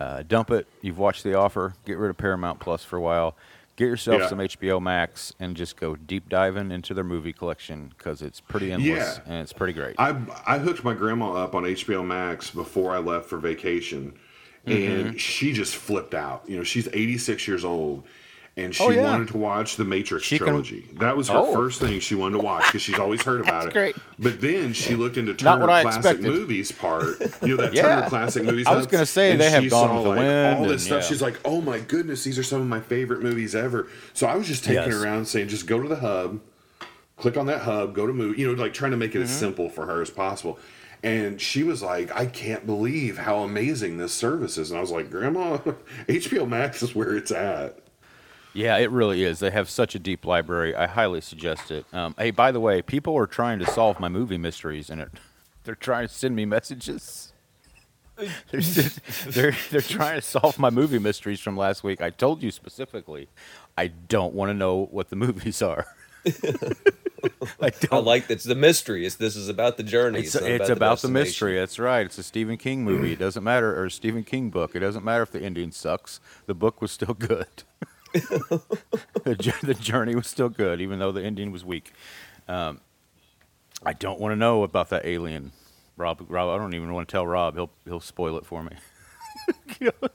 uh, 0.00 0.22
dump 0.26 0.50
it. 0.50 0.66
You've 0.82 0.98
watched 0.98 1.22
The 1.24 1.34
Offer. 1.34 1.74
Get 1.84 1.98
rid 1.98 2.10
of 2.10 2.16
Paramount 2.16 2.60
Plus 2.60 2.84
for 2.84 2.96
a 2.96 3.00
while. 3.00 3.36
Get 3.76 3.86
yourself 3.86 4.20
Yeah. 4.22 4.28
some 4.28 4.38
HBO 4.38 4.80
Max 4.80 5.32
and 5.40 5.56
just 5.56 5.76
go 5.76 5.96
deep 5.96 6.28
diving 6.28 6.70
into 6.70 6.94
their 6.94 7.02
movie 7.02 7.32
collection 7.32 7.92
because 7.96 8.22
it's 8.22 8.40
pretty 8.40 8.70
endless 8.70 9.18
Yeah. 9.18 9.22
and 9.26 9.42
it's 9.42 9.52
pretty 9.52 9.72
great. 9.72 9.96
I 9.98 10.16
I 10.46 10.58
hooked 10.58 10.84
my 10.84 10.94
grandma 10.94 11.32
up 11.32 11.54
on 11.56 11.64
HBO 11.64 12.04
Max 12.06 12.50
before 12.50 12.92
I 12.94 12.98
left 12.98 13.26
for 13.28 13.38
vacation, 13.38 14.14
Mm-hmm. 14.66 15.08
and 15.08 15.20
she 15.20 15.52
just 15.52 15.76
flipped 15.76 16.14
out. 16.14 16.44
You 16.48 16.56
know, 16.56 16.62
she's 16.62 16.88
86 16.92 17.46
years 17.46 17.66
old, 17.66 18.04
and 18.56 18.72
she 18.74 18.82
Oh, 18.84 18.90
yeah. 18.90 19.02
wanted 19.02 19.28
to 19.28 19.36
watch 19.36 19.76
the 19.76 19.84
Matrix 19.84 20.24
She 20.26 20.38
can- 20.38 20.46
trilogy. 20.46 20.86
That 21.00 21.16
was 21.16 21.28
her 21.28 21.38
Oh. 21.38 21.52
first 21.52 21.80
thing 21.80 21.98
she 22.00 22.14
wanted 22.14 22.38
to 22.38 22.44
watch 22.44 22.66
because 22.66 22.82
she's 22.82 22.98
always 22.98 23.22
heard 23.22 23.40
about 23.40 23.66
it. 23.66 23.72
great. 23.72 23.96
But 24.18 24.40
then 24.40 24.72
she 24.72 24.94
looked 24.94 25.16
into 25.16 25.34
Turner 25.34 25.66
what 25.66 25.82
Classic 25.82 25.98
expected. 26.00 26.24
Movies 26.30 26.70
part. 26.70 27.20
You 27.42 27.56
know 27.56 27.62
that 27.62 27.74
Yeah. 27.74 27.82
Turner 27.82 28.08
Classic 28.08 28.44
Movies. 28.44 28.66
I 28.66 28.76
was 28.76 28.86
gonna 28.86 29.06
say 29.06 29.34
they 29.36 29.50
have 29.50 29.68
Gone 29.68 29.88
saw, 29.88 29.94
with 29.94 30.02
the 30.04 30.08
like, 30.10 30.18
Wind 30.18 30.56
All 30.58 30.62
this 30.64 30.70
and- 30.72 30.80
stuff. 30.82 31.02
yeah. 31.02 31.08
She's 31.08 31.22
like, 31.22 31.38
"Oh 31.44 31.60
my 31.60 31.80
goodness, 31.80 32.22
these 32.22 32.38
are 32.38 32.44
some 32.44 32.60
of 32.60 32.66
my 32.68 32.80
favorite 32.80 33.22
movies 33.22 33.54
ever." 33.56 33.88
So 34.12 34.26
I 34.28 34.36
was 34.36 34.46
just 34.46 34.62
taking 34.64 34.82
Yes. 34.84 34.92
her 34.94 35.02
around 35.04 35.26
saying, 35.26 35.48
"Just 35.48 35.66
go 35.66 35.80
to 35.82 35.88
the 35.88 35.96
hub." 35.96 36.40
click 37.16 37.36
on 37.36 37.46
that 37.46 37.60
hub, 37.60 37.94
go 37.94 38.08
to 38.08 38.12
movie, 38.12 38.40
you 38.40 38.46
know, 38.52 38.60
like 38.60 38.74
trying 38.74 38.90
to 38.90 38.96
make 38.96 39.14
it 39.14 39.20
as 39.22 39.30
Mm-hmm. 39.30 39.38
simple 39.38 39.68
for 39.68 39.86
her 39.86 40.02
as 40.02 40.10
possible. 40.10 40.58
And 41.04 41.40
she 41.40 41.62
was 41.62 41.80
like, 41.80 42.10
I 42.14 42.26
can't 42.26 42.66
believe 42.66 43.18
how 43.18 43.38
amazing 43.44 43.98
this 43.98 44.12
service 44.12 44.58
is. 44.58 44.70
And 44.72 44.78
I 44.78 44.80
was 44.80 44.90
like, 44.90 45.10
Grandma, 45.12 45.58
HBO 46.08 46.44
Max 46.48 46.82
is 46.82 46.92
where 46.94 47.16
it's 47.16 47.30
at. 47.30 47.78
Yeah, 48.54 48.78
it 48.78 48.90
really 48.90 49.24
is. 49.24 49.40
They 49.40 49.50
have 49.50 49.68
such 49.68 49.94
a 49.96 49.98
deep 49.98 50.24
library. 50.24 50.74
I 50.74 50.86
highly 50.86 51.20
suggest 51.20 51.70
it. 51.72 51.84
Um, 51.92 52.14
hey, 52.16 52.30
by 52.30 52.52
the 52.52 52.60
way, 52.60 52.80
people 52.82 53.16
are 53.18 53.26
trying 53.26 53.58
to 53.58 53.66
solve 53.66 53.98
my 53.98 54.08
movie 54.08 54.38
mysteries, 54.38 54.88
and 54.88 55.00
it, 55.00 55.10
they're 55.64 55.74
trying 55.74 56.06
to 56.06 56.14
send 56.14 56.36
me 56.36 56.46
messages. 56.46 57.32
They're, 58.52 58.60
they're 59.26 59.56
they're 59.72 59.80
trying 59.80 60.14
to 60.14 60.22
solve 60.22 60.56
my 60.56 60.70
movie 60.70 61.00
mysteries 61.00 61.40
from 61.40 61.56
last 61.56 61.82
week. 61.82 62.00
I 62.00 62.10
told 62.10 62.44
you 62.44 62.52
specifically, 62.52 63.26
I 63.76 63.88
don't 63.88 64.34
want 64.34 64.50
to 64.50 64.54
know 64.54 64.86
what 64.92 65.08
the 65.10 65.16
movies 65.26 65.60
are. 65.60 65.84
I 66.24 66.30
I 67.60 67.70
don't. 67.70 68.04
like 68.04 68.28
that 68.28 68.34
it's 68.34 68.44
the 68.44 68.54
mystery. 68.54 69.04
It's 69.04 69.16
this 69.16 69.34
is 69.34 69.48
about 69.48 69.78
the 69.78 69.82
journey. 69.82 70.20
It's, 70.20 70.34
not 70.34 70.44
it's 70.44 70.68
about 70.68 71.00
the 71.00 71.08
destination. 71.08 71.12
mystery. 71.12 71.58
That's 71.58 71.78
right. 71.80 72.06
It's 72.06 72.16
a 72.16 72.22
Stephen 72.22 72.56
King 72.56 72.84
movie. 72.84 73.14
It 73.14 73.18
doesn't 73.18 73.42
matter, 73.42 73.76
or 73.76 73.86
a 73.86 73.90
Stephen 73.90 74.22
King 74.22 74.48
book. 74.48 74.76
It 74.76 74.80
doesn't 74.80 75.04
matter 75.04 75.24
if 75.24 75.32
the 75.32 75.42
ending 75.42 75.72
sucks. 75.72 76.20
The 76.46 76.54
book 76.54 76.80
was 76.80 76.92
still 76.92 77.14
good. 77.14 77.64
the, 79.24 79.54
the 79.62 79.74
journey 79.74 80.14
was 80.14 80.26
still 80.26 80.48
good, 80.48 80.80
even 80.80 80.98
though 80.98 81.12
the 81.12 81.22
ending 81.22 81.50
was 81.52 81.64
weak. 81.64 81.92
Um, 82.48 82.80
I 83.84 83.92
don't 83.92 84.20
want 84.20 84.32
to 84.32 84.36
know 84.36 84.62
about 84.62 84.90
that 84.90 85.04
alien, 85.04 85.52
Rob. 85.96 86.24
Rob, 86.28 86.48
I 86.48 86.62
don't 86.62 86.74
even 86.74 86.92
want 86.92 87.08
to 87.08 87.12
tell 87.12 87.26
Rob. 87.26 87.54
He'll 87.54 87.70
he'll 87.84 88.00
spoil 88.00 88.36
it 88.38 88.46
for 88.46 88.62
me. 88.62 88.72
You 89.80 89.90
know? 90.02 90.08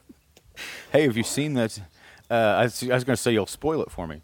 Hey, 0.92 1.04
have 1.04 1.18
you 1.18 1.24
seen 1.24 1.54
that? 1.56 1.80
Uh, 2.32 2.34
I 2.34 2.64
was, 2.64 2.84
I 2.84 2.94
was 2.94 3.04
going 3.04 3.16
to 3.16 3.22
say 3.22 3.32
you'll 3.34 3.46
spoil 3.48 3.82
it 3.82 3.92
for 3.92 4.08
me. 4.08 4.22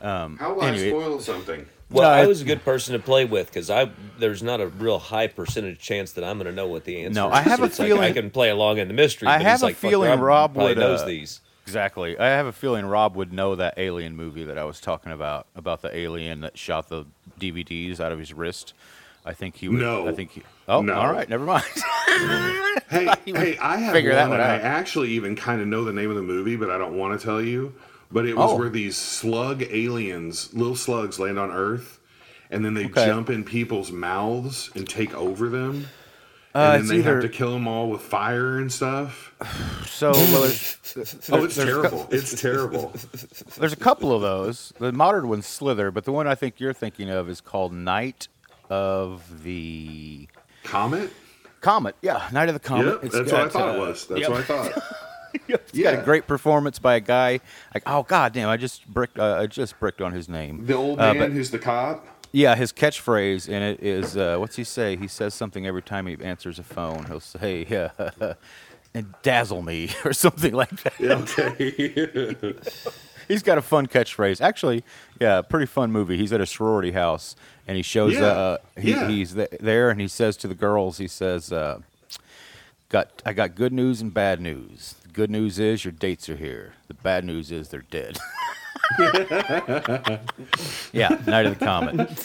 Um, 0.00 0.36
How 0.38 0.54
will 0.54 0.64
anyway, 0.64 0.86
I 0.88 0.90
spoil 0.90 1.20
something? 1.20 1.66
Well, 1.90 2.02
No, 2.10 2.14
I 2.14 2.22
I- 2.22 2.26
was 2.26 2.42
a 2.42 2.44
good 2.44 2.64
person 2.64 2.92
to 2.94 2.98
play 2.98 3.24
with 3.24 3.46
because 3.46 3.70
I 3.70 3.90
there's 4.18 4.42
not 4.42 4.60
a 4.60 4.66
real 4.66 4.98
high 4.98 5.28
percentage 5.28 5.78
chance 5.78 6.12
that 6.12 6.24
I'm 6.24 6.36
going 6.36 6.46
to 6.50 6.52
know 6.54 6.66
what 6.66 6.84
the 6.84 7.04
answer. 7.04 7.14
No, 7.20 7.28
is. 7.28 7.34
I 7.34 7.40
have 7.42 7.58
So 7.58 7.62
a 7.62 7.66
it's 7.66 7.78
like 7.78 7.88
feeling- 7.88 8.02
I 8.02 8.12
can 8.12 8.30
play 8.30 8.50
along 8.50 8.78
in 8.78 8.88
the 8.88 8.94
mystery. 8.94 9.28
I 9.28 9.38
but 9.38 9.42
have 9.46 9.52
he's 9.56 9.62
a 9.62 9.66
like, 9.66 9.76
feeling 9.76 10.18
Rob 10.20 10.54
probably 10.54 10.70
would, 10.74 10.78
knows 10.78 11.02
uh, 11.02 11.06
these. 11.06 11.40
Exactly. 11.66 12.18
I 12.18 12.26
have 12.26 12.44
a 12.46 12.52
feeling 12.52 12.84
Rob 12.84 13.16
would 13.16 13.32
know 13.32 13.54
that 13.54 13.74
alien 13.78 14.14
movie 14.16 14.44
that 14.44 14.58
I 14.58 14.64
was 14.64 14.80
talking 14.80 15.12
about, 15.12 15.46
about 15.56 15.80
the 15.80 15.96
alien 15.96 16.40
that 16.42 16.58
shot 16.58 16.88
the 16.90 17.06
DVDs 17.40 18.00
out 18.00 18.12
of 18.12 18.18
his 18.18 18.34
wrist. 18.34 18.74
I 19.24 19.32
think 19.32 19.56
he 19.56 19.68
would. 19.68 19.78
No. 19.80 20.06
I 20.06 20.12
think 20.12 20.32
he. 20.32 20.42
Oh, 20.68 20.82
No. 20.82 20.92
all 20.94 21.10
right. 21.10 21.26
Never 21.28 21.44
mind. 21.44 21.64
Hey, 22.90 23.08
hey, 23.24 23.58
I 23.58 23.78
have 23.78 23.92
figure 23.92 24.12
that 24.12 24.28
one, 24.28 24.38
one 24.38 24.40
and 24.40 24.50
I 24.52 24.56
actually 24.58 25.12
even 25.12 25.34
kind 25.36 25.60
of 25.60 25.66
know 25.66 25.84
the 25.84 25.92
name 25.92 26.10
of 26.10 26.16
the 26.16 26.22
movie, 26.22 26.54
but 26.54 26.70
I 26.70 26.76
don't 26.78 26.96
want 26.96 27.18
to 27.18 27.24
tell 27.24 27.40
you. 27.42 27.74
But 28.12 28.26
it 28.26 28.36
was 28.36 28.52
Oh. 28.52 28.56
where 28.58 28.68
these 28.68 28.96
slug 28.96 29.62
aliens, 29.62 30.52
little 30.52 30.76
slugs, 30.76 31.18
land 31.18 31.38
on 31.38 31.50
Earth, 31.50 31.98
and 32.50 32.64
then 32.64 32.74
they 32.74 32.84
Okay. 32.84 33.06
jump 33.06 33.30
in 33.30 33.42
people's 33.42 33.90
mouths 33.90 34.70
and 34.76 34.88
take 34.88 35.14
over 35.14 35.48
them. 35.48 35.86
Uh, 36.54 36.58
and 36.58 36.72
then 36.74 36.80
it's 36.82 36.88
they 36.90 36.98
either 36.98 37.14
have 37.14 37.22
to 37.22 37.28
kill 37.28 37.52
them 37.52 37.66
all 37.66 37.90
with 37.90 38.00
fire 38.00 38.58
and 38.58 38.72
stuff. 38.72 39.34
so. 39.86 40.12
Well, 40.12 40.42
there's, 40.42 40.78
Oh, 41.32 41.44
it's 41.44 41.56
there's 41.56 41.58
a 41.58 41.64
cou- 41.64 41.64
terrible. 41.64 42.08
It's 42.12 42.40
terrible. 42.40 42.92
there's 43.58 43.72
a 43.72 43.76
couple 43.76 44.12
of 44.12 44.22
those. 44.22 44.72
The 44.78 44.92
modern 44.92 45.28
one's 45.28 45.46
Slither, 45.46 45.90
but 45.90 46.04
the 46.04 46.12
one 46.12 46.26
I 46.28 46.34
think 46.36 46.60
you're 46.60 46.72
thinking 46.72 47.10
of 47.10 47.28
is 47.28 47.40
called 47.40 47.72
Night 47.72 48.28
of 48.70 49.42
the 49.42 50.28
Comet? 50.62 51.10
Comet. 51.60 51.96
Yeah, 52.02 52.28
Night 52.32 52.48
of 52.48 52.54
the 52.54 52.60
Comet. 52.60 52.86
Yep, 52.86 53.04
It's 53.04 53.14
that's 53.14 53.32
what 53.32 53.40
I 53.40 53.44
got, 53.44 53.52
thought 53.52 53.74
it 53.74 53.80
uh, 53.80 53.86
was. 53.86 54.06
That's 54.06 54.20
yep. 54.20 54.30
what 54.30 54.40
I 54.40 54.42
thought. 54.44 54.82
It's 55.48 55.76
got 55.76 55.94
a 55.94 56.02
great 56.02 56.28
performance 56.28 56.78
by 56.78 56.94
a 56.94 57.00
guy. 57.00 57.40
Like, 57.74 57.82
oh 57.86 58.04
god 58.04 58.32
damn, 58.32 58.48
I 58.48 58.56
just 58.56 58.86
bricked. 58.86 59.18
Uh, 59.18 59.38
I 59.40 59.46
just 59.48 59.80
bricked 59.80 60.00
on 60.00 60.12
his 60.12 60.28
name. 60.28 60.64
The 60.64 60.74
old 60.74 61.00
Uh, 61.00 61.12
man 61.12 61.18
but- 61.18 61.32
who's 61.32 61.50
the 61.50 61.58
cop? 61.58 62.06
Yeah, 62.36 62.56
his 62.56 62.72
catchphrase 62.72 63.48
in 63.48 63.62
it 63.62 63.80
is 63.80 64.16
uh, 64.16 64.38
what's 64.38 64.56
he 64.56 64.64
say? 64.64 64.96
He 64.96 65.06
says 65.06 65.34
something 65.34 65.68
every 65.68 65.82
time 65.82 66.08
he 66.08 66.16
answers 66.20 66.58
a 66.58 66.64
phone. 66.64 67.04
He'll 67.06 67.20
say, 67.20 67.64
"Yeah, 67.70 67.90
and 68.92 69.14
dazzle 69.22 69.62
me" 69.62 69.90
or 70.04 70.12
something 70.12 70.52
like 70.52 70.82
that. 70.82 71.00
Okay. 71.00 72.54
He's 73.28 73.44
got 73.44 73.56
a 73.56 73.62
fun 73.62 73.86
catchphrase. 73.86 74.40
Actually, 74.40 74.82
yeah, 75.20 75.42
pretty 75.42 75.66
fun 75.66 75.92
movie. 75.92 76.16
He's 76.18 76.32
at 76.32 76.40
a 76.40 76.46
sorority 76.46 76.90
house 76.90 77.36
and 77.68 77.76
he 77.76 77.82
shows. 77.84 78.14
Yeah, 78.14 78.24
Uh, 78.24 78.56
he, 78.78 78.90
yeah. 78.90 79.08
He's 79.08 79.34
th- 79.34 79.50
there 79.60 79.88
and 79.90 80.00
he 80.00 80.08
says 80.08 80.36
to 80.38 80.48
the 80.48 80.56
girls, 80.56 80.98
he 80.98 81.06
says, 81.06 81.52
uh, 81.52 81.78
"Got 82.88 83.22
I 83.24 83.32
got 83.32 83.54
good 83.54 83.72
news 83.72 84.00
and 84.00 84.12
bad 84.12 84.40
news. 84.40 84.96
The 85.04 85.08
good 85.10 85.30
news 85.30 85.60
is 85.60 85.84
your 85.84 85.92
dates 85.92 86.28
are 86.28 86.36
here. 86.36 86.72
The 86.88 86.94
bad 86.94 87.24
news 87.24 87.52
is 87.52 87.68
they're 87.68 87.80
dead." 87.92 88.18
yeah, 90.92 91.20
Night 91.26 91.46
of 91.46 91.58
the 91.58 91.64
Comet. 91.64 92.18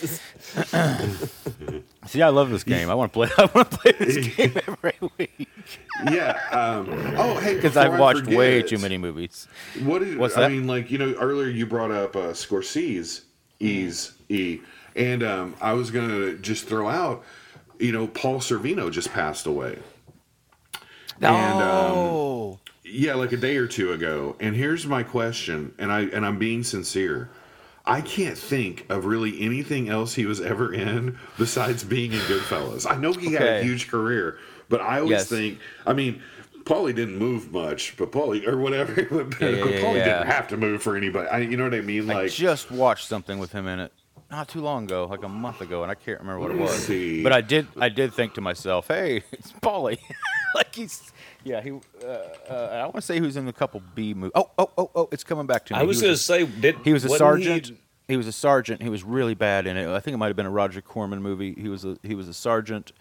See, 2.07 2.21
I 2.21 2.29
love 2.29 2.49
this 2.49 2.63
game. 2.63 2.89
I 2.89 2.95
want 2.95 3.13
to 3.13 3.13
play. 3.13 3.29
I 3.37 3.49
want 3.53 3.71
to 3.71 3.77
play 3.77 3.91
this 3.99 4.35
game 4.35 4.57
every 4.67 4.95
week 5.17 5.49
yeah. 6.05 6.39
Um, 6.51 6.87
oh, 7.17 7.37
hey. 7.39 7.55
because 7.55 7.77
I've 7.77 7.93
I 7.93 7.99
watched 7.99 8.27
way 8.27 8.61
too 8.61 8.77
many 8.77 8.97
movies. 8.97 9.47
What 9.83 9.99
did 9.99 10.17
What's 10.17 10.37
I 10.37 10.41
that? 10.41 10.51
mean? 10.51 10.67
Like 10.67 10.91
you 10.91 10.97
know, 10.97 11.13
earlier 11.13 11.49
you 11.49 11.65
brought 11.65 11.91
up 11.91 12.15
uh, 12.15 12.29
Scorsese, 12.29 13.21
E's 13.59 14.13
E, 14.29 14.59
and 14.95 15.23
um, 15.23 15.55
I 15.61 15.73
was 15.73 15.91
gonna 15.91 16.35
just 16.35 16.67
throw 16.67 16.89
out, 16.89 17.23
you 17.79 17.91
know, 17.91 18.07
Paul 18.07 18.39
Sorvino 18.39 18.91
just 18.91 19.11
passed 19.11 19.45
away. 19.45 19.79
And, 21.21 21.25
um, 21.25 21.61
oh, 21.61 22.58
Yeah, 22.91 23.15
like 23.15 23.31
a 23.31 23.37
day 23.37 23.57
or 23.57 23.67
two 23.67 23.91
ago. 23.91 24.35
And 24.39 24.55
here's 24.55 24.85
my 24.85 25.03
question, 25.03 25.73
and 25.77 25.91
I 25.91 26.01
and 26.01 26.25
I'm 26.25 26.37
being 26.39 26.63
sincere. 26.63 27.29
I 27.85 28.01
can't 28.01 28.37
think 28.37 28.85
of 28.89 29.05
really 29.05 29.41
anything 29.41 29.89
else 29.89 30.13
he 30.13 30.25
was 30.25 30.39
ever 30.41 30.71
in 30.73 31.17
besides 31.39 31.83
being 31.83 32.11
in 32.11 32.19
Goodfellas. 32.19 32.89
I 32.89 32.95
know 32.97 33.13
he 33.13 33.33
had 33.33 33.47
a 33.47 33.63
huge 33.63 33.87
career, 33.89 34.37
but 34.67 34.79
I 34.81 34.99
always 34.99 35.11
Yes. 35.11 35.29
think, 35.29 35.57
I 35.87 35.93
mean, 35.93 36.21
Paulie 36.65 36.93
didn't 36.93 37.17
move 37.17 37.51
much, 37.51 37.95
but 37.97 38.11
Paulie 38.11 38.45
or 38.45 38.57
whatever, 38.57 38.93
but 39.11 39.41
Yeah, 39.41 39.49
yeah, 39.49 39.81
Paulie 39.81 39.95
yeah. 39.97 40.03
didn't 40.03 40.27
have 40.27 40.47
to 40.49 40.57
move 40.57 40.83
for 40.83 40.95
anybody. 40.95 41.29
I, 41.29 41.39
you 41.39 41.57
know 41.57 41.63
what 41.63 41.73
I 41.73 41.81
mean? 41.81 42.07
I 42.11 42.13
Like, 42.13 42.31
just 42.31 42.69
watched 42.69 43.07
something 43.07 43.39
with 43.39 43.53
him 43.53 43.65
in 43.67 43.79
it 43.79 43.91
not 44.29 44.47
too 44.49 44.61
long 44.61 44.83
ago, 44.83 45.07
like 45.07 45.23
a 45.23 45.29
month 45.29 45.59
ago, 45.61 45.81
and 45.81 45.89
I 45.91 45.95
can't 45.95 46.19
remember 46.19 46.41
what 46.41 46.51
it 46.51 46.57
was. 46.59 46.85
see. 46.85 47.23
But 47.23 47.31
I 47.33 47.41
did, 47.41 47.65
I 47.79 47.89
did 47.89 48.13
think 48.13 48.35
to 48.35 48.41
myself, 48.41 48.87
"Hey, 48.89 49.23
it's 49.31 49.51
Paulie." 49.53 49.97
like 50.55 50.73
he's, 50.73 51.11
yeah, 51.43 51.61
he. 51.61 51.71
Uh, 51.71 52.07
uh, 52.49 52.53
I 52.53 52.83
want 52.83 52.95
to 52.95 53.01
say 53.01 53.15
he 53.15 53.21
was 53.21 53.37
in 53.37 53.47
a 53.47 53.53
couple 53.53 53.81
B 53.95 54.13
movies. 54.13 54.31
Oh, 54.35 54.49
oh, 54.57 54.69
oh, 54.77 54.91
oh! 54.95 55.09
It's 55.11 55.23
coming 55.23 55.45
back 55.45 55.65
to 55.65 55.73
me. 55.73 55.79
I 55.79 55.83
was 55.83 55.97
He 55.97 56.03
going 56.03 56.13
to 56.15 56.21
say, 56.21 56.45
did 56.45 56.77
He 56.83 56.93
was 56.93 57.05
a 57.05 57.09
sergeant. 57.09 57.67
He, 57.67 57.77
He, 58.07 58.17
was 58.17 58.27
a 58.27 58.31
sergeant. 58.31 58.81
He 58.81 58.89
was 58.89 59.03
really 59.03 59.35
bad 59.35 59.67
in 59.67 59.77
it. 59.77 59.87
I 59.87 59.99
think 59.99 60.15
it 60.15 60.17
might 60.17 60.27
have 60.27 60.35
been 60.35 60.45
a 60.45 60.51
Roger 60.51 60.81
Corman 60.81 61.21
movie. 61.21 61.53
He 61.53 61.69
was 61.69 61.85
a 61.85 61.97
he 62.03 62.15
was 62.15 62.27
a 62.27 62.33
sergeant 62.33 62.91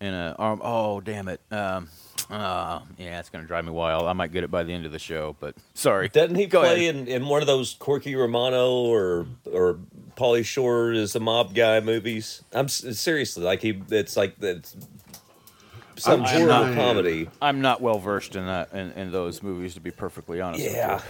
in 0.00 0.14
a 0.14 0.34
arm. 0.38 0.60
Oh 0.62 1.00
damn 1.00 1.28
it! 1.28 1.40
Um, 1.50 1.88
uh, 2.30 2.80
yeah, 2.98 3.18
it's 3.18 3.30
gonna 3.30 3.46
drive 3.46 3.64
me 3.64 3.70
wild. 3.72 4.06
I 4.06 4.12
might 4.12 4.32
get 4.32 4.44
it 4.44 4.50
by 4.50 4.62
the 4.62 4.72
end 4.72 4.86
of 4.86 4.92
the 4.92 4.98
show, 4.98 5.36
but 5.40 5.54
sorry. 5.74 6.08
doesn't 6.08 6.36
he 6.36 6.46
Go 6.46 6.60
play 6.60 6.86
in, 6.86 7.08
in 7.08 7.26
one 7.26 7.40
of 7.40 7.46
those 7.46 7.74
Corky 7.78 8.14
Romano 8.14 8.70
or 8.82 9.26
or 9.50 9.78
Pauly 10.16 10.44
Shore 10.44 10.92
is 10.92 11.14
a 11.14 11.20
mob 11.20 11.54
guy 11.54 11.80
movies? 11.80 12.42
I'm 12.52 12.68
seriously 12.68 13.44
like 13.44 13.62
he. 13.62 13.80
It's 13.90 14.16
like 14.16 14.34
it's 14.40 14.76
some 15.98 16.22
I'm 16.22 16.26
horrible 16.28 16.48
trying. 16.48 16.74
comedy. 16.74 17.30
I'm 17.42 17.60
not 17.60 17.80
well 17.80 17.98
versed 17.98 18.36
in 18.36 18.46
that 18.46 18.72
in, 18.72 18.90
in 18.92 19.12
those 19.12 19.42
movies 19.42 19.74
to 19.74 19.80
be 19.80 19.90
perfectly 19.90 20.40
honest. 20.40 20.64
with 20.64 20.74
Yeah, 20.74 21.00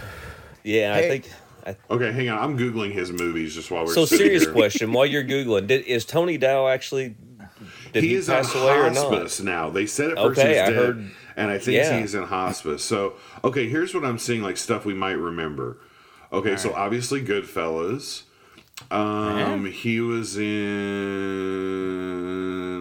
you. 0.63 0.79
yeah. 0.79 0.95
I 0.95 1.01
think. 1.01 1.29
I, 1.65 1.75
okay, 1.91 2.11
hang 2.13 2.29
on. 2.29 2.39
I'm 2.39 2.57
googling 2.57 2.91
his 2.93 3.11
movies 3.11 3.53
just 3.53 3.69
while 3.69 3.85
we're 3.85 3.93
so 3.93 4.05
serious 4.05 4.43
here. 4.43 4.53
question: 4.53 4.93
While 4.93 5.05
you're 5.05 5.23
googling, 5.25 5.67
did, 5.67 5.85
is 5.85 6.05
Tony 6.05 6.37
Dow 6.37 6.67
actually? 6.67 7.15
Did 7.91 8.03
he 8.03 8.09
he, 8.09 8.15
is 8.15 8.29
on 8.29 8.43
pass 8.43 8.55
away 8.55 8.77
or 8.77 8.89
not? 8.91 8.95
hospice 8.95 9.39
now. 9.41 9.69
They 9.69 9.85
said 9.85 10.11
it 10.11 10.17
first 10.17 10.39
Okay, 10.39 10.49
he's 10.53 10.57
I 10.61 10.65
dead, 10.69 10.75
heard- 10.75 11.11
and 11.35 11.51
I 11.51 11.57
think 11.57 11.77
yeah. 11.77 11.99
he's 11.99 12.15
in 12.15 12.23
hospice. 12.23 12.83
So, 12.83 13.15
okay, 13.43 13.67
here's 13.67 13.93
what 13.93 14.05
I'm 14.05 14.17
seeing, 14.19 14.41
like 14.41 14.57
stuff 14.57 14.85
we 14.85 14.93
might 14.93 15.17
remember. 15.17 15.77
Okay, 16.31 16.55
so 16.55 16.73
obviously 16.73 17.21
Goodfellas. 17.23 18.23
Um, 18.91 19.65
he 19.65 19.99
was 19.99 20.37
in. 20.37 20.49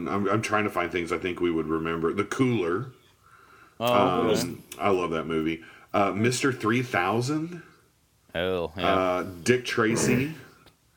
I'm, 0.08 0.28
I'm 0.28 0.42
trying 0.42 0.64
to 0.64 0.70
find 0.70 0.90
things 0.90 1.12
I 1.12 1.18
think 1.18 1.40
we 1.40 1.50
would 1.50 1.66
remember. 1.66 2.12
The 2.12 2.24
Cooler. 2.24 2.92
Oh. 3.80 4.30
Um, 4.30 4.62
I 4.78 4.90
love 4.90 5.10
that 5.10 5.24
movie. 5.26 5.62
Uh, 5.92 6.12
Mr. 6.12 6.58
3000. 6.58 7.62
oh, 8.34 8.72
yeah. 8.76 8.86
Uh, 8.86 9.22
Dick 9.42 9.64
Tracy. 9.64 10.34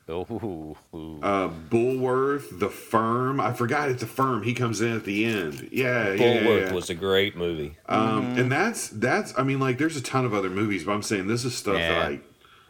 oh. 0.08 0.76
Uh, 1.22 1.48
Bulworth, 1.48 2.58
The 2.58 2.68
Firm. 2.68 3.40
I 3.40 3.52
forgot 3.52 3.88
it's 3.88 4.00
The 4.00 4.06
Firm. 4.06 4.42
He 4.42 4.52
comes 4.54 4.80
in 4.80 4.94
at 4.96 5.04
the 5.04 5.24
end. 5.24 5.68
Yeah, 5.72 6.12
yeah, 6.12 6.12
yeah, 6.12 6.42
Bulworth 6.42 6.66
yeah. 6.68 6.72
was 6.72 6.90
a 6.90 6.94
great 6.94 7.36
movie. 7.36 7.76
Um, 7.86 8.38
and 8.38 8.50
that's 8.50 8.88
that's. 8.88 9.32
I 9.38 9.42
mean, 9.44 9.60
like, 9.60 9.78
there's 9.78 9.96
a 9.96 10.02
ton 10.02 10.24
of 10.24 10.34
other 10.34 10.50
movies, 10.50 10.84
but 10.84 10.92
I'm 10.92 11.02
saying 11.02 11.28
this 11.28 11.44
is 11.44 11.54
stuff 11.56 11.76
that 11.76 11.98
I, 11.98 12.20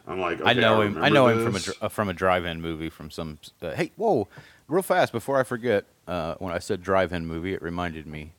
I'm 0.07 0.19
like, 0.19 0.41
I 0.41 0.51
okay, 0.51 0.59
know 0.59 0.81
him. 0.81 0.97
I 1.01 1.09
know 1.09 1.27
him 1.27 1.39
from 1.39 1.55
a 1.55 1.59
this. 1.59 1.73
uh, 1.81 1.87
from 1.87 2.09
a 2.09 2.13
drive-in 2.13 2.61
movie 2.61 2.89
from 2.89 3.09
some. 3.09 3.39
Uh, 3.61 3.71
hey, 3.71 3.91
whoa! 3.95 4.27
Real 4.67 4.81
fast 4.81 5.11
before 5.11 5.39
I 5.39 5.43
forget, 5.43 5.85
uh, 6.07 6.35
when 6.39 6.53
I 6.53 6.59
said 6.59 6.81
drive-in 6.81 7.25
movie, 7.25 7.53
it 7.53 7.61
reminded 7.61 8.05
me. 8.05 8.33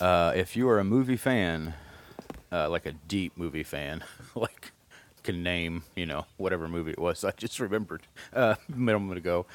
Uh, 0.00 0.32
if 0.34 0.56
you 0.56 0.68
are 0.68 0.78
a 0.80 0.84
movie 0.84 1.16
fan, 1.16 1.74
uh, 2.50 2.68
like 2.68 2.86
a 2.86 2.92
deep 2.92 3.36
movie 3.36 3.62
fan, 3.62 4.02
like 4.34 4.72
can 5.22 5.42
name 5.44 5.84
you 5.94 6.04
know 6.04 6.26
whatever 6.36 6.66
movie 6.66 6.90
it 6.90 6.98
was. 6.98 7.24
I 7.24 7.30
just 7.32 7.60
remembered 7.60 8.02
uh, 8.32 8.56
a 8.72 8.76
moment 8.76 9.18
ago. 9.18 9.46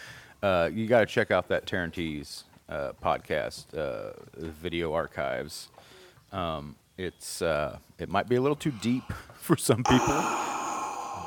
Uh, 0.41 0.69
you 0.71 0.87
got 0.87 1.01
to 1.01 1.05
check 1.07 1.31
out 1.31 1.49
that 1.49 1.65
Tarantino's 1.65 2.45
uh, 2.69 2.93
podcast, 3.03 3.73
uh, 3.75 4.13
video 4.37 4.93
archives. 4.93 5.69
Um, 6.31 6.75
it's 6.97 7.41
uh, 7.41 7.79
it 7.99 8.07
might 8.07 8.29
be 8.29 8.35
a 8.35 8.41
little 8.41 8.55
too 8.55 8.71
deep 8.81 9.03
for 9.33 9.57
some 9.57 9.83
people 9.83 10.23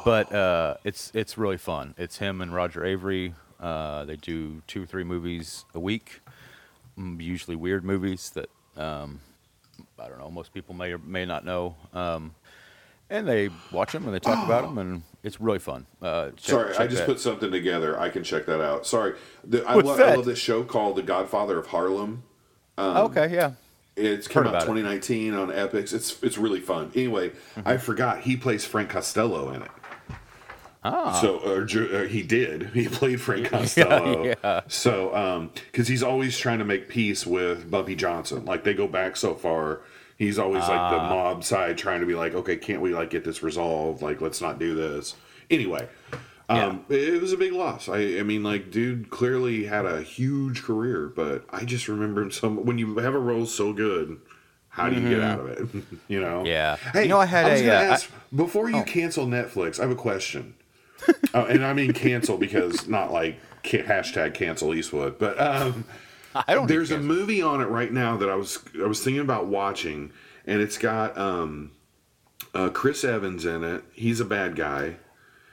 but 0.04 0.32
uh, 0.32 0.74
it's 0.84 1.10
it's 1.14 1.36
really 1.38 1.56
fun. 1.58 1.94
It's 1.98 2.18
him 2.18 2.40
and 2.40 2.54
Roger 2.54 2.80
Avary. 2.82 3.34
Uh, 3.58 4.04
they 4.04 4.16
do 4.16 4.62
two 4.66 4.82
or 4.84 4.86
three 4.86 5.04
movies 5.04 5.64
a 5.74 5.80
week, 5.80 6.20
usually 6.96 7.56
weird 7.56 7.84
movies 7.84 8.30
that 8.30 8.48
um, 8.76 9.20
I 9.98 10.08
don't 10.08 10.18
know. 10.18 10.30
Most 10.30 10.54
people 10.54 10.74
may 10.74 10.92
or 10.92 10.98
may 10.98 11.24
not 11.26 11.44
know. 11.44 11.76
Um, 11.92 12.34
and 13.10 13.26
they 13.26 13.50
watch 13.72 13.92
them 13.92 14.04
and 14.04 14.14
they 14.14 14.20
talk 14.20 14.44
about 14.44 14.62
them, 14.62 14.78
and 14.78 15.02
it's 15.24 15.40
really 15.40 15.58
fun. 15.58 15.84
Uh, 16.00 16.30
check- 16.30 16.38
Sorry, 16.38 16.76
I 16.76 16.86
just 16.86 16.98
that. 16.98 17.06
put 17.06 17.18
something 17.20 17.50
together. 17.50 17.98
I 17.98 18.08
can 18.08 18.22
check 18.22 18.46
that 18.46 18.60
out. 18.60 18.86
Sorry, 18.86 19.14
the, 19.42 19.64
I, 19.64 19.74
lo- 19.74 19.94
I 19.96 20.14
love 20.14 20.24
this 20.24 20.38
show 20.38 20.62
called 20.62 20.96
The 20.96 21.02
Godfather 21.02 21.58
of 21.58 21.66
Harlem. 21.66 22.22
okay, 22.78 23.32
yeah. 23.34 23.52
It's 23.96 24.32
Heard 24.32 24.46
out 24.46 24.50
about 24.50 24.62
it. 24.62 24.66
2019 24.66 25.34
on 25.34 25.48
Epix. 25.48 25.92
It's 25.92 26.22
it's 26.22 26.38
really 26.38 26.60
fun. 26.60 26.92
Anyway, 26.94 27.32
I 27.66 27.76
forgot 27.76 28.20
he 28.20 28.36
plays 28.36 28.64
Frank 28.64 28.88
Costello 28.90 29.50
in 29.52 29.62
it. 29.62 29.70
Ah. 30.82 31.18
So 31.20 31.38
or, 31.38 31.64
Ju- 31.64 31.90
uh, 31.92 32.08
he 32.08 32.22
did. 32.22 32.70
He 32.74 32.88
played 32.88 33.20
Frank 33.20 33.46
Costello. 33.50 34.24
yeah. 34.42 34.60
So 34.68 35.14
um, 35.14 35.50
because 35.70 35.88
he's 35.88 36.02
always 36.02 36.38
trying 36.38 36.58
to 36.60 36.64
make 36.64 36.88
peace 36.88 37.26
with 37.26 37.70
Bumpy 37.70 37.94
Johnson. 37.94 38.44
Like 38.44 38.64
they 38.64 38.72
go 38.74 38.88
back 38.88 39.16
so 39.16 39.34
far. 39.34 39.80
He's 40.16 40.38
always 40.38 40.62
like 40.62 40.78
Ah. 40.78 40.90
the 40.90 40.96
mob 41.14 41.44
side 41.44 41.78
trying 41.78 42.00
to 42.00 42.06
be 42.06 42.14
like, 42.14 42.34
okay, 42.34 42.56
can't 42.56 42.80
we 42.82 42.94
like 42.94 43.10
get 43.10 43.24
this 43.24 43.42
resolved? 43.42 44.02
Like 44.02 44.20
let's 44.20 44.40
not 44.40 44.58
do 44.58 44.74
this. 44.74 45.16
Anyway, 45.50 45.88
um, 46.48 46.84
it 46.88 47.20
was 47.20 47.32
a 47.32 47.36
big 47.36 47.52
loss. 47.52 47.88
I, 47.88 48.18
I 48.18 48.22
mean, 48.22 48.42
like, 48.42 48.70
dude 48.70 49.10
clearly 49.10 49.64
had 49.64 49.84
a 49.86 50.00
huge 50.02 50.62
career, 50.62 51.12
but 51.14 51.44
I 51.50 51.64
just 51.64 51.88
remember 51.88 52.22
him 52.22 52.30
some 52.30 52.64
when 52.64 52.78
you 52.78 52.96
have 52.98 53.14
a 53.14 53.18
role 53.18 53.46
so 53.46 53.72
good. 53.72 54.18
How 54.68 54.88
do 54.88 55.00
you 55.00 55.08
get 55.08 55.20
out 55.20 55.40
of 55.40 55.48
it? 55.48 55.84
you 56.08 56.20
know? 56.20 56.38
Mm-hmm. 56.38 56.46
Yeah. 56.46 56.76
Hey, 56.92 57.02
You 57.02 57.08
know, 57.08 57.18
I 57.18 57.26
had 57.26 57.46
a, 57.46 57.60
gonna 57.60 57.72
uh, 57.72 57.80
I- 57.80 57.84
ask 57.86 58.10
before 58.34 58.70
you 58.70 58.82
cancel 58.84 59.26
Netflix. 59.26 59.80
I 59.80 59.82
have 59.82 59.90
a 59.90 59.96
question, 59.96 60.54
oh, 61.34 61.44
and 61.44 61.64
I 61.64 61.72
mean 61.72 61.92
cancel 61.92 62.36
because 62.36 62.86
not 62.88 63.12
like 63.12 63.38
hashtag 63.64 64.34
cancel 64.34 64.74
Eastwood, 64.74 65.18
but 65.18 65.40
um, 65.40 65.84
I 66.34 66.54
don't. 66.54 66.66
there's 66.66 66.90
a 66.90 66.98
movie 66.98 67.42
on 67.42 67.60
it 67.60 67.66
right 67.66 67.92
now 67.92 68.16
that 68.16 68.28
I 68.28 68.34
was 68.34 68.58
I 68.82 68.86
was 68.86 69.02
thinking 69.02 69.20
about 69.22 69.46
watching, 69.46 70.12
and 70.46 70.60
it's 70.60 70.78
got 70.78 71.16
um, 71.18 71.72
uh, 72.54 72.68
Chris 72.70 73.04
Evans 73.04 73.44
in 73.44 73.64
it. 73.64 73.84
He's 73.92 74.20
a 74.20 74.24
bad 74.24 74.56
guy, 74.56 74.96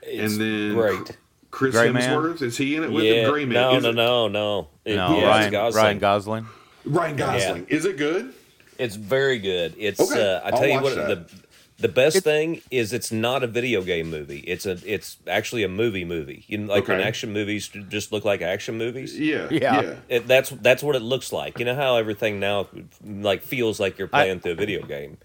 It's 0.02 0.32
and 0.34 0.40
then 0.40 0.74
great. 0.74 1.16
Chris 1.50 1.74
Gray 1.74 1.90
Man? 1.90 2.02
Hemsworth 2.10 2.42
is 2.42 2.58
he 2.58 2.76
in 2.76 2.84
it 2.84 2.90
with 2.92 3.04
Yeah, 3.04 3.24
the 3.24 3.30
Gray 3.30 3.44
Man? 3.46 3.54
no, 3.54 3.76
Is 3.76 3.82
no, 3.84 3.88
it- 3.90 3.94
no, 3.94 4.28
no. 4.28 4.68
It- 4.84 4.96
no, 4.96 5.10
yeah, 5.12 5.16
it's 5.16 5.24
Ryan, 5.26 5.52
Gosling. 5.52 5.82
Ryan 5.84 5.98
Gosling. 5.98 6.46
Ryan 6.84 7.16
Gosling. 7.16 7.66
Is 7.68 7.84
it 7.86 7.96
good? 7.96 8.34
It's 8.78 8.94
very 8.96 9.38
good. 9.38 9.74
It's 9.78 9.98
Okay, 10.00 10.34
uh, 10.36 10.40
I 10.40 10.50
I'll 10.50 10.58
tell 10.58 10.68
you 10.68 10.80
what 10.80 10.94
that. 10.94 11.28
the 11.28 11.34
the 11.78 11.88
best 11.88 12.24
thing 12.24 12.60
is 12.70 12.92
it's 12.92 13.12
not 13.12 13.44
a 13.44 13.46
video 13.46 13.82
game 13.82 14.10
movie. 14.10 14.40
It's 14.40 14.66
a 14.66 14.78
it's 14.84 15.16
actually 15.26 15.62
a 15.62 15.68
movie 15.68 16.04
movie. 16.04 16.44
You 16.48 16.58
know, 16.58 16.72
like 16.72 16.88
when 16.88 17.00
action 17.00 17.32
movies 17.32 17.68
just 17.68 18.10
look 18.12 18.24
like 18.24 18.42
action 18.42 18.76
movies. 18.76 19.18
Yeah, 19.18 19.48
Yeah. 19.50 19.80
yeah. 19.80 19.96
It, 20.08 20.26
that's 20.26 20.50
that's 20.50 20.82
what 20.82 20.96
it 20.96 21.02
looks 21.02 21.32
like. 21.32 21.58
You 21.58 21.64
know 21.64 21.76
how 21.76 21.96
everything 21.96 22.40
now 22.40 22.66
like 23.04 23.42
feels 23.42 23.78
like 23.78 23.98
you're 23.98 24.08
playing 24.08 24.40
through 24.40 24.52
a 24.52 24.56
video 24.56 24.84
game. 24.84 25.18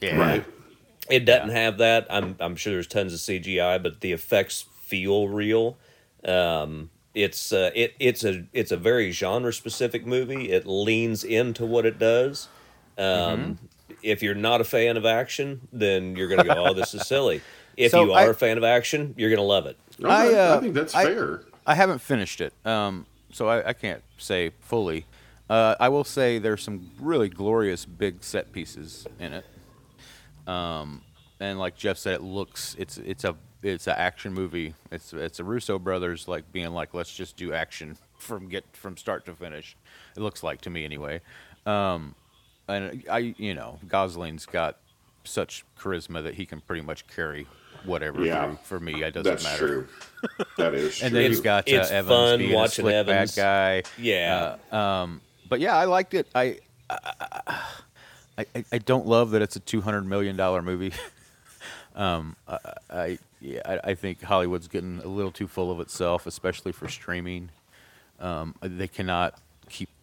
Yeah. 0.00 0.16
Right. 0.16 0.44
It 1.10 1.26
doesn't 1.26 1.50
have 1.50 1.78
that. 1.78 2.06
I'm 2.08 2.36
I'm 2.40 2.56
sure 2.56 2.72
there's 2.72 2.86
tons 2.86 3.12
of 3.12 3.18
CGI, 3.20 3.82
but 3.82 4.00
the 4.00 4.12
effects 4.12 4.66
feel 4.82 5.28
real. 5.28 5.76
Um, 6.24 6.90
it's 7.14 7.52
uh, 7.52 7.70
it 7.74 7.94
it's 7.98 8.24
a 8.24 8.46
it's 8.52 8.70
a 8.72 8.76
very 8.76 9.10
genre 9.10 9.52
specific 9.52 10.06
movie. 10.06 10.50
It 10.50 10.66
leans 10.66 11.24
into 11.24 11.66
what 11.66 11.84
it 11.84 11.98
does. 11.98 12.48
Um, 12.96 13.58
If 14.02 14.22
you're 14.22 14.34
not 14.34 14.60
a 14.60 14.64
fan 14.64 14.96
of 14.96 15.04
action, 15.06 15.68
then 15.72 16.16
you're 16.16 16.28
gonna 16.28 16.44
go, 16.44 16.54
"Oh, 16.68 16.74
this 16.74 16.94
is 16.94 17.06
silly." 17.06 17.40
If 17.76 17.92
So 17.92 18.04
you 18.04 18.12
are 18.12 18.30
a 18.30 18.34
fan 18.34 18.58
of 18.58 18.64
action, 18.64 19.14
you're 19.16 19.30
gonna 19.30 19.42
love 19.46 19.64
it. 19.64 19.78
I, 20.04 20.34
uh, 20.34 20.56
I 20.56 20.60
think 20.60 20.74
that's 20.74 20.94
I- 20.94 21.04
fair. 21.04 21.42
I 21.66 21.74
haven't 21.74 22.00
finished 22.00 22.40
it, 22.40 22.52
um, 22.66 23.06
so 23.32 23.48
I, 23.48 23.68
I 23.68 23.72
can't 23.72 24.02
say 24.18 24.50
fully. 24.60 25.06
Uh, 25.48 25.76
I 25.80 25.88
will 25.88 26.04
say 26.04 26.38
there's 26.38 26.62
some 26.62 26.90
really 27.00 27.28
glorious 27.28 27.86
big 27.86 28.22
set 28.22 28.52
pieces 28.52 29.06
in 29.18 29.32
it, 29.32 29.44
um, 30.46 31.02
and 31.38 31.58
like 31.58 31.76
Jeff 31.76 31.96
said, 31.96 32.14
it 32.14 32.22
looks 32.22 32.74
it's 32.78 32.98
it's 32.98 33.24
a 33.24 33.36
it's 33.62 33.86
an 33.86 33.94
action 33.96 34.32
movie. 34.34 34.74
It's 34.90 35.12
it's 35.12 35.38
a 35.38 35.44
Russo 35.44 35.78
brothers 35.78 36.28
like 36.28 36.50
being 36.52 36.70
like 36.72 36.92
let's 36.92 37.14
just 37.14 37.36
do 37.36 37.52
action 37.52 37.96
from 38.18 38.48
get 38.48 38.64
from 38.72 38.96
start 38.96 39.24
to 39.26 39.34
finish. 39.34 39.76
It 40.16 40.20
looks 40.20 40.42
like 40.42 40.60
to 40.62 40.70
me 40.70 40.84
anyway, 40.84 41.20
um, 41.66 42.14
and 42.70 43.04
I 43.10 43.18
you 43.36 43.54
know 43.54 43.78
Gosling's 43.88 44.46
got 44.46 44.76
such 45.24 45.64
charisma 45.78 46.22
that 46.22 46.34
he 46.34 46.46
can 46.46 46.60
pretty 46.62 46.82
much 46.82 47.06
carry 47.08 47.46
whatever 47.84 48.24
Yeah. 48.24 48.46
through. 48.46 48.58
For 48.64 48.80
me, 48.80 49.02
it 49.02 49.12
doesn't 49.14 49.24
matter. 49.24 49.30
That's 49.30 49.44
matter. 49.44 49.66
true. 49.66 50.46
That 50.58 50.74
is 50.74 50.98
true. 50.98 51.06
And 51.06 51.14
then 51.14 51.22
It's- 51.24 51.36
you've 51.36 51.44
got 51.44 51.68
uh, 51.70 51.76
it's 51.76 51.90
Evans 51.90 52.08
fun 52.30 52.38
being 52.38 52.58
a 52.58 52.68
slick 52.68 52.94
Evans. 52.94 53.34
bad 53.36 53.82
guy. 53.84 53.90
Yeah. 53.98 54.56
Uh, 54.72 54.76
um, 54.76 55.20
but 55.48 55.60
yeah, 55.60 55.76
I 55.76 55.84
liked 55.84 56.14
it. 56.14 56.26
I, 56.34 56.58
I, 56.90 58.46
I, 58.54 58.64
I 58.72 58.78
don't 58.78 59.06
love 59.06 59.30
that 59.32 59.42
it's 59.42 59.56
a 59.56 59.60
two 59.60 59.80
hundred 59.80 60.02
million 60.06 60.36
dollar 60.36 60.62
movie. 60.62 60.92
um, 61.94 62.36
I, 62.48 62.58
I 62.90 63.18
yeah, 63.40 63.60
I, 63.64 63.90
I 63.90 63.94
think 63.94 64.22
Hollywood's 64.22 64.68
getting 64.68 65.00
a 65.02 65.08
little 65.08 65.32
too 65.32 65.46
full 65.48 65.70
of 65.70 65.80
itself, 65.80 66.26
especially 66.26 66.72
for 66.72 66.88
streaming. 66.88 67.50
Um, 68.20 68.54
they 68.60 68.88
cannot 68.88 69.34
keep 69.34 69.40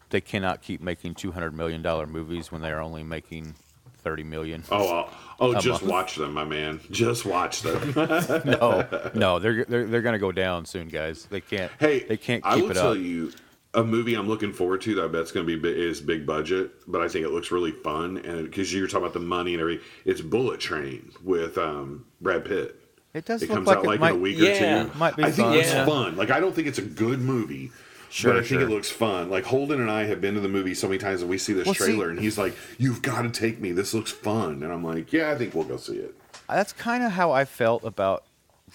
they 0.10 0.22
cannot 0.22 0.62
keep 0.62 0.82
making 0.82 1.16
two 1.16 1.32
hundred 1.32 1.54
million 1.54 1.82
dollar 1.82 2.08
movies 2.08 2.52
when 2.52 2.62
they 2.62 2.72
are 2.72 2.82
only 2.82 3.04
making 3.04 3.56
thirty 4.00 4.24
million. 4.24 4.64
Oh, 4.72 5.00
uh, 5.00 5.10
oh, 5.40 5.54
just 5.56 5.82
month. 5.82 5.92
watch 5.92 6.16
them, 6.16 6.34
my 6.34 6.46
man. 6.46 6.80
Just 6.92 7.26
watch 7.26 7.62
them. 7.62 7.94
no, 8.46 8.88
no, 9.14 9.40
they're 9.40 9.66
they're 9.66 9.86
they're 9.86 10.02
gonna 10.02 10.20
go 10.20 10.32
down 10.32 10.66
soon, 10.66 10.88
guys. 10.88 11.26
They 11.26 11.42
can't. 11.42 11.72
hey, 11.80 12.00
they 12.04 12.18
can't 12.18 12.44
Keep 12.44 12.52
I 12.54 12.56
will 12.58 12.72
it 12.72 12.74
tell 12.76 12.92
up. 12.92 12.98
you 12.98 13.32
a 13.74 13.84
movie 13.84 14.16
I'm 14.16 14.28
looking 14.28 14.54
forward 14.54 14.82
to 14.82 14.96
that 14.96 15.04
I 15.04 15.08
bet's 15.08 15.32
going 15.32 15.46
to 15.46 15.58
be 15.58 15.70
is 15.70 16.02
big 16.02 16.26
budget, 16.26 16.72
but 16.88 17.02
I 17.02 17.08
think 17.10 17.26
it 17.26 17.30
looks 17.30 17.52
really 17.52 17.72
fun. 17.72 18.18
And 18.18 18.46
because 18.46 18.74
you're 18.74 18.88
talking 18.88 19.04
about 19.04 19.14
the 19.14 19.20
money 19.20 19.54
and 19.54 19.62
everything, 19.62 19.86
it's 20.04 20.22
Bullet 20.22 20.60
Train 20.60 21.12
with 21.24 21.58
um, 21.60 22.06
Brad 22.22 22.44
Pitt. 22.46 22.76
It 23.14 23.26
does 23.26 23.44
It 23.44 23.50
look 23.50 23.56
comes 23.58 23.68
like 23.68 23.78
out 23.80 23.84
it 23.84 23.88
like 23.88 24.00
might. 24.00 24.12
in 24.12 24.16
a 24.18 24.20
week 24.20 24.38
Yeah. 24.40 24.82
or 24.84 24.86
two. 24.90 24.98
Might 24.98 25.16
be 25.18 25.24
I 25.24 25.32
think 25.32 25.48
fun. 25.50 25.58
it's 25.58 25.70
Yeah. 25.74 25.86
fun. 25.86 26.16
Like 26.16 26.32
I 26.32 26.40
don't 26.40 26.56
think 26.56 26.68
it's 26.68 26.80
a 26.80 26.84
good 26.84 27.20
movie. 27.20 27.72
Sure, 28.10 28.32
but 28.34 28.38
I 28.38 28.42
think 28.42 28.62
sure. 28.62 28.70
it 28.70 28.70
looks 28.70 28.90
fun. 28.90 29.30
Like 29.30 29.44
Holden 29.46 29.82
and 29.82 29.92
I 29.92 30.06
have 30.06 30.22
been 30.22 30.34
to 30.36 30.40
the 30.40 30.48
movie 30.50 30.74
so 30.74 30.88
many 30.88 30.98
times, 30.98 31.22
and 31.22 31.30
we 31.30 31.38
see 31.38 31.54
this 31.54 31.66
Well, 31.66 31.76
see- 31.76 31.86
trailer, 31.86 32.10
and 32.10 32.20
he's 32.20 32.38
like, 32.38 32.56
"You've 32.78 33.02
got 33.02 33.24
to 33.24 33.30
take 33.30 33.60
me. 33.60 33.72
This 33.72 33.94
looks 33.94 34.12
fun." 34.12 34.64
And 34.64 34.72
I'm 34.72 34.84
like, 34.84 35.12
"Yeah, 35.12 35.32
I 35.32 35.36
think 35.36 35.54
we'll 35.54 35.66
go 35.66 35.78
see 35.78 35.98
it." 35.98 36.16
That's 36.50 36.72
kind 36.74 37.04
of 37.04 37.12
how 37.12 37.32
I 37.32 37.44
felt 37.44 37.84
about 37.84 38.24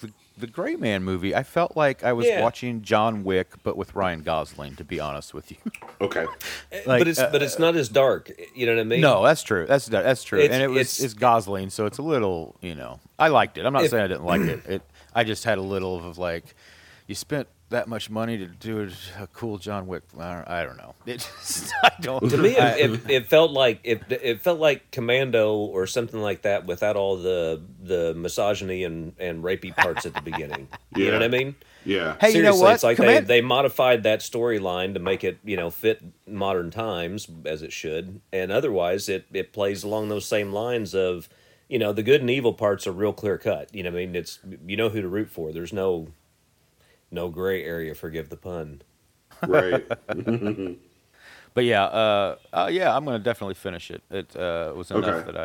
the, 0.01 0.11
the 0.37 0.45
Gray 0.47 0.75
Man 0.75 1.03
movie. 1.03 1.33
I 1.33 1.41
felt 1.43 1.75
like 1.75 2.03
I 2.03 2.13
was 2.13 2.27
Yeah. 2.27 2.41
watching 2.43 2.83
John 2.83 3.23
Wick, 3.23 3.47
but 3.63 3.75
with 3.75 3.95
Ryan 3.95 4.21
Gosling. 4.21 4.75
To 4.75 4.83
be 4.83 4.99
honest 4.99 5.33
with 5.33 5.49
you, 5.51 5.57
Okay. 6.01 6.25
Like, 6.85 6.99
but 6.99 7.07
it's 7.07 7.19
uh, 7.19 7.29
but 7.31 7.41
it's 7.41 7.57
not 7.57 7.75
as 7.75 7.89
dark. 7.89 8.31
You 8.53 8.67
know 8.67 8.75
what 8.75 8.81
I 8.81 8.83
mean? 8.83 9.01
no, 9.01 9.23
that's 9.23 9.41
true. 9.41 9.65
That's 9.67 9.87
that's 9.87 10.23
true. 10.23 10.39
It's- 10.39 10.53
and 10.53 10.61
it 10.63 10.67
was 10.67 10.99
it's- 10.99 11.01
it's, 11.01 11.13
Gosling, 11.15 11.71
so 11.71 11.87
it's 11.87 11.97
a 11.97 12.03
little, 12.03 12.55
you 12.61 12.75
know, 12.75 12.99
I 13.17 13.29
liked 13.29 13.57
it. 13.57 13.65
I'm 13.65 13.73
not 13.73 13.85
If- 13.85 13.89
saying 13.91 14.03
I 14.03 14.07
didn't 14.07 14.25
like 14.25 14.41
it. 14.41 14.65
It 14.67 14.81
I 15.15 15.23
just 15.23 15.43
had 15.43 15.57
a 15.57 15.61
little 15.61 16.07
of 16.07 16.17
like, 16.19 16.55
you 17.07 17.15
spent 17.15 17.47
that 17.73 17.87
much 17.87 18.09
money 18.09 18.37
to 18.37 18.47
do 18.47 18.89
a 19.19 19.27
cool 19.27 19.57
John 19.57 19.85
Wick. 19.87 20.03
I 20.17 20.63
don't, 20.63 20.77
know. 20.77 20.95
It 21.05 21.17
just, 21.19 21.71
I 21.83 21.91
don't. 21.99 22.29
to 22.29 22.37
me, 22.37 22.57
I- 22.57 22.75
it, 22.77 22.91
it, 22.91 23.09
it 23.09 23.25
felt 23.27 23.51
like 23.51 23.81
it, 23.83 24.01
it 24.09 24.41
felt 24.41 24.59
like 24.59 24.89
Commando 24.91 25.55
or 25.55 25.85
something 25.85 26.21
like 26.21 26.43
that 26.43 26.65
without 26.65 26.95
all 26.95 27.17
the 27.17 27.61
the 27.83 28.13
misogyny 28.15 28.83
and, 28.85 29.13
and 29.19 29.43
rapey 29.43 29.75
parts 29.75 30.05
at 30.05 30.13
the 30.15 30.21
beginning. 30.21 30.67
You 30.95 31.07
know 31.07 31.13
what 31.13 31.23
I 31.23 31.27
mean? 31.27 31.55
Yeah. 31.85 32.15
Hey, 32.21 32.29
you 32.29 32.43
know 32.43 32.51
Seriously, 32.51 32.61
what? 32.61 32.73
it's 32.75 32.83
like 32.83 32.95
Command- 32.97 33.25
they, 33.27 33.39
they 33.39 33.41
modified 33.41 34.03
that 34.03 34.19
storyline 34.19 34.93
to 34.93 34.99
make 34.99 35.23
it 35.23 35.39
you 35.43 35.57
know 35.57 35.69
fit 35.71 36.01
modern 36.27 36.69
times 36.69 37.27
as 37.45 37.63
it 37.63 37.73
should, 37.73 38.21
and 38.31 38.51
otherwise 38.51 39.09
it 39.09 39.25
it 39.33 39.51
plays 39.53 39.83
along 39.83 40.09
those 40.09 40.25
same 40.27 40.53
lines 40.53 40.93
of 40.93 41.27
you 41.67 41.79
know 41.79 41.91
the 41.91 42.03
good 42.03 42.21
and 42.21 42.29
evil 42.29 42.53
parts 42.53 42.85
are 42.85 42.91
real 42.91 43.11
clear 43.11 43.39
cut. 43.39 43.73
You 43.73 43.81
know, 43.81 43.89
what 43.89 43.97
I 44.01 44.05
mean, 44.05 44.15
it's 44.15 44.37
you 44.67 44.77
know 44.77 44.89
who 44.89 45.01
to 45.01 45.07
root 45.07 45.29
for. 45.31 45.51
There's 45.51 45.73
no 45.73 46.09
no 47.13 47.29
gray 47.29 47.63
area. 47.63 47.93
Forgive 47.95 48.29
the 48.29 48.37
pun. 48.37 48.81
right. 49.47 49.85
But 51.55 51.65
yeah, 51.65 51.83
uh, 51.83 52.35
uh, 52.51 52.69
yeah, 52.71 52.95
I'm 52.95 53.05
gonna 53.05 53.19
definitely 53.19 53.53
finish 53.53 53.91
it. 53.91 54.01
It 54.09 54.35
uh, 54.35 54.73
was 54.75 54.89
enough 54.89 55.05
Okay. 55.05 55.31
that 55.31 55.37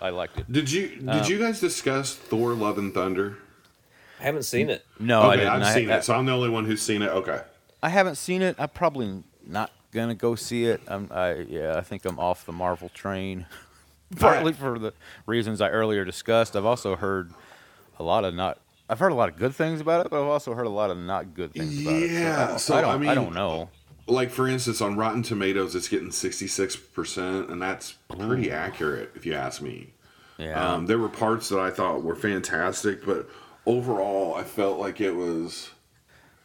I 0.00 0.04
I 0.04 0.10
liked 0.10 0.36
it. 0.40 0.50
Did 0.50 0.68
you 0.72 0.88
did 0.96 1.08
Um, 1.08 1.24
you 1.30 1.38
guys 1.38 1.60
discuss 1.60 2.16
Thor: 2.16 2.52
Love 2.54 2.78
and 2.78 2.92
Thunder? 2.92 3.38
I 4.18 4.24
haven't 4.24 4.42
seen 4.42 4.70
it. 4.70 4.84
No, 4.98 5.20
I 5.22 5.26
okay, 5.28 5.36
didn't. 5.36 5.52
I've 5.52 5.62
I, 5.62 5.72
seen 5.74 5.90
I, 5.90 5.96
it, 5.98 6.04
so 6.04 6.14
I'm 6.14 6.26
the 6.26 6.32
only 6.32 6.48
one 6.48 6.64
who's 6.64 6.82
seen 6.82 7.00
it. 7.02 7.10
Okay. 7.10 7.40
I 7.80 7.88
haven't 7.90 8.16
seen 8.16 8.42
it. 8.42 8.56
I'm 8.58 8.70
probably 8.70 9.22
not 9.46 9.70
gonna 9.92 10.16
go 10.16 10.34
see 10.34 10.64
it. 10.64 10.80
I'm, 10.88 11.08
I 11.12 11.34
yeah, 11.48 11.76
I 11.76 11.82
think 11.82 12.04
I'm 12.06 12.18
off 12.18 12.44
the 12.44 12.52
Marvel 12.52 12.88
train, 12.88 13.46
partly 14.16 14.52
for 14.54 14.80
the 14.80 14.92
reasons 15.26 15.60
I 15.60 15.68
earlier 15.68 16.04
discussed. 16.04 16.56
I've 16.56 16.64
also 16.64 16.96
heard 16.96 17.30
a 18.00 18.02
lot 18.02 18.24
of 18.24 18.34
not. 18.34 18.58
I've 18.88 18.98
heard 18.98 19.12
a 19.12 19.14
lot 19.14 19.28
of 19.28 19.36
good 19.36 19.54
things 19.54 19.80
about 19.80 20.04
it, 20.04 20.10
but 20.10 20.20
I've 20.22 20.28
also 20.28 20.54
heard 20.54 20.66
a 20.66 20.70
lot 20.70 20.90
of 20.90 20.98
not 20.98 21.34
good 21.34 21.52
things 21.52 21.80
about 21.82 21.94
it. 21.94 22.10
Yeah, 22.10 22.50
I, 22.54 22.56
so, 22.56 22.76
I 22.76 22.80
don't. 22.82 23.06
I 23.06 23.12
I, 23.12 23.14
don't 23.14 23.34
know. 23.34 23.70
Like 24.06 24.30
for 24.30 24.48
instance, 24.48 24.80
on 24.80 24.96
Rotten 24.96 25.22
Tomatoes, 25.22 25.74
it's 25.74 25.88
getting 25.88 26.10
66 26.10 26.76
percent, 26.76 27.48
and 27.50 27.62
that's 27.62 27.92
pretty 27.92 28.50
accurate 28.50 29.12
if 29.14 29.24
you 29.24 29.34
ask 29.34 29.62
me. 29.62 29.94
Yeah. 30.38 30.72
Um, 30.74 30.86
there 30.86 30.98
were 30.98 31.08
parts 31.08 31.48
that 31.50 31.60
I 31.60 31.70
thought 31.70 32.02
were 32.02 32.16
fantastic, 32.16 33.06
but 33.06 33.28
overall, 33.64 34.34
I 34.34 34.42
felt 34.42 34.78
like 34.78 35.00
it 35.00 35.12
was. 35.12 35.70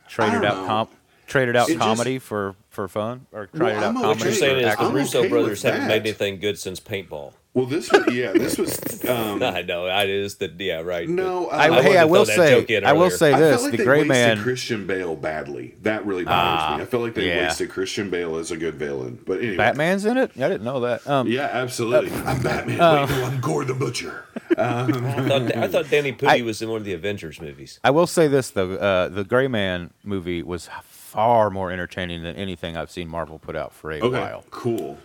traded 0.08 0.46
out 0.46 0.66
comp. 0.68 0.92
Traded 1.26 1.58
out 1.58 1.68
It 1.68 1.74
just- 1.74 1.84
comedy 1.84 2.20
for 2.20 2.56
for 2.70 2.88
fun, 2.88 3.26
or 3.34 3.50
Well, 3.54 3.62
traded 3.72 3.84
out 3.84 3.96
I'm 3.98 4.02
What 4.02 4.20
you're 4.24 4.32
saying 4.32 4.66
is 4.66 4.76
the? 4.76 4.82
I'm 4.82 4.94
Russo 4.94 5.20
okay 5.20 5.28
brothers 5.30 5.64
haven't 5.64 5.82
that. 5.82 5.88
made 5.88 6.02
anything 6.02 6.40
good 6.40 6.58
since 6.60 6.80
Paintball. 6.80 7.34
Well, 7.58 7.66
this 7.66 7.92
was 7.92 8.14
yeah, 8.14 8.32
this 8.36 8.60
was. 8.60 8.78
Um, 9.10 9.42
I 9.42 9.64
know. 9.64 9.88
I 9.88 10.06
just 10.06 10.38
that. 10.42 10.62
Yeah, 10.62 10.82
right. 10.82 11.10
no, 11.10 11.48
I, 11.50 11.66
uh, 11.68 11.70
wanted 11.72 11.84
hey, 11.86 11.98
I 11.98 12.06
will 12.06 12.26
say, 12.28 12.54
I 12.84 12.94
will 12.94 13.02
earlier. 13.06 13.10
say 13.18 13.34
I 13.34 13.40
this: 13.40 13.50
felt 13.56 13.62
like 13.64 13.72
the 13.72 13.78
they 13.78 13.84
Gray 13.84 14.04
Man. 14.04 14.44
Christian 14.44 14.86
Bale 14.86 15.16
badly. 15.16 15.74
That 15.82 16.06
really 16.06 16.24
bothers 16.24 16.78
me. 16.78 16.84
I 16.84 16.86
feel 16.86 17.00
like 17.00 17.16
they 17.16 17.28
yeah. 17.30 17.48
wasted 17.48 17.72
Christian 17.72 18.12
Bale 18.12 18.36
as 18.36 18.52
a 18.52 18.58
good 18.58 18.76
villain. 18.76 19.20
But 19.26 19.40
anyway, 19.40 19.58
Batman's 19.58 20.06
in 20.06 20.18
it. 20.18 20.34
I 20.38 20.48
didn't 20.50 20.66
know 20.66 20.82
that. 20.82 21.08
Um, 21.08 21.28
Yeah, 21.28 21.50
absolutely. 21.52 22.12
I'm 22.28 22.44
Batman. 22.44 22.80
uh, 22.80 23.08
Wait, 23.10 23.18
no, 23.18 23.26
I'm 23.26 23.42
Gorr 23.42 23.66
the 23.66 23.74
Butcher. 23.74 24.26
I 24.56 24.86
thought, 25.28 25.56
I 25.58 25.68
thought 25.68 25.90
Danny 25.90 26.14
Pudi 26.14 26.46
was 26.46 26.62
in 26.62 26.70
one 26.70 26.78
of 26.78 26.86
the 26.86 26.94
Avengers 26.94 27.42
movies. 27.42 27.80
I 27.84 27.90
will 27.90 28.06
say 28.08 28.28
this 28.28 28.52
though: 28.52 28.74
uh, 28.76 29.10
the 29.10 29.24
Gray 29.24 29.48
Man 29.48 29.90
movie 30.04 30.44
was 30.44 30.70
far 30.84 31.50
more 31.50 31.72
entertaining 31.72 32.22
than 32.22 32.36
anything 32.36 32.78
I've 32.78 32.92
seen 32.92 33.08
Marvel 33.08 33.40
put 33.40 33.56
out 33.56 33.74
for 33.74 33.92
a 33.92 34.00
Okay, 34.00 34.10
while. 34.20 34.44
cool. 34.52 35.00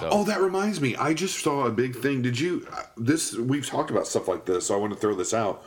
So- 0.00 0.08
Oh, 0.10 0.24
that 0.24 0.40
reminds 0.40 0.80
me. 0.80 0.94
I 0.96 1.12
just 1.14 1.42
saw 1.42 1.66
a 1.66 1.70
big 1.70 1.96
thing. 1.96 2.22
Did 2.22 2.38
you? 2.38 2.66
uh, 2.72 2.82
This 2.96 3.34
we've 3.34 3.66
talked 3.66 3.90
about 3.90 4.06
stuff 4.06 4.28
like 4.28 4.44
this, 4.44 4.66
so 4.66 4.74
I 4.74 4.78
want 4.78 4.92
to 4.92 4.98
throw 4.98 5.14
this 5.14 5.34
out. 5.34 5.64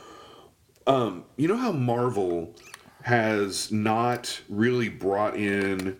Um, 0.86 1.24
you 1.36 1.48
know 1.48 1.56
how 1.56 1.72
Marvel 1.72 2.54
has 3.02 3.70
not 3.72 4.40
really 4.48 4.88
brought 4.88 5.36
in 5.36 5.96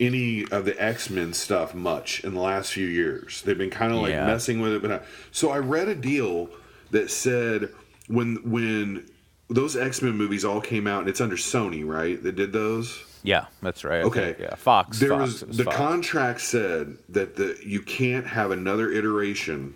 any 0.00 0.44
of 0.50 0.64
the 0.64 0.82
X 0.82 1.08
Men 1.10 1.32
stuff 1.32 1.74
much 1.74 2.24
in 2.24 2.34
the 2.34 2.40
last 2.40 2.72
few 2.72 2.86
years. 2.86 3.42
They've 3.42 3.56
been 3.56 3.70
kind 3.70 3.92
of 3.92 4.00
like 4.00 4.10
Yeah. 4.10 4.26
messing 4.26 4.60
with 4.60 4.72
it, 4.72 4.82
but 4.82 4.90
not. 4.90 5.04
so 5.30 5.50
I 5.50 5.58
read 5.58 5.88
a 5.88 5.94
deal 5.94 6.50
that 6.90 7.10
said 7.10 7.70
when 8.08 8.36
when 8.50 9.06
those 9.48 9.76
X 9.76 10.02
Men 10.02 10.16
movies 10.16 10.44
all 10.44 10.60
came 10.60 10.86
out, 10.86 11.00
and 11.00 11.08
it's 11.08 11.20
under 11.20 11.36
Sony, 11.36 11.86
right? 11.86 12.20
That 12.22 12.34
did 12.36 12.52
those. 12.52 13.04
Yeah, 13.22 13.46
that's 13.62 13.84
right. 13.84 14.04
Okay. 14.04 14.36
yeah, 14.38 14.54
Fox. 14.56 14.98
There 14.98 15.10
Fox, 15.10 15.20
was 15.20 15.44
was 15.44 15.56
the 15.56 15.64
Fox. 15.64 15.76
contract 15.76 16.40
said 16.40 16.98
that 17.08 17.36
the 17.36 17.56
you 17.64 17.80
can't 17.80 18.26
have 18.26 18.50
another 18.50 18.90
iteration 18.90 19.74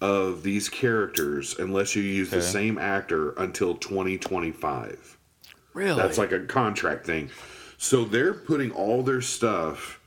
of 0.00 0.42
these 0.42 0.68
characters 0.68 1.56
unless 1.58 1.96
you 1.96 2.02
use 2.02 2.30
the 2.30 2.40
same 2.40 2.78
actor 2.78 3.32
until 3.32 3.74
2025. 3.74 5.18
Really? 5.74 6.00
That's 6.00 6.18
like 6.18 6.32
a 6.32 6.40
contract 6.40 7.04
thing. 7.04 7.30
So 7.78 8.04
they're 8.04 8.34
putting 8.34 8.70
all 8.70 9.02
their 9.02 9.20
stuff 9.20 10.00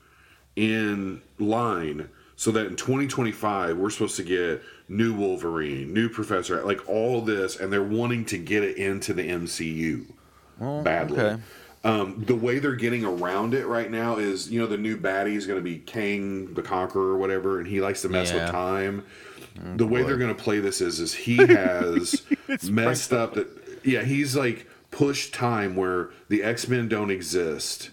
in 0.56 1.22
line 1.40 2.10
so 2.36 2.52
that 2.52 2.68
in 2.68 2.76
2025 2.76 3.78
we're 3.78 3.90
supposed 3.90 4.16
to 4.18 4.24
get 4.24 4.62
new 4.88 5.14
Wolverine, 5.14 5.94
new 5.94 6.10
Professor, 6.10 6.64
like 6.64 6.88
all 6.90 7.22
this, 7.22 7.58
and 7.58 7.72
they're 7.72 7.84
wanting 7.84 8.26
to 8.26 8.38
get 8.38 8.64
it 8.64 8.78
into 8.78 9.14
the 9.14 9.24
MCU 9.30 10.06
badly. 10.84 11.20
okay. 11.20 11.42
Um, 11.84 12.24
the 12.28 12.36
way 12.36 12.60
they're 12.60 12.76
getting 12.76 13.04
around 13.04 13.56
it 13.56 13.66
right 13.66 13.90
now 13.90 14.18
is, 14.18 14.52
you 14.52 14.60
know, 14.60 14.68
the 14.68 14.78
new 14.78 14.98
baddie 14.98 15.36
is 15.36 15.48
going 15.48 15.58
to 15.58 15.64
be 15.64 15.80
Kang 15.80 16.54
the 16.54 16.62
Conqueror 16.62 17.08
or 17.14 17.18
whatever, 17.18 17.58
and 17.58 17.68
he 17.68 17.82
likes 17.82 18.04
to 18.04 18.10
mess 18.10 18.32
Yeah. 18.32 18.44
with 18.44 18.52
time. 18.52 19.04
the 19.76 19.86
way 19.88 20.04
they're 20.04 20.18
going 20.18 20.34
to 20.34 20.42
play 20.44 20.60
this 20.60 20.80
is, 20.80 21.00
is 21.00 21.14
he 21.14 21.38
has 21.48 22.22
messed 22.70 23.12
up 23.14 23.34
that, 23.34 23.48
yeah, 23.84 24.04
he's 24.04 24.36
like 24.36 24.68
pushed 24.92 25.34
time 25.34 25.76
where 25.76 26.12
the 26.30 26.44
X 26.44 26.68
Men 26.68 26.88
don't 26.88 27.10
exist 27.10 27.90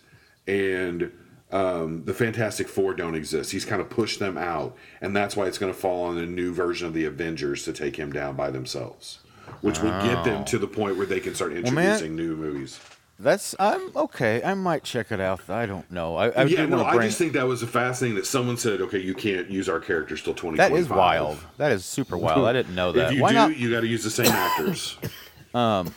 and 0.47 1.11
um, 1.51 2.05
the 2.05 2.13
Fantastic 2.13 2.69
Four 2.69 2.93
don't 2.95 3.15
exist. 3.15 3.53
He's 3.53 3.65
kind 3.65 3.81
of 3.81 3.89
pushed 3.89 4.19
them 4.19 4.37
out, 4.37 4.77
and 5.01 5.17
that's 5.17 5.35
why 5.35 5.47
it's 5.47 5.57
going 5.59 5.73
to 5.73 5.79
fall 5.79 6.05
on 6.05 6.17
the 6.17 6.27
new 6.27 6.53
version 6.53 6.87
of 6.87 6.93
the 6.93 7.07
Avengers 7.07 7.65
to 7.65 7.73
take 7.73 7.97
him 7.97 8.13
down 8.13 8.37
by 8.37 8.51
themselves, 8.51 9.21
which 9.63 9.81
will 9.81 9.99
get 10.03 10.25
them 10.25 10.45
to 10.45 10.59
the 10.59 10.67
point 10.67 10.99
where 10.99 11.07
they 11.07 11.21
can 11.21 11.35
start 11.35 11.53
man- 11.53 11.65
introducing 11.65 12.15
new 12.17 12.37
movies. 12.37 12.79
That's 13.21 13.55
I'm 13.59 13.91
okay. 13.97 14.43
I 14.45 14.55
might 14.55 14.85
check 14.85 15.11
it 15.11 15.21
out. 15.21 15.51
I 15.51 15.67
don't 15.67 15.91
know. 15.91 16.15
I, 16.17 16.29
I 16.29 16.45
yeah, 16.45 16.67
no, 16.67 16.85
I 16.85 17.05
just 17.05 17.19
think 17.19 17.33
that 17.33 17.49
was 17.49 17.65
fascinating 17.65 18.15
that 18.15 18.27
someone 18.27 18.57
said, 18.57 18.81
"Okay, 18.81 19.01
you 19.01 19.13
can't 19.13 19.51
use 19.51 19.69
our 19.69 19.81
characters 19.81 20.23
till 20.23 20.35
2025." 20.35 20.71
that 20.71 20.79
is 20.79 20.89
wild. 20.89 21.39
That 21.57 21.73
is 21.73 21.85
super 21.85 22.17
wild. 22.17 22.47
I 22.47 22.53
didn't 22.53 22.77
know 22.77 22.93
that. 22.93 23.11
If 23.11 23.17
you 23.17 23.23
Why 23.23 23.31
do, 23.31 23.35
not? 23.35 23.57
you 23.57 23.73
got 23.73 23.81
to 23.81 23.89
use 23.89 24.05
the 24.05 24.11
same 24.11 24.31
actors. 24.31 24.97
Um, 25.55 25.95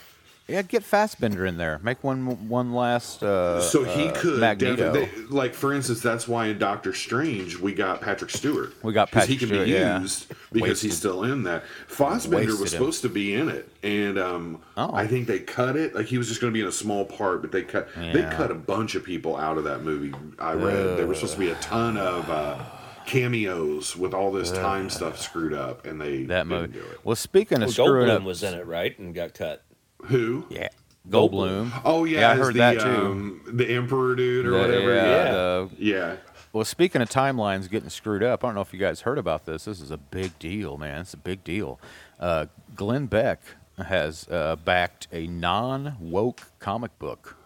Yeah, 0.52 0.62
get 0.64 0.84
Fassbender 0.84 1.46
in 1.46 1.58
there. 1.58 1.80
Make 1.84 2.04
one 2.04 2.48
one 2.50 2.74
last. 2.74 3.24
Uh, 3.24 3.62
so 3.62 3.84
he 3.84 4.08
uh, 4.08 4.12
could 4.14 4.40
Magneto. 4.40 4.92
definitely, 4.94 5.24
like 5.30 5.54
for 5.54 5.74
instance, 5.74 6.02
that's 6.02 6.28
why 6.28 6.48
in 6.48 6.58
Doctor 6.60 6.94
Strange 6.94 7.58
we 7.58 7.74
got 7.74 8.02
Patrick 8.02 8.30
Stewart. 8.32 8.74
We 8.84 8.94
got 8.94 9.10
'Cause 9.12 9.26
he 9.28 9.38
can 9.38 9.48
Stewart, 9.48 9.66
be 9.66 9.72
yeah. 9.72 10.00
used 10.02 10.28
because 10.52 10.70
Wasted. 10.70 10.90
he's 10.92 10.98
still 10.98 11.24
in 11.24 11.44
that. 11.44 11.64
Fassbender 11.88 12.38
Wasted 12.46 12.60
was 12.62 12.74
him. 12.74 12.78
supposed 12.80 13.02
to 13.04 13.10
be 13.10 13.34
in 13.34 13.50
it, 13.50 13.70
and 13.84 14.20
um, 14.20 14.62
Oh. 14.78 14.92
I 14.94 15.08
think 15.08 15.28
they 15.28 15.40
cut 15.40 15.76
it. 15.76 15.96
Like 15.96 16.06
he 16.08 16.18
was 16.18 16.28
just 16.28 16.42
going 16.42 16.52
to 16.52 16.56
be 16.56 16.62
in 16.62 16.68
a 16.68 16.72
small 16.72 17.06
part, 17.06 17.42
but 17.42 17.52
they 17.52 17.64
cut 17.64 17.88
they 17.96 18.24
cut 18.32 18.52
a 18.52 18.56
bunch 18.56 18.96
of 18.96 19.04
people 19.04 19.38
out 19.38 19.58
of 19.58 19.64
that 19.66 19.84
movie. 19.84 20.14
I 20.40 20.54
read 20.54 20.98
there 20.98 21.08
was 21.08 21.18
supposed 21.20 21.34
to 21.36 21.40
be 21.40 21.50
a 21.50 21.56
ton 21.56 21.98
of. 21.98 22.30
Uh, 22.30 22.58
cameos 23.04 23.96
with 23.98 24.14
all 24.14 24.32
this 24.32 24.52
time 24.52 24.90
stuff 24.90 25.20
screwed 25.20 25.54
up 25.54 25.86
and 25.86 26.00
they 26.00 26.24
that 26.24 26.48
didn't 26.48 26.48
movie. 26.48 26.74
do 26.74 26.80
it. 26.80 27.00
Well, 27.04 27.16
speaking 27.16 27.58
of 27.58 27.64
Well, 27.64 27.72
screwing 27.88 28.08
Goldblum 28.10 28.16
up, 28.18 28.24
was 28.24 28.44
in 28.44 28.54
it, 28.54 28.66
right, 28.66 28.98
and 29.00 29.14
got 29.14 29.34
cut. 29.34 29.64
Who? 30.06 30.46
yeah, 30.50 30.70
Goldblum. 31.10 31.72
Oh 31.86 32.04
yeah, 32.06 32.20
Yeah, 32.22 32.32
I 32.32 32.36
heard 32.36 32.54
the, 32.56 32.60
that 32.60 32.80
too. 32.80 32.90
Um, 32.90 33.42
the 33.48 33.70
emperor 33.74 34.16
dude 34.16 34.46
or 34.46 34.52
The- 34.52 34.58
whatever. 34.60 34.96
yeah, 34.96 35.06
Yeah. 35.06 35.32
the- 35.32 35.70
yeah. 35.78 36.16
Well, 36.54 36.66
speaking 36.66 37.02
of 37.02 37.10
timelines 37.10 37.70
getting 37.70 37.90
screwed 37.90 38.24
up, 38.24 38.44
I 38.44 38.48
don't 38.48 38.56
know 38.56 38.62
if 38.62 38.74
you 38.74 38.80
guys 38.80 39.02
heard 39.02 39.18
about 39.18 39.46
this. 39.46 39.64
This 39.66 39.80
is 39.80 39.90
a 39.90 39.98
big 39.98 40.38
deal, 40.38 40.78
man. 40.78 41.02
It's 41.02 41.14
a 41.14 41.18
big 41.18 41.44
deal. 41.46 41.80
Uh, 42.20 42.48
Glenn 42.76 43.06
Beck 43.06 43.40
has 43.78 44.28
uh, 44.30 44.58
backed 44.58 45.08
a 45.14 45.28
non-woke 45.28 46.42
comic 46.60 46.98
book. 47.00 47.38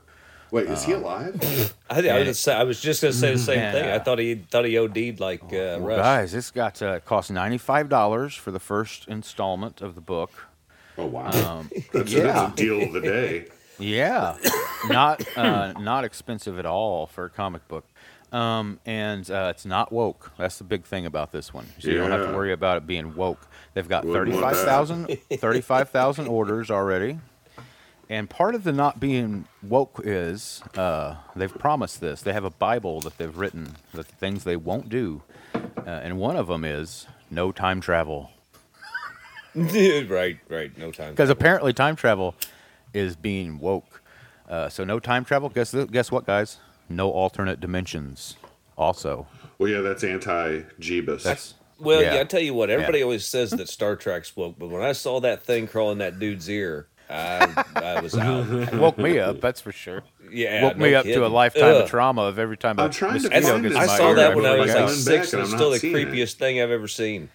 Wait, 0.51 0.67
is 0.67 0.83
he 0.85 0.93
Um, 0.95 1.03
alive? 1.03 1.73
I, 1.89 2.07
I, 2.09 2.23
was, 2.23 2.39
say- 2.39 2.55
I 2.55 2.63
was 2.63 2.81
just 2.81 3.01
going 3.03 3.11
to 3.13 3.17
say 3.19 3.33
the 3.33 3.37
same 3.39 3.59
Yeah. 3.59 3.71
thing. 3.73 3.91
I 3.91 3.99
thought 3.99 4.17
he 4.19 4.35
thought 4.35 4.65
he 4.65 4.77
OD'd 4.77 5.19
like 5.19 5.43
uh, 5.43 5.47
Well, 5.51 5.79
Rush. 5.81 5.97
guys, 5.97 6.33
it's 6.33 6.49
got 6.51 6.81
uh, 6.81 6.93
it 6.93 7.05
costs 7.05 7.29
ninety-five 7.29 7.89
dollars 7.89 8.33
for 8.35 8.49
the 8.51 8.59
first 8.59 9.07
installment 9.07 9.81
of 9.81 9.93
the 9.95 10.01
book. 10.01 10.31
Oh 10.97 11.05
wow, 11.05 11.29
Um, 11.59 11.69
that's, 11.93 12.11
yeah. 12.11 12.23
that's 12.23 12.53
a 12.53 12.55
deal 12.55 12.81
of 12.83 12.93
the 12.93 13.01
day. 13.01 13.47
Yeah, 13.77 14.37
not 14.87 15.25
uh, 15.37 15.73
not 15.73 16.05
expensive 16.05 16.57
at 16.59 16.65
all 16.65 17.07
for 17.07 17.25
a 17.25 17.29
comic 17.29 17.67
book, 17.67 17.85
um, 18.31 18.79
and 18.85 19.29
uh, 19.29 19.51
it's 19.53 19.65
not 19.65 19.91
woke. 19.91 20.31
That's 20.37 20.57
the 20.57 20.63
big 20.63 20.85
thing 20.85 21.05
about 21.05 21.33
this 21.33 21.53
one. 21.53 21.65
So 21.79 21.89
you 21.89 21.97
don't 21.97 22.11
have 22.11 22.27
to 22.27 22.33
worry 22.33 22.53
about 22.53 22.77
it 22.77 22.87
being 22.87 23.15
woke. 23.15 23.45
They've 23.73 23.87
got 23.87 24.05
Wouldn't 24.05 24.33
35,000 24.33 25.07
35,000 25.39 26.27
orders 26.27 26.71
already, 26.71 27.19
and 28.09 28.29
part 28.29 28.55
of 28.55 28.63
the 28.63 28.71
not 28.71 29.01
being 29.01 29.45
woke 29.61 29.99
is 30.05 30.61
uh, 30.77 31.15
they've 31.35 31.53
promised 31.53 31.99
this. 31.99 32.21
They 32.21 32.31
have 32.31 32.45
a 32.45 32.49
Bible 32.51 33.01
that 33.01 33.17
they've 33.17 33.37
written 33.37 33.75
the 33.93 34.03
things 34.05 34.45
they 34.45 34.55
won't 34.55 34.87
do, 34.87 35.21
uh, 35.53 35.81
and 35.85 36.17
one 36.17 36.37
of 36.37 36.47
them 36.47 36.63
is 36.63 37.07
no 37.29 37.51
time 37.51 37.81
travel. 37.81 38.29
right, 40.09 40.37
right. 40.49 40.77
No 40.77 40.91
time. 40.91 41.11
Because 41.11 41.29
apparently 41.29 41.73
time 41.73 41.95
travel 41.95 42.35
is 42.93 43.15
being 43.15 43.59
woke. 43.59 44.01
Uh, 44.49 44.69
so 44.69 44.83
no 44.83 44.99
time 44.99 45.25
travel. 45.25 45.49
Guess 45.49 45.73
guess 45.91 46.11
what, 46.11 46.25
guys? 46.25 46.57
No 46.89 47.09
alternate 47.11 47.59
dimensions. 47.59 48.35
Also, 48.77 49.25
Well, 49.57 49.69
yeah, 49.69 49.79
that's 49.81 50.03
anti 50.03 50.61
Jeebus. 50.79 51.53
Well, 51.79 52.01
yeah. 52.01 52.15
yeah. 52.15 52.21
I 52.21 52.23
tell 52.25 52.41
you 52.41 52.53
what. 52.53 52.69
Everybody 52.69 53.01
always 53.03 53.25
says 53.25 53.51
that 53.51 53.69
Star 53.69 53.95
Trek's 53.95 54.35
woke, 54.35 54.55
but 54.59 54.69
when 54.69 54.81
I 54.81 54.91
saw 54.91 55.19
that 55.21 55.43
thing 55.43 55.67
crawling 55.67 55.97
that 55.99 56.19
dude's 56.19 56.49
ear, 56.49 56.87
I, 57.09 57.63
I 57.75 58.01
was 58.01 58.15
out. 58.17 58.73
woke 58.73 58.97
me 58.97 59.19
up. 59.19 59.39
That's 59.41 59.61
for 59.61 59.71
sure. 59.71 60.03
Yeah, 60.31 60.63
woke 60.63 60.77
no 60.77 60.85
me 60.85 60.95
up 60.95 61.05
to 61.05 61.25
a 61.25 61.27
lifetime 61.27 61.63
Ugh. 61.75 61.83
of 61.83 61.89
trauma 61.89 62.23
of 62.23 62.39
every 62.39 62.57
time 62.57 62.79
I'm 62.79 62.89
a 62.89 62.93
trying 62.93 63.21
to 63.21 63.29
find 63.29 63.33
gets 63.43 63.47
this 63.47 63.71
in 63.71 63.77
I 63.77 63.85
my 63.85 63.97
saw 63.97 64.09
ear, 64.09 64.15
that 64.15 64.35
when 64.35 64.45
I 64.45 64.57
was 64.57 64.73
like 64.75 64.89
six, 64.89 65.33
and 65.33 65.41
and 65.41 65.43
it's 65.43 65.53
I'm 65.53 65.57
still 65.57 65.69
the 65.71 65.79
seeing 65.79 65.95
it. 65.95 66.07
creepiest 66.07 66.33
thing 66.33 66.61
I've 66.61 66.71
ever 66.71 66.87
seen. 66.87 67.29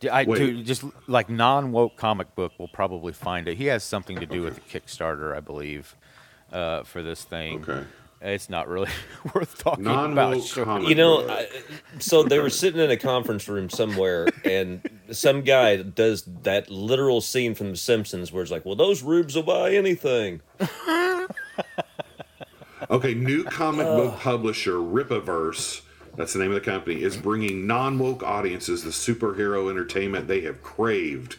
Yeah, 0.00 0.14
I 0.14 0.24
Wait. 0.24 0.38
do 0.38 0.62
just 0.62 0.84
like 1.06 1.28
non 1.30 1.72
woke 1.72 1.96
comic 1.96 2.34
book 2.34 2.52
will 2.58 2.68
probably 2.68 3.12
find 3.12 3.48
it. 3.48 3.56
He 3.56 3.66
has 3.66 3.82
something 3.82 4.18
to 4.20 4.26
do 4.26 4.42
with 4.42 4.56
the 4.56 4.60
Kickstarter, 4.60 5.34
I 5.36 5.40
believe, 5.40 5.96
uh, 6.52 6.82
for 6.82 7.02
this 7.02 7.24
thing. 7.24 7.62
Okay. 7.62 7.84
It's 8.20 8.48
not 8.50 8.66
really 8.68 8.90
worth 9.34 9.58
talking 9.58 9.84
Non 9.84 10.12
about. 10.12 10.36
woke 10.36 10.44
sure. 10.46 10.64
comic. 10.64 10.88
You 10.88 10.94
know. 10.96 11.28
I, 11.28 11.48
so 11.98 12.22
they 12.22 12.38
were 12.38 12.50
sitting 12.50 12.80
in 12.80 12.90
a 12.90 12.96
conference 12.96 13.46
room 13.48 13.68
somewhere, 13.70 14.28
and 14.44 14.80
some 15.10 15.42
guy 15.42 15.76
does 15.76 16.24
that 16.42 16.70
literal 16.70 17.20
scene 17.20 17.54
from 17.54 17.70
The 17.70 17.76
Simpsons 17.76 18.32
where 18.32 18.42
it's 18.42 18.50
like, 18.50 18.64
"Well, 18.64 18.74
those 18.74 19.02
rubes 19.02 19.34
will 19.36 19.42
buy 19.44 19.72
anything." 19.74 20.40
Okay, 22.90 23.14
new 23.14 23.42
comic 23.42 23.86
book 23.86 24.18
publisher 24.20 24.74
Rippaverse, 24.74 25.80
that's 26.16 26.32
the 26.32 26.38
name 26.38 26.50
of 26.50 26.54
the 26.54 26.60
company, 26.70 27.02
is 27.02 27.16
bringing 27.16 27.66
non 27.66 27.98
woke 27.98 28.22
audiences 28.22 28.82
the 28.84 28.90
superhero 28.90 29.70
entertainment 29.70 30.28
they 30.28 30.40
have 30.42 30.62
craved 30.62 31.36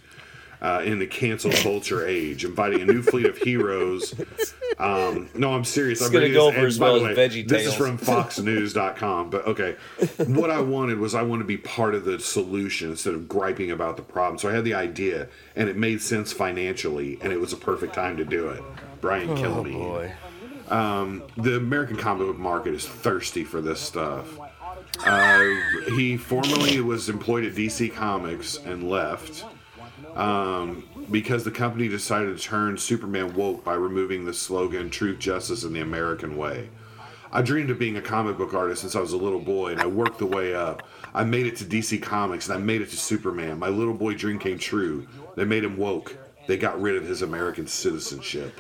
uh, 0.61 0.81
in 0.85 0.99
the 0.99 1.07
cancel 1.07 1.51
culture 1.63 2.05
age, 2.07 2.45
inviting 2.45 2.81
a 2.81 2.85
new 2.85 3.01
fleet 3.01 3.25
of 3.25 3.37
heroes. 3.37 4.13
Um, 4.79 5.27
no, 5.33 5.55
I'm 5.55 5.63
serious. 5.63 6.05
I'm 6.05 6.11
gonna 6.11 6.29
go 6.29 6.51
this- 6.51 6.55
over 6.55 6.57
and 6.57 6.67
as 6.67 6.77
well 6.77 6.99
the 6.99 7.09
as 7.09 7.17
way, 7.17 7.27
Veggie 7.27 7.47
This 7.47 7.65
is 7.65 7.73
from 7.73 7.97
FoxNews.com, 7.97 9.31
but 9.31 9.47
okay. 9.47 9.75
What 10.27 10.51
I 10.51 10.61
wanted 10.61 10.99
was 10.99 11.15
I 11.15 11.23
wanted 11.23 11.43
to 11.43 11.47
be 11.47 11.57
part 11.57 11.95
of 11.95 12.05
the 12.05 12.19
solution 12.19 12.91
instead 12.91 13.15
of 13.15 13.27
griping 13.27 13.71
about 13.71 13.97
the 13.97 14.03
problem. 14.03 14.37
So 14.37 14.49
I 14.49 14.51
had 14.51 14.65
the 14.65 14.75
idea, 14.75 15.29
and 15.55 15.67
it 15.67 15.77
made 15.77 15.99
sense 15.99 16.31
financially, 16.31 17.17
and 17.23 17.33
it 17.33 17.39
was 17.39 17.53
a 17.53 17.57
perfect 17.57 17.95
time 17.95 18.17
to 18.17 18.25
do 18.25 18.49
it. 18.49 18.61
Brian 19.01 19.29
Kilmeade 19.29 19.73
Boy. 19.73 20.13
the 21.37 21.55
American 21.55 21.97
comic 21.97 22.27
book 22.27 22.37
market 22.37 22.75
is 22.75 22.85
thirsty 22.85 23.43
for 23.43 23.61
this 23.61 23.79
stuff. 23.79 24.37
Uh, 25.05 25.55
he 25.95 26.17
formerly 26.17 26.81
was 26.81 27.09
employed 27.09 27.45
at 27.45 27.53
DC 27.53 27.93
Comics 27.93 28.57
and 28.57 28.89
left 28.89 29.45
um, 30.15 30.83
because 31.11 31.43
the 31.43 31.51
company 31.51 31.87
decided 31.87 32.37
to 32.37 32.43
turn 32.43 32.77
Superman 32.77 33.33
woke 33.33 33.63
by 33.63 33.75
removing 33.75 34.25
the 34.25 34.33
slogan 34.33 34.89
"Truth, 34.89 35.19
Justice, 35.19 35.63
and 35.63 35.75
the 35.75 35.81
American 35.81 36.35
Way." 36.37 36.69
I 37.31 37.41
dreamed 37.41 37.69
of 37.69 37.77
being 37.77 37.97
a 37.97 38.01
comic 38.01 38.37
book 38.37 38.53
artist 38.53 38.81
since 38.81 38.95
I 38.95 39.01
was 39.01 39.13
a 39.13 39.17
little 39.17 39.39
boy, 39.39 39.71
and 39.71 39.81
I 39.81 39.85
worked 39.85 40.17
the 40.17 40.25
way 40.25 40.55
up. 40.55 40.87
I 41.13 41.23
made 41.23 41.45
it 41.45 41.57
to 41.57 41.65
DC 41.65 42.01
Comics, 42.01 42.47
and 42.47 42.57
I 42.57 42.61
made 42.61 42.81
it 42.81 42.89
to 42.89 42.97
Superman. 42.97 43.59
My 43.59 43.69
little 43.69 43.93
boy 43.93 44.13
dream 44.13 44.39
came 44.39 44.57
true. 44.57 45.07
They 45.35 45.43
made 45.43 45.63
him 45.63 45.77
woke. 45.77 46.17
They 46.47 46.57
got 46.57 46.81
rid 46.81 46.95
of 46.95 47.05
his 47.05 47.21
American 47.21 47.67
citizenship. 47.67 48.59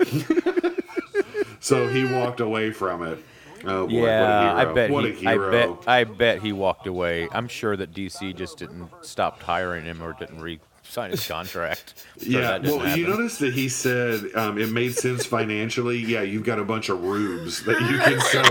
so 1.60 1.86
he 1.86 2.04
walked 2.04 2.40
away 2.40 2.72
from 2.72 3.04
it. 3.04 3.18
Oh 3.66 3.86
boy, 3.86 3.92
yeah, 3.92 4.20
what 4.20 4.30
a 4.30 4.62
hero. 4.62 4.70
I 4.70 4.74
bet 4.74 4.90
what 4.90 5.04
he. 5.04 5.26
I 5.26 5.36
bet 5.38 5.70
I 5.86 6.04
bet 6.04 6.42
he 6.42 6.52
walked 6.52 6.86
away. 6.86 7.28
I'm 7.32 7.48
sure 7.48 7.76
that 7.76 7.92
DC 7.92 8.34
just 8.36 8.58
didn't 8.58 8.90
stop 9.02 9.42
hiring 9.42 9.84
him 9.84 10.02
or 10.02 10.12
didn't 10.12 10.40
re-sign 10.84 11.10
his 11.10 11.26
contract. 11.26 11.94
Yeah, 12.20 12.42
that 12.42 12.62
didn't 12.62 12.78
well, 12.78 12.96
you 12.96 13.06
happen. 13.06 13.18
notice 13.18 13.38
that 13.38 13.52
he 13.54 13.68
said 13.68 14.20
um, 14.36 14.56
it 14.56 14.70
made 14.70 14.94
sense 14.94 15.26
financially. 15.26 15.98
Yeah, 15.98 16.22
you've 16.22 16.44
got 16.44 16.60
a 16.60 16.64
bunch 16.64 16.88
of 16.88 17.02
rubes 17.02 17.64
that 17.64 17.80
you 17.90 17.98
can 17.98 18.20
sell 18.20 18.48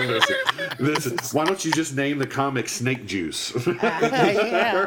this. 0.80 1.08
this. 1.08 1.34
Why 1.34 1.46
don't 1.46 1.64
you 1.64 1.72
just 1.72 1.96
name 1.96 2.18
the 2.18 2.28
comic 2.28 2.68
Snake 2.68 3.06
Juice 3.06 3.56
or 3.68 3.72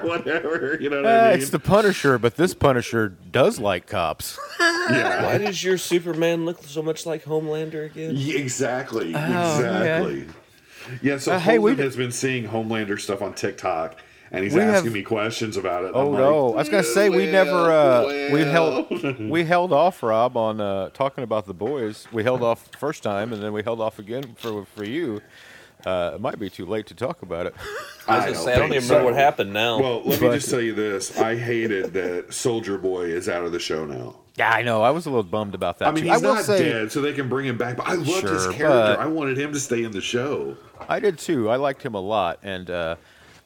whatever? 0.05 0.77
You 0.79 0.91
know 0.91 0.97
what 1.03 1.07
Uh, 1.07 1.09
I 1.09 1.31
mean? 1.31 1.39
it's 1.41 1.49
the 1.49 1.59
Punisher, 1.59 2.19
but 2.19 2.37
this 2.37 2.53
Punisher 2.53 3.09
does 3.33 3.59
like 3.59 3.87
cops. 3.87 4.39
yeah, 4.61 5.25
Why 5.27 5.39
does 5.39 5.65
your 5.65 5.79
Superman 5.79 6.45
look 6.45 6.63
so 6.63 6.83
much 6.83 7.07
like 7.07 7.25
Homelander 7.25 7.87
again? 7.87 8.13
Yeah, 8.15 8.37
exactly, 8.39 9.15
Oh, 9.15 9.19
yeah. 9.19 9.57
exactly. 10.03 10.27
Yeah, 11.03 11.17
so 11.17 11.33
Uh, 11.33 11.39
Holden 11.39 11.77
d- 11.79 11.83
has 11.83 11.97
been 11.97 12.13
seeing 12.13 12.47
Homelander 12.47 13.01
stuff 13.01 13.23
on 13.23 13.33
TikTok, 13.33 13.97
and 14.33 14.45
he's 14.45 14.55
We 14.55 14.61
asking 14.61 14.85
have- 14.87 14.93
me 14.93 15.03
questions 15.03 15.57
about 15.57 15.85
it. 15.85 15.93
Oh 15.95 16.13
I'm 16.15 16.21
no! 16.21 16.47
like, 16.47 16.55
I 16.55 16.59
was 16.59 16.69
gonna 16.69 16.83
say 16.83 17.09
we 17.09 17.25
"Well, 17.25 17.33
never 17.33 17.71
uh, 17.71 18.33
we 18.33 18.41
held 18.41 19.19
we 19.31 19.45
held 19.45 19.73
off 19.73 20.03
Rob 20.03 20.37
on 20.37 20.61
uh, 20.61 20.91
talking 20.91 21.25
about 21.25 21.47
the 21.47 21.55
boys. 21.55 22.07
We 22.13 22.23
held 22.23 22.43
off 22.43 22.69
first 22.79 23.03
time, 23.03 23.33
and 23.33 23.43
then 23.43 23.53
we 23.53 23.63
held 23.63 23.81
off 23.81 23.99
again 23.99 24.35
for 24.37 24.65
for 24.65 24.85
you. 24.85 25.21
Uh, 25.85 26.13
it 26.15 26.21
might 26.21 26.39
be 26.39 26.51
too 26.51 26.67
late 26.67 26.87
to 26.87 26.95
talk 26.95 27.23
about 27.23 27.47
it. 27.47 27.55
I 28.09 28.17
was 28.17 28.25
I 28.25 28.27
gonna 28.33 28.35
say 28.45 28.53
I 28.55 28.59
don't 28.59 28.71
think 28.71 28.83
even 28.83 28.89
remember 28.89 29.13
what 29.13 29.15
happened 29.21 29.53
now. 29.53 29.79
Well, 29.79 30.03
let 30.05 30.21
me 30.21 30.29
just 30.31 30.51
tell 30.51 30.61
you 30.61 30.75
this: 30.75 31.17
I 31.19 31.37
hated 31.37 31.93
that 31.93 32.33
Soldier 32.35 32.79
Boy 32.79 33.05
is 33.05 33.29
out 33.29 33.45
of 33.45 33.53
the 33.53 33.61
show 33.61 33.85
now. 33.85 34.17
Yeah, 34.37 34.51
I 34.51 34.63
know. 34.63 34.83
I 34.83 34.91
was 34.91 35.07
a 35.07 35.11
little 35.11 35.23
bummed 35.23 35.55
about 35.55 35.79
that. 35.79 35.89
I 35.89 35.93
mean, 35.93 36.05
too. 36.05 36.11
he's 36.13 36.21
will 36.23 36.35
not 36.35 36.45
say 36.45 36.59
dead, 36.59 36.93
so 36.93 37.01
they 37.01 37.13
can 37.13 37.29
bring 37.29 37.47
him 37.47 37.57
back. 37.57 37.77
But 37.77 37.87
I 37.87 37.95
loved 37.95 38.29
his 38.29 38.47
character. 38.49 39.01
I 39.01 39.07
wanted 39.07 39.39
him 39.39 39.53
to 39.53 39.61
stay 39.61 39.83
in 39.85 39.93
the 39.93 40.01
show. 40.01 40.57
I 40.89 40.99
did 41.01 41.19
too. 41.19 41.49
I 41.49 41.57
liked 41.57 41.83
him 41.83 41.95
a 41.95 42.01
lot, 42.01 42.41
and 42.43 42.69
uh, 42.69 42.97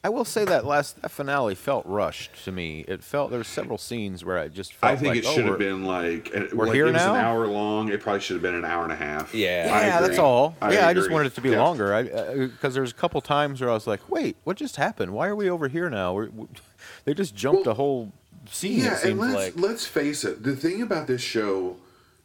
I 0.03 0.09
will 0.09 0.25
say 0.25 0.45
that 0.45 0.65
last 0.65 0.99
that 1.03 1.09
finale 1.11 1.53
felt 1.53 1.85
rushed 1.85 2.43
to 2.45 2.51
me. 2.51 2.83
It 2.87 3.03
felt 3.03 3.29
there 3.29 3.39
were 3.39 3.43
several 3.43 3.77
scenes 3.77 4.25
where 4.25 4.39
I 4.39 4.47
just 4.47 4.73
felt 4.73 4.93
I 4.93 4.95
think 4.95 5.09
like, 5.15 5.17
it 5.19 5.27
oh, 5.27 5.33
should 5.35 5.45
have 5.45 5.59
been 5.59 5.85
like, 5.85 6.31
uh, 6.35 6.45
we're 6.53 6.65
like 6.65 6.73
here 6.75 6.87
it 6.87 6.93
was 6.93 7.01
now? 7.03 7.13
an 7.13 7.23
hour 7.23 7.45
long. 7.45 7.89
It 7.89 8.01
probably 8.01 8.19
should 8.21 8.33
have 8.35 8.41
been 8.41 8.55
an 8.55 8.65
hour 8.65 8.83
and 8.83 8.91
a 8.91 8.95
half. 8.95 9.35
Yeah. 9.35 9.69
I 9.71 9.85
Yeah, 9.85 9.99
that's 10.01 10.13
agree. 10.13 10.17
all. 10.17 10.55
yeah, 10.71 10.87
I 10.87 10.93
just 10.95 11.11
wanted 11.11 11.27
it 11.27 11.35
to 11.35 11.41
be 11.41 11.51
Yeah. 11.51 11.61
longer. 11.61 11.93
I 11.93 12.03
because 12.47 12.73
there's 12.73 12.89
a 12.89 12.95
couple 12.95 13.21
times 13.21 13.61
where 13.61 13.69
I 13.69 13.73
was 13.73 13.85
like, 13.85 14.09
"Wait, 14.09 14.37
what 14.43 14.57
just 14.57 14.77
happened? 14.77 15.11
Why 15.13 15.27
are 15.27 15.35
we 15.35 15.49
over 15.51 15.67
here 15.67 15.87
now?" 15.89 16.13
We're, 16.13 16.29
we, 16.29 16.47
they 17.05 17.13
just 17.13 17.35
jumped 17.35 17.67
Well, 17.67 17.73
a 17.73 17.75
whole 17.75 18.11
scene. 18.49 18.79
Yeah, 18.79 18.93
it 18.93 18.97
seems 18.97 19.03
and 19.11 19.19
let's 19.19 19.35
like. 19.35 19.53
let's 19.55 19.85
face 19.85 20.23
it. 20.23 20.41
The 20.41 20.55
thing 20.55 20.81
about 20.81 21.05
this 21.05 21.21
show 21.21 21.77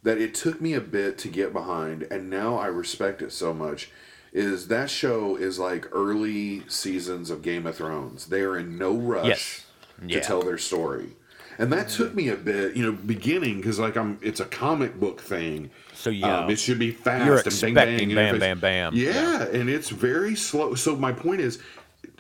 that 0.02 0.16
it 0.16 0.34
took 0.34 0.62
me 0.62 0.72
a 0.72 0.80
bit 0.80 1.18
to 1.18 1.28
get 1.28 1.52
behind, 1.52 2.04
and 2.10 2.30
now 2.30 2.56
I 2.56 2.68
respect 2.68 3.20
it 3.20 3.32
so 3.32 3.52
much, 3.52 3.90
is 4.32 4.68
that 4.68 4.90
show 4.90 5.36
is 5.36 5.58
like 5.58 5.86
early 5.92 6.62
seasons 6.68 7.30
of 7.30 7.42
Game 7.42 7.66
of 7.66 7.76
Thrones. 7.76 8.26
They 8.26 8.42
are 8.42 8.56
in 8.56 8.76
no 8.78 8.94
rush 8.94 9.26
Yes. 9.26 9.66
to 10.00 10.14
Yeah. 10.14 10.20
tell 10.20 10.42
their 10.42 10.58
story, 10.58 11.10
and 11.58 11.72
that 11.72 11.88
took 11.88 12.14
me 12.14 12.28
a 12.28 12.36
bit, 12.36 12.76
you 12.76 12.82
know, 12.84 12.92
beginning 12.92 13.56
because 13.58 13.78
like 13.78 13.96
I'm, 13.96 14.18
it's 14.22 14.40
a 14.40 14.44
comic 14.44 14.98
book 15.00 15.20
thing. 15.20 15.70
So, 15.94 16.10
yeah. 16.10 16.40
um, 16.44 16.50
it 16.50 16.58
should 16.58 16.78
be 16.78 16.90
fast 16.90 17.24
You're 17.24 17.36
and 17.36 17.44
bang 17.44 17.52
expecting 17.72 18.08
bang, 18.14 18.32
bam, 18.32 18.38
bam, 18.38 18.60
bam. 18.60 18.94
Yeah, 18.94 19.44
and 19.44 19.70
it's 19.70 19.88
very 19.88 20.36
slow. 20.36 20.74
So 20.74 20.94
my 20.96 21.12
point 21.12 21.40
is, 21.40 21.58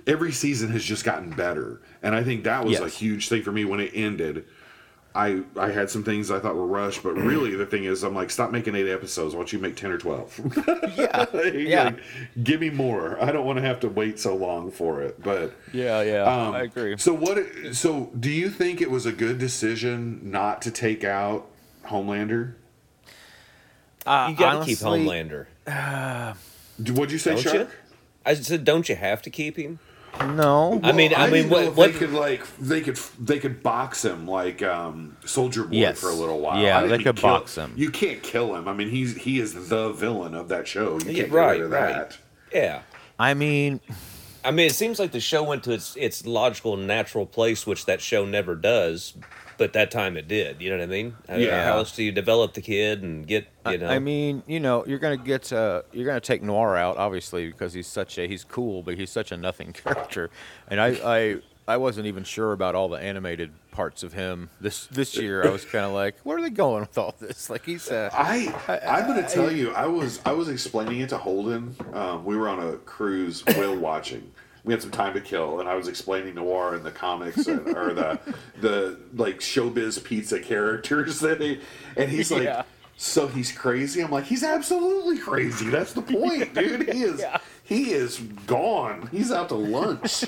every 0.06 0.32
season 0.32 0.70
has 0.70 0.82
just 0.84 1.04
gotten 1.04 1.30
better, 1.30 1.82
and 2.02 2.14
I 2.14 2.22
think 2.22 2.44
that 2.44 2.64
was 2.64 2.80
a 2.80 2.88
huge 2.88 3.28
thing 3.28 3.42
for 3.42 3.52
me 3.52 3.64
when 3.64 3.80
it 3.80 3.90
ended. 3.94 4.46
I 5.16 5.42
I 5.58 5.70
had 5.70 5.88
some 5.90 6.04
things 6.04 6.30
I 6.30 6.38
thought 6.38 6.54
were 6.54 6.66
rushed, 6.66 7.02
but 7.02 7.14
really 7.14 7.56
the 7.56 7.66
thing 7.66 7.84
is, 7.84 8.02
I'm 8.02 8.14
like, 8.14 8.30
stop 8.30 8.50
making 8.52 8.74
eight 8.76 8.88
episodes. 8.88 9.34
Why 9.34 9.40
don't 9.40 9.52
you 9.52 9.58
make 9.58 9.74
ten 9.76 9.90
or 9.90 9.98
twelve? 9.98 10.38
yeah, 10.96 11.26
yeah, 11.52 11.84
Like, 11.84 11.98
give 12.42 12.60
me 12.60 12.70
more. 12.70 13.20
I 13.22 13.32
don't 13.32 13.46
want 13.46 13.56
to 13.58 13.62
have 13.64 13.80
to 13.80 13.88
wait 13.88 14.20
so 14.20 14.36
long 14.36 14.70
for 14.70 15.02
it. 15.02 15.22
But 15.22 15.54
yeah, 15.72 16.02
yeah. 16.02 16.22
um, 16.24 16.54
I 16.54 16.62
agree. 16.62 16.96
So 16.98 17.14
what? 17.14 17.38
So 17.72 18.10
do 18.18 18.30
you 18.30 18.50
think 18.50 18.80
it 18.80 18.90
was 18.90 19.06
a 19.06 19.12
good 19.12 19.38
decision 19.38 20.20
not 20.30 20.60
to 20.62 20.70
take 20.70 21.02
out 21.02 21.46
Homelander? 21.86 22.54
Uh, 24.04 24.28
you 24.30 24.36
got 24.36 24.60
to 24.60 24.64
keep 24.64 24.78
Homelander. 24.78 25.46
D- 26.82 26.92
What'd 26.92 27.10
you 27.10 27.18
say, 27.18 27.32
Don't 27.34 27.42
Shark? 27.42 27.54
you? 27.54 27.68
I 28.24 28.34
said, 28.34 28.64
don't 28.64 28.88
you 28.88 28.96
have 28.96 29.22
to 29.22 29.30
keep 29.30 29.56
him? 29.56 29.78
No, 30.20 30.80
I 30.82 30.92
mean, 30.92 31.14
I, 31.14 31.30
mean, 31.30 31.48
what, 31.48 31.74
what 31.74 31.92
they 31.92 31.98
could 31.98 32.12
like 32.12 32.42
they 32.58 32.80
could 32.80 32.96
they 33.20 33.38
could 33.38 33.62
box 33.62 34.04
him 34.04 34.26
like 34.26 34.62
um, 34.62 35.16
Soldier 35.24 35.64
Boy 35.64 35.76
Yes. 35.76 36.00
for 36.00 36.08
a 36.10 36.14
little 36.14 36.40
while. 36.40 36.60
Yeah, 36.62 36.78
I 36.80 36.86
they 36.86 36.96
could 36.98 37.16
kill- 37.16 37.30
box 37.30 37.54
him. 37.56 37.72
You 37.76 37.90
can't 37.90 38.22
kill 38.22 38.54
him. 38.54 38.66
I 38.68 38.72
mean, 38.72 38.88
he's 38.88 39.16
he 39.16 39.38
is 39.40 39.68
the 39.68 39.92
villain 39.92 40.34
of 40.34 40.48
that 40.48 40.66
show. 40.66 40.98
You 41.00 41.10
Yeah, 41.12 41.22
can't 41.22 41.32
right, 41.32 41.54
get 41.56 41.62
rid 41.62 41.64
of 41.66 41.70
right. 41.72 41.92
that. 41.94 42.18
Yeah. 42.52 42.82
I 43.18 43.34
mean, 43.34 43.80
I 44.44 44.50
mean, 44.50 44.66
it 44.66 44.74
seems 44.74 44.98
like 44.98 45.12
the 45.12 45.20
show 45.20 45.42
went 45.42 45.64
to 45.64 45.72
its 45.72 45.96
its 45.96 46.26
logical 46.26 46.76
natural 46.76 47.26
place, 47.26 47.66
which 47.66 47.86
that 47.86 48.00
show 48.00 48.24
never 48.24 48.54
does. 48.54 49.14
But 49.58 49.72
that 49.72 49.90
time 49.90 50.16
it 50.16 50.28
did. 50.28 50.60
You 50.60 50.70
know 50.70 50.76
what 50.76 50.82
I 50.84 50.86
mean? 50.86 51.16
I 51.28 51.32
mean, 51.36 51.46
Yeah. 51.46 51.64
How 51.64 51.78
else 51.78 51.94
do 51.96 52.02
you 52.04 52.12
develop 52.12 52.52
the 52.54 52.60
kid 52.60 53.02
and 53.02 53.26
get 53.26 53.44
you 53.64 53.72
I- 53.72 53.76
know? 53.76 53.88
I 53.88 53.98
mean, 53.98 54.42
you 54.46 54.60
know, 54.60 54.84
you're 54.86 54.98
gonna 54.98 55.16
get 55.16 55.52
uh, 55.52 55.82
you're 55.92 56.06
gonna 56.06 56.20
take 56.20 56.42
Noir 56.42 56.76
out, 56.76 56.96
obviously, 56.98 57.46
because 57.48 57.72
he's 57.72 57.86
such 57.86 58.18
a 58.18 58.26
he's 58.28 58.44
cool, 58.44 58.82
but 58.82 58.96
he's 58.98 59.10
such 59.10 59.32
a 59.32 59.36
nothing 59.36 59.72
character. 59.84 60.30
And 60.68 60.80
I 60.80 60.88
I, 61.04 61.36
I 61.68 61.76
wasn't 61.78 62.06
even 62.06 62.22
sure 62.24 62.52
about 62.52 62.74
all 62.74 62.88
the 62.88 62.98
animated 62.98 63.50
parts 63.72 64.02
of 64.02 64.12
him 64.12 64.50
this 64.60 64.86
this 64.88 65.16
year. 65.16 65.44
I 65.44 65.50
was 65.50 65.64
kind 65.64 65.84
of 65.84 65.92
like, 65.92 66.16
where 66.22 66.38
are 66.38 66.42
they 66.42 66.50
going 66.50 66.80
with 66.82 66.96
all 66.98 67.14
this? 67.18 67.48
Like 67.56 67.64
he's 67.64 67.90
uh, 67.90 68.10
I 68.12 68.52
I'm 68.86 69.06
gonna 69.06 69.28
tell 69.28 69.50
you, 69.50 69.72
I 69.72 69.86
was 69.86 70.20
I 70.26 70.32
was 70.32 70.48
explaining 70.48 71.00
it 71.00 71.08
to 71.10 71.18
Holden. 71.18 71.74
Um, 71.94 72.24
we 72.26 72.36
were 72.36 72.48
on 72.48 72.60
a 72.60 72.76
cruise 72.76 73.44
whale 73.46 73.76
watching. 73.90 74.30
We 74.66 74.72
had 74.72 74.82
some 74.82 74.90
time 74.90 75.14
to 75.14 75.20
kill, 75.20 75.60
and 75.60 75.68
I 75.68 75.74
was 75.76 75.86
explaining 75.88 76.34
noir 76.34 76.74
and 76.74 76.84
the 76.84 76.90
comics 76.90 77.46
and, 77.46 77.66
or 77.68 77.94
the 77.94 78.18
the 78.60 78.98
like 79.14 79.38
showbiz 79.38 80.02
pizza 80.02 80.40
characters 80.40 81.20
that 81.20 81.40
he, 81.40 81.60
and 81.96 82.10
he's 82.10 82.30
like, 82.32 82.42
Yeah. 82.42 82.64
so 82.96 83.28
he's 83.28 83.52
crazy. 83.52 84.02
I'm 84.02 84.10
like, 84.10 84.24
he's 84.24 84.42
absolutely 84.42 85.18
crazy. 85.18 85.70
That's 85.70 85.92
the 85.92 86.02
point, 86.02 86.52
dude. 86.58 86.92
He 86.92 87.02
is 87.04 87.20
Yeah. 87.20 87.38
he 87.62 87.92
is 87.92 88.18
gone. 88.46 89.08
He's 89.12 89.30
out 89.30 89.48
to 89.50 89.54
lunch. 89.54 90.24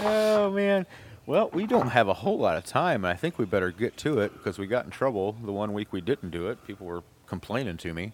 oh 0.00 0.50
man. 0.50 0.86
Well, 1.26 1.50
we 1.52 1.66
don't 1.66 1.88
have 1.88 2.08
a 2.08 2.14
whole 2.14 2.38
lot 2.38 2.56
of 2.56 2.64
time, 2.64 3.04
and 3.04 3.12
I 3.12 3.16
think 3.16 3.38
we 3.38 3.44
better 3.44 3.70
get 3.70 3.96
to 3.98 4.18
it 4.20 4.32
because 4.32 4.58
we 4.58 4.66
got 4.66 4.84
in 4.84 4.90
trouble 4.90 5.36
the 5.44 5.52
one 5.52 5.72
week 5.72 5.92
we 5.92 6.00
didn't 6.00 6.30
do 6.30 6.48
it. 6.48 6.64
People 6.66 6.86
were 6.86 7.02
complaining 7.26 7.76
to 7.78 7.94
me. 7.94 8.12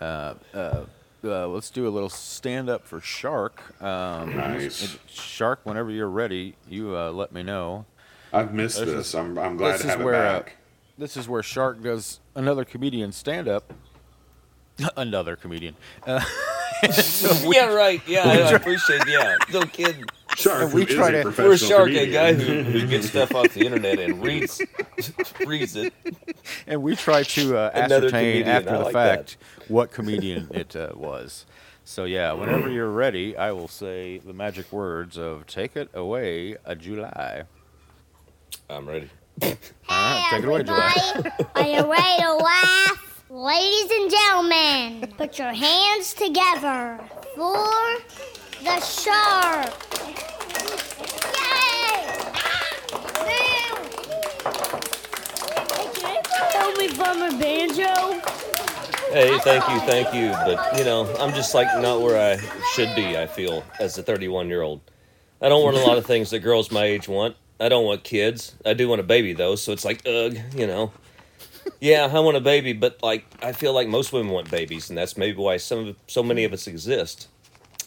Uh, 0.00 0.34
uh, 0.52 0.84
uh, 1.24 1.46
let's 1.48 1.70
do 1.70 1.86
a 1.86 1.90
little 1.90 2.08
stand 2.08 2.68
up 2.70 2.86
for 2.86 3.00
Shark. 3.00 3.80
Um, 3.82 4.36
Nice. 4.36 4.96
Shark, 5.06 5.60
whenever 5.64 5.90
you're 5.90 6.08
ready, 6.10 6.56
you 6.68 6.96
uh, 6.96 7.10
let 7.12 7.32
me 7.32 7.42
know. 7.42 7.86
I've 8.32 8.52
missed 8.54 8.78
This 8.80 8.88
this. 8.88 9.06
is- 9.08 9.14
I'm 9.14 9.38
I'm 9.38 9.56
glad 9.56 9.74
this 9.74 9.80
to 9.82 9.86
is 9.88 9.90
have 9.92 10.00
it 10.00 10.04
where, 10.04 10.14
uh, 10.14 10.38
back. 10.40 10.56
This 10.98 11.16
is 11.16 11.28
where 11.28 11.42
Shark 11.42 11.82
does 11.82 12.20
another 12.34 12.64
comedian 12.64 13.12
stand 13.12 13.48
up. 13.48 13.72
another 14.96 15.36
comedian. 15.36 15.76
Uh, 16.06 16.24
yeah, 17.44 17.66
right. 17.66 18.00
Yeah, 18.06 18.22
I, 18.28 18.38
I 18.38 18.50
appreciate. 18.52 19.02
Yeah, 19.06 19.36
no 19.52 19.62
kidding. 19.62 20.04
Shark 20.42 20.72
we 20.72 20.84
try 20.84 21.10
to- 21.10 21.22
professional 21.22 21.48
We're 21.48 21.54
a 21.54 21.58
shark, 21.58 21.88
a 21.90 22.10
guy 22.10 22.32
who, 22.34 22.62
who 22.62 22.86
gets 22.86 23.08
stuff 23.08 23.34
off 23.34 23.54
the 23.54 23.64
internet 23.66 23.98
and 23.98 24.22
reads 24.22 24.60
reads 25.46 25.76
it. 25.76 25.92
and 26.66 26.82
we 26.82 26.96
try 26.96 27.22
to 27.22 27.56
uh, 27.56 27.70
ascertain 27.74 28.10
comedian, 28.10 28.48
after 28.48 28.70
I 28.70 28.78
the 28.78 28.84
like 28.84 28.92
fact 28.92 29.36
what 29.68 29.90
comedian 29.92 30.48
it 30.52 30.74
uh, 30.76 30.90
was. 30.94 31.46
So 31.84 32.04
yeah, 32.04 32.32
whenever 32.32 32.70
you're 32.70 32.90
ready, 32.90 33.36
I 33.36 33.52
will 33.52 33.68
say 33.68 34.18
the 34.18 34.32
magic 34.32 34.72
words 34.72 35.18
of 35.18 35.46
"Take 35.46 35.76
it 35.76 35.90
away, 35.94 36.56
a 36.64 36.74
July." 36.76 37.44
I'm 38.70 38.86
ready. 38.88 39.10
All 39.42 39.50
right, 39.88 40.26
take 40.30 40.44
it 40.44 40.48
away, 40.48 40.62
July. 40.62 40.94
Are 41.54 41.66
you 41.66 41.90
ready 41.90 42.22
to 42.22 42.34
laugh? 42.34 43.24
Ladies 43.30 43.90
and 43.90 44.10
gentlemen, 44.10 45.12
put 45.16 45.38
your 45.38 45.52
hands 45.52 46.12
together 46.14 47.00
for 47.34 47.96
the 48.62 48.80
shark. 48.80 49.72
Yay! 51.34 52.06
Hey, 55.98 56.20
help 56.52 56.78
me 56.78 56.88
find 56.88 57.18
my 57.18 57.30
banjo? 57.40 58.20
Hey, 59.12 59.36
thank 59.40 59.68
you, 59.68 59.80
thank 59.80 60.14
you. 60.14 60.30
But, 60.30 60.78
you 60.78 60.84
know, 60.84 61.12
I'm 61.18 61.34
just 61.34 61.54
like 61.54 61.66
not 61.82 62.02
where 62.02 62.34
I 62.34 62.38
should 62.74 62.94
be, 62.94 63.18
I 63.18 63.26
feel, 63.26 63.64
as 63.80 63.98
a 63.98 64.02
31 64.02 64.48
year 64.48 64.62
old. 64.62 64.80
I 65.40 65.48
don't 65.48 65.64
want 65.64 65.76
a 65.76 65.80
lot 65.80 65.98
of 65.98 66.06
things 66.06 66.30
that 66.30 66.38
girls 66.38 66.70
my 66.70 66.84
age 66.84 67.08
want. 67.08 67.34
I 67.58 67.68
don't 67.68 67.84
want 67.84 68.04
kids. 68.04 68.54
I 68.64 68.74
do 68.74 68.88
want 68.88 69.00
a 69.00 69.04
baby, 69.04 69.32
though, 69.32 69.56
so 69.56 69.72
it's 69.72 69.84
like, 69.84 70.06
ugh, 70.06 70.36
you 70.54 70.68
know. 70.68 70.92
Yeah, 71.80 72.08
I 72.12 72.20
want 72.20 72.36
a 72.36 72.40
baby, 72.40 72.72
but 72.72 73.02
like, 73.02 73.24
I 73.42 73.52
feel 73.52 73.72
like 73.72 73.88
most 73.88 74.12
women 74.12 74.32
want 74.32 74.50
babies, 74.50 74.88
and 74.88 74.96
that's 74.96 75.16
maybe 75.16 75.36
why 75.36 75.56
some 75.56 75.88
of, 75.88 75.96
so 76.06 76.22
many 76.22 76.44
of 76.44 76.52
us 76.52 76.68
exist. 76.68 77.28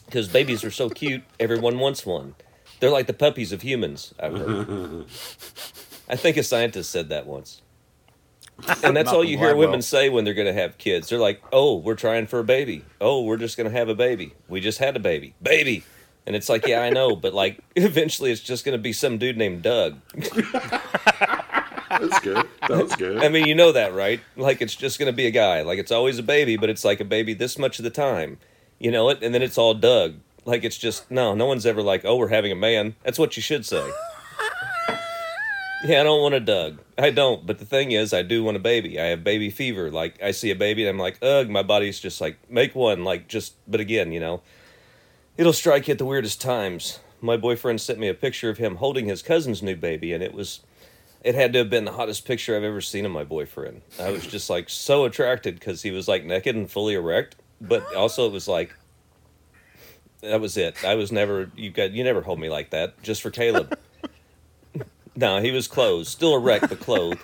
Because 0.05 0.27
babies 0.27 0.63
are 0.63 0.71
so 0.71 0.89
cute, 0.89 1.23
everyone 1.39 1.79
wants 1.79 2.05
one. 2.05 2.35
They're 2.79 2.89
like 2.89 3.07
the 3.07 3.13
puppies 3.13 3.51
of 3.51 3.61
humans, 3.61 4.13
I've 4.19 4.37
heard. 4.37 5.05
I 6.09 6.15
think 6.15 6.37
a 6.37 6.43
scientist 6.43 6.91
said 6.91 7.09
that 7.09 7.25
once. 7.25 7.61
And 8.83 8.95
that's 8.95 9.11
all 9.11 9.23
you 9.23 9.37
hear 9.37 9.55
women 9.55 9.81
say 9.81 10.09
when 10.09 10.23
they're 10.23 10.33
going 10.33 10.47
to 10.47 10.53
have 10.53 10.77
kids. 10.77 11.09
They're 11.09 11.19
like, 11.19 11.41
"Oh, 11.51 11.77
we're 11.77 11.95
trying 11.95 12.27
for 12.27 12.39
a 12.39 12.43
baby. 12.43 12.85
Oh, 13.01 13.23
we're 13.23 13.37
just 13.37 13.57
going 13.57 13.69
to 13.69 13.75
have 13.75 13.89
a 13.89 13.95
baby. 13.95 14.33
We 14.47 14.61
just 14.61 14.79
had 14.79 14.95
a 14.95 14.99
baby. 14.99 15.35
Baby." 15.41 15.83
And 16.25 16.35
it's 16.35 16.47
like, 16.47 16.65
"Yeah, 16.65 16.81
I 16.81 16.89
know, 16.89 17.15
but 17.15 17.33
like 17.33 17.59
eventually 17.75 18.31
it's 18.31 18.41
just 18.41 18.63
going 18.63 18.77
to 18.77 18.81
be 18.81 18.93
some 18.93 19.17
dude 19.17 19.37
named 19.37 19.63
Doug." 19.63 19.99
That's 21.89 22.19
good. 22.21 22.47
That's 22.67 22.95
good. 22.95 23.23
I 23.23 23.29
mean, 23.29 23.45
you 23.45 23.55
know 23.55 23.71
that, 23.71 23.93
right? 23.93 24.19
Like 24.35 24.61
it's 24.61 24.75
just 24.75 24.99
going 24.99 25.11
to 25.11 25.15
be 25.15 25.27
a 25.27 25.31
guy. 25.31 25.61
Like 25.61 25.79
it's 25.79 25.91
always 25.91 26.17
a 26.17 26.23
baby, 26.23 26.55
but 26.57 26.69
it's 26.69 26.85
like 26.85 26.99
a 26.99 27.05
baby 27.05 27.33
this 27.33 27.57
much 27.59 27.79
of 27.79 27.83
the 27.83 27.89
time. 27.89 28.37
You 28.79 28.91
know 28.91 29.09
it, 29.09 29.19
and 29.21 29.33
then 29.33 29.41
it's 29.41 29.57
all 29.57 29.73
Doug. 29.73 30.15
Like 30.45 30.63
it's 30.63 30.77
just 30.77 31.09
no, 31.09 31.33
no 31.33 31.45
one's 31.45 31.65
ever 31.65 31.81
like, 31.81 32.05
"Oh, 32.05 32.17
we're 32.17 32.27
having 32.27 32.51
a 32.51 32.55
man." 32.55 32.95
That's 33.03 33.17
what 33.19 33.35
you 33.35 33.41
should 33.41 33.65
say. 33.65 33.89
Yeah, 35.85 36.01
I 36.01 36.03
don't 36.03 36.21
want 36.21 36.33
a 36.33 36.39
Doug. 36.39 36.79
I 36.97 37.11
don't. 37.11 37.45
But 37.45 37.59
the 37.59 37.65
thing 37.65 37.91
is, 37.91 38.11
I 38.11 38.23
do 38.23 38.43
want 38.43 38.57
a 38.57 38.59
baby. 38.59 38.99
I 38.99 39.05
have 39.05 39.23
baby 39.23 39.51
fever. 39.51 39.91
Like 39.91 40.21
I 40.21 40.31
see 40.31 40.49
a 40.49 40.55
baby 40.55 40.81
and 40.83 40.89
I'm 40.89 40.97
like, 40.97 41.19
ugh. 41.21 41.47
My 41.47 41.61
body's 41.61 41.99
just 41.99 42.19
like, 42.19 42.37
make 42.49 42.73
one. 42.73 43.03
Like 43.03 43.27
just. 43.27 43.53
But 43.67 43.79
again, 43.79 44.11
you 44.11 44.19
know, 44.19 44.41
it'll 45.37 45.53
strike 45.53 45.87
you 45.87 45.91
at 45.91 45.99
the 45.99 46.05
weirdest 46.05 46.41
times. 46.41 46.99
My 47.21 47.37
boyfriend 47.37 47.81
sent 47.81 47.99
me 47.99 48.07
a 48.07 48.13
picture 48.15 48.49
of 48.49 48.57
him 48.57 48.77
holding 48.77 49.05
his 49.05 49.21
cousin's 49.21 49.61
new 49.61 49.75
baby, 49.75 50.11
and 50.11 50.23
it 50.23 50.33
was. 50.33 50.61
It 51.23 51.33
had 51.33 51.53
to 51.53 51.59
have 51.59 51.71
been 51.71 51.85
the 51.85 51.91
hottest 51.91 52.25
picture 52.25 52.55
I've 52.55 52.63
ever 52.63 52.81
seen 52.81 53.05
of 53.05 53.11
my 53.11 53.23
boyfriend. 53.23 53.81
I 53.99 54.11
was 54.11 54.27
just 54.27 54.49
like 54.49 54.69
so 54.69 55.05
attracted 55.05 55.55
because 55.55 55.81
he 55.81 55.89
was 55.89 56.07
like 56.07 56.23
naked 56.23 56.55
and 56.55 56.69
fully 56.69 56.93
erect, 56.93 57.35
but 57.61 57.95
also 57.95 58.27
it 58.27 58.31
was 58.31 58.47
like 58.47 58.75
that 60.21 60.41
was 60.41 60.57
it. 60.57 60.83
I 60.83 60.95
was 60.95 61.11
never 61.11 61.51
you 61.55 61.69
got 61.69 61.91
you 61.91 62.03
never 62.03 62.21
hold 62.21 62.39
me 62.39 62.49
like 62.49 62.71
that 62.71 63.01
just 63.03 63.21
for 63.21 63.31
Caleb. 63.31 63.77
No, 65.15 65.39
he 65.39 65.51
was 65.51 65.67
clothed, 65.67 66.07
still 66.07 66.35
erect 66.35 66.67
but 66.67 66.79
clothed. 66.79 67.21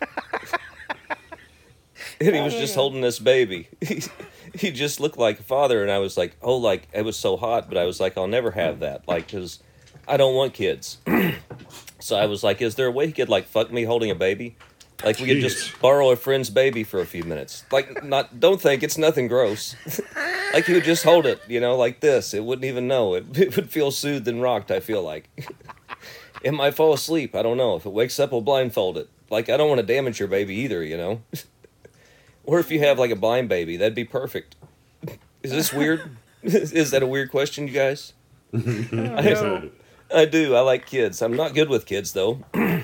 and 2.21 2.35
he 2.35 2.41
was 2.41 2.53
just 2.53 2.77
oh, 2.77 2.81
holding 2.81 3.01
this 3.01 3.19
baby. 3.19 3.67
He, 3.81 4.03
he 4.55 4.71
just 4.71 4.99
looked 4.99 5.17
like 5.17 5.39
a 5.39 5.43
father, 5.43 5.81
and 5.81 5.91
I 5.91 5.99
was 5.99 6.17
like, 6.17 6.37
oh, 6.41 6.55
like 6.55 6.87
it 6.93 7.03
was 7.03 7.17
so 7.17 7.35
hot, 7.35 7.67
but 7.67 7.77
I 7.77 7.85
was 7.85 7.99
like, 7.99 8.17
I'll 8.17 8.27
never 8.27 8.51
have 8.51 8.79
that, 8.79 9.07
like, 9.07 9.27
because 9.27 9.59
I 10.07 10.17
don't 10.17 10.35
want 10.35 10.53
kids. 10.53 10.99
so 11.99 12.15
I 12.15 12.27
was 12.27 12.43
like, 12.43 12.61
is 12.61 12.75
there 12.75 12.87
a 12.87 12.91
way 12.91 13.07
he 13.07 13.13
could 13.13 13.29
like 13.29 13.45
fuck 13.45 13.71
me 13.71 13.83
holding 13.83 14.09
a 14.09 14.15
baby? 14.15 14.55
Like 15.03 15.19
we 15.19 15.27
could 15.27 15.41
just 15.41 15.79
borrow 15.81 16.11
a 16.11 16.15
friend's 16.15 16.49
baby 16.49 16.83
for 16.83 16.99
a 16.99 17.05
few 17.05 17.23
minutes. 17.23 17.65
Like 17.71 18.03
not 18.03 18.39
don't 18.39 18.61
think 18.61 18.83
it's 18.83 18.97
nothing 18.97 19.27
gross. 19.27 19.75
like 20.53 20.65
he 20.65 20.73
would 20.73 20.83
just 20.83 21.03
hold 21.03 21.25
it, 21.25 21.41
you 21.47 21.59
know, 21.59 21.75
like 21.75 21.99
this. 21.99 22.33
It 22.33 22.43
wouldn't 22.43 22.65
even 22.65 22.87
know. 22.87 23.15
It, 23.15 23.25
it 23.37 23.55
would 23.55 23.69
feel 23.69 23.91
soothed 23.91 24.27
and 24.27 24.41
rocked, 24.41 24.71
I 24.71 24.79
feel 24.79 25.01
like. 25.01 25.29
it 26.43 26.53
might 26.53 26.75
fall 26.75 26.93
asleep. 26.93 27.35
I 27.35 27.41
don't 27.41 27.57
know. 27.57 27.75
If 27.75 27.85
it 27.85 27.91
wakes 27.91 28.19
up, 28.19 28.31
we'll 28.31 28.41
blindfold 28.41 28.97
it. 28.97 29.09
Like 29.29 29.49
I 29.49 29.57
don't 29.57 29.69
want 29.69 29.79
to 29.79 29.87
damage 29.87 30.19
your 30.19 30.27
baby 30.27 30.55
either, 30.55 30.83
you 30.83 30.97
know. 30.97 31.21
or 32.43 32.59
if 32.59 32.69
you 32.69 32.79
have 32.79 32.99
like 32.99 33.11
a 33.11 33.15
blind 33.15 33.49
baby, 33.49 33.77
that'd 33.77 33.95
be 33.95 34.05
perfect. 34.05 34.55
Is 35.41 35.51
this 35.51 35.73
weird? 35.73 36.17
Is 36.43 36.91
that 36.91 37.01
a 37.03 37.07
weird 37.07 37.31
question, 37.31 37.67
you 37.67 37.73
guys? 37.73 38.13
I, 38.53 39.69
I 40.13 40.25
do. 40.25 40.55
I 40.55 40.61
like 40.61 40.85
kids. 40.85 41.21
I'm 41.21 41.35
not 41.35 41.53
good 41.53 41.69
with 41.69 41.85
kids 41.85 42.13
though. 42.13 42.43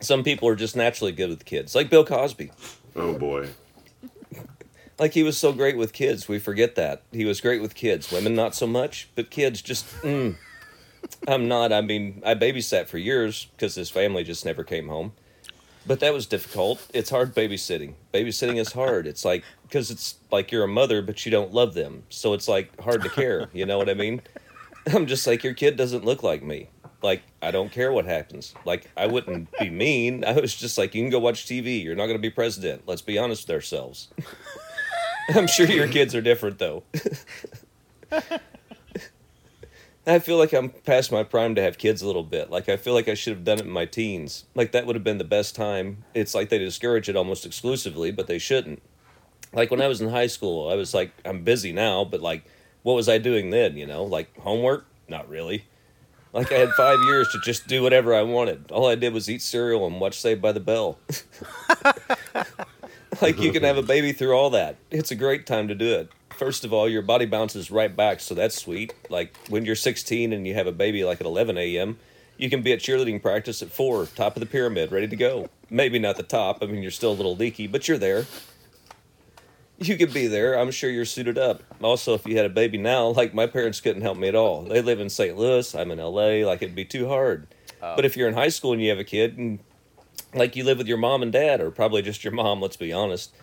Some 0.00 0.22
people 0.22 0.48
are 0.48 0.56
just 0.56 0.76
naturally 0.76 1.12
good 1.12 1.30
with 1.30 1.44
kids, 1.44 1.74
like 1.74 1.90
Bill 1.90 2.04
Cosby. 2.04 2.50
oh 2.94 3.18
boy. 3.18 3.48
Like 4.98 5.12
he 5.12 5.22
was 5.22 5.36
so 5.36 5.52
great 5.52 5.76
with 5.76 5.92
kids, 5.92 6.26
we 6.26 6.38
forget 6.38 6.74
that 6.76 7.02
he 7.12 7.26
was 7.26 7.42
great 7.42 7.60
with 7.60 7.74
kids. 7.74 8.10
Women 8.10 8.34
not 8.34 8.54
so 8.54 8.66
much, 8.66 9.10
but 9.14 9.30
kids 9.30 9.60
just. 9.60 9.86
Mm. 10.00 10.36
I'm 11.28 11.48
not. 11.48 11.70
I 11.70 11.82
mean, 11.82 12.22
I 12.24 12.34
babysat 12.34 12.86
for 12.86 12.96
years 12.96 13.48
because 13.56 13.74
his 13.74 13.90
family 13.90 14.24
just 14.24 14.46
never 14.46 14.64
came 14.64 14.88
home. 14.88 15.12
But 15.86 16.00
that 16.00 16.14
was 16.14 16.26
difficult. 16.26 16.84
It's 16.94 17.10
hard 17.10 17.34
babysitting. 17.34 17.92
Babysitting 18.12 18.56
is 18.56 18.72
hard. 18.72 19.06
It's 19.06 19.24
like 19.24 19.44
because 19.64 19.90
it's 19.90 20.16
like 20.32 20.50
you're 20.50 20.64
a 20.64 20.68
mother, 20.68 21.02
but 21.02 21.24
you 21.26 21.30
don't 21.30 21.52
love 21.52 21.74
them, 21.74 22.04
so 22.08 22.32
it's 22.32 22.48
like 22.48 22.80
hard 22.80 23.02
to 23.02 23.08
care. 23.10 23.48
You 23.52 23.66
know 23.66 23.78
what 23.78 23.90
I 23.90 23.94
mean? 23.94 24.22
I'm 24.94 25.06
just 25.06 25.26
like 25.26 25.44
your 25.44 25.54
kid 25.54 25.76
doesn't 25.76 26.04
look 26.04 26.22
like 26.22 26.42
me. 26.42 26.70
Like 27.06 27.22
I 27.40 27.52
don't 27.52 27.70
care 27.70 27.92
what 27.92 28.04
happens. 28.04 28.52
Like 28.64 28.90
I 28.96 29.06
wouldn't 29.06 29.56
be 29.60 29.70
mean. 29.84 30.24
I 30.24 30.32
was 30.32 30.52
just 30.52 30.76
like 30.76 30.92
you 30.92 31.04
can 31.04 31.10
go 31.10 31.20
watch 31.20 31.46
TV. 31.46 31.80
You're 31.80 31.94
not 31.94 32.06
going 32.06 32.18
to 32.18 32.22
be 32.22 32.30
president. 32.30 32.82
Let's 32.84 33.00
be 33.00 33.16
honest 33.16 33.46
with 33.46 33.54
ourselves. 33.54 34.08
I'm 35.32 35.46
sure 35.46 35.66
your 35.66 35.86
kids 35.86 36.16
are 36.16 36.20
different 36.20 36.58
though. 36.58 36.82
I 40.08 40.18
feel 40.18 40.36
like 40.36 40.52
I'm 40.52 40.70
past 40.70 41.12
my 41.12 41.22
prime 41.22 41.54
to 41.54 41.62
have 41.62 41.78
kids 41.78 42.02
a 42.02 42.08
little 42.08 42.24
bit. 42.24 42.50
Like 42.50 42.68
I 42.68 42.76
feel 42.76 42.92
like 42.92 43.06
I 43.06 43.14
should 43.14 43.34
have 43.34 43.44
done 43.44 43.60
it 43.60 43.66
in 43.66 43.70
my 43.70 43.84
teens. 43.84 44.44
Like 44.56 44.72
that 44.72 44.84
would 44.84 44.96
have 44.96 45.04
been 45.04 45.18
the 45.18 45.24
best 45.24 45.54
time. 45.54 46.02
It's 46.12 46.34
like 46.34 46.48
they 46.48 46.58
discourage 46.58 47.08
it 47.08 47.14
almost 47.14 47.46
exclusively, 47.46 48.10
but 48.10 48.26
they 48.26 48.40
shouldn't. 48.40 48.82
Like 49.52 49.70
when 49.70 49.80
I 49.80 49.86
was 49.86 50.00
in 50.00 50.08
high 50.08 50.26
school, 50.26 50.68
I 50.68 50.74
was 50.74 50.92
like 50.92 51.12
I'm 51.24 51.44
busy 51.44 51.70
now, 51.72 52.04
but 52.04 52.20
like 52.20 52.44
what 52.82 52.94
was 52.94 53.08
I 53.08 53.18
doing 53.18 53.50
then, 53.50 53.76
you 53.76 53.86
know? 53.86 54.02
Like 54.02 54.36
homework? 54.40 54.86
Not 55.08 55.28
really. 55.28 55.66
Like 56.36 56.52
I 56.52 56.58
had 56.58 56.70
5 56.72 56.98
years 57.04 57.28
to 57.32 57.40
just 57.40 57.66
do 57.66 57.82
whatever 57.82 58.14
I 58.14 58.20
wanted. 58.20 58.70
All 58.70 58.86
I 58.86 58.94
did 58.94 59.14
was 59.14 59.30
eat 59.30 59.40
cereal 59.40 59.86
and 59.86 59.98
watch 59.98 60.20
Saved 60.20 60.42
by 60.42 60.52
the 60.52 60.60
Bell. 60.60 60.98
like 63.22 63.40
you 63.40 63.50
can 63.52 63.62
have 63.62 63.78
a 63.78 63.82
baby 63.82 64.12
through 64.12 64.34
all 64.34 64.50
that. 64.50 64.76
It's 64.90 65.10
a 65.10 65.14
great 65.14 65.46
time 65.46 65.66
to 65.68 65.74
do 65.74 65.94
it. 65.94 66.10
First 66.36 66.66
of 66.66 66.74
all, 66.74 66.90
your 66.90 67.00
body 67.00 67.24
bounces 67.24 67.70
right 67.70 67.96
back, 67.96 68.20
so 68.20 68.34
that's 68.34 68.54
sweet. 68.54 68.92
Like 69.08 69.34
when 69.48 69.64
you're 69.64 69.74
16 69.74 70.34
and 70.34 70.46
you 70.46 70.52
have 70.52 70.66
a 70.66 70.72
baby 70.72 71.04
like 71.04 71.22
at 71.22 71.26
11 71.26 71.56
a.m., 71.56 71.98
you 72.36 72.50
can 72.50 72.60
be 72.60 72.74
at 72.74 72.80
cheerleading 72.80 73.22
practice 73.22 73.62
at 73.62 73.70
4, 73.70 74.04
top 74.14 74.36
of 74.36 74.40
the 74.40 74.46
pyramid, 74.46 74.92
ready 74.92 75.08
to 75.08 75.16
go. 75.16 75.48
Maybe 75.70 75.98
not 75.98 76.18
the 76.18 76.22
top, 76.22 76.58
I 76.62 76.66
mean, 76.66 76.82
you're 76.82 76.90
still 76.90 77.12
a 77.12 77.14
little 77.14 77.34
leaky, 77.34 77.66
but 77.66 77.88
you're 77.88 77.96
there. 77.96 78.26
You 79.78 79.96
could 79.96 80.14
be 80.14 80.26
there. 80.26 80.58
I'm 80.58 80.70
sure 80.70 80.88
you're 80.88 81.04
suited 81.04 81.36
up. 81.36 81.62
Also, 81.82 82.14
if 82.14 82.26
you 82.26 82.36
had 82.36 82.46
a 82.46 82.50
baby 82.50 82.78
now, 82.78 83.08
like 83.08 83.34
my 83.34 83.46
parents 83.46 83.80
couldn't 83.80 84.02
help 84.02 84.16
me 84.16 84.28
at 84.28 84.34
all. 84.34 84.62
They 84.62 84.80
live 84.80 85.00
in 85.00 85.10
St. 85.10 85.36
Louis, 85.36 85.74
I'm 85.74 85.90
in 85.90 85.98
LA, 85.98 86.46
like 86.46 86.62
it'd 86.62 86.74
be 86.74 86.84
too 86.84 87.08
hard. 87.08 87.46
Oh. 87.82 87.94
But 87.94 88.04
if 88.04 88.16
you're 88.16 88.28
in 88.28 88.34
high 88.34 88.48
school 88.48 88.72
and 88.72 88.80
you 88.80 88.88
have 88.88 88.98
a 88.98 89.04
kid 89.04 89.36
and 89.36 89.58
like 90.34 90.56
you 90.56 90.64
live 90.64 90.78
with 90.78 90.86
your 90.86 90.96
mom 90.96 91.22
and 91.22 91.30
dad, 91.30 91.60
or 91.60 91.70
probably 91.70 92.00
just 92.00 92.24
your 92.24 92.32
mom, 92.32 92.62
let's 92.62 92.76
be 92.76 92.92
honest. 92.92 93.34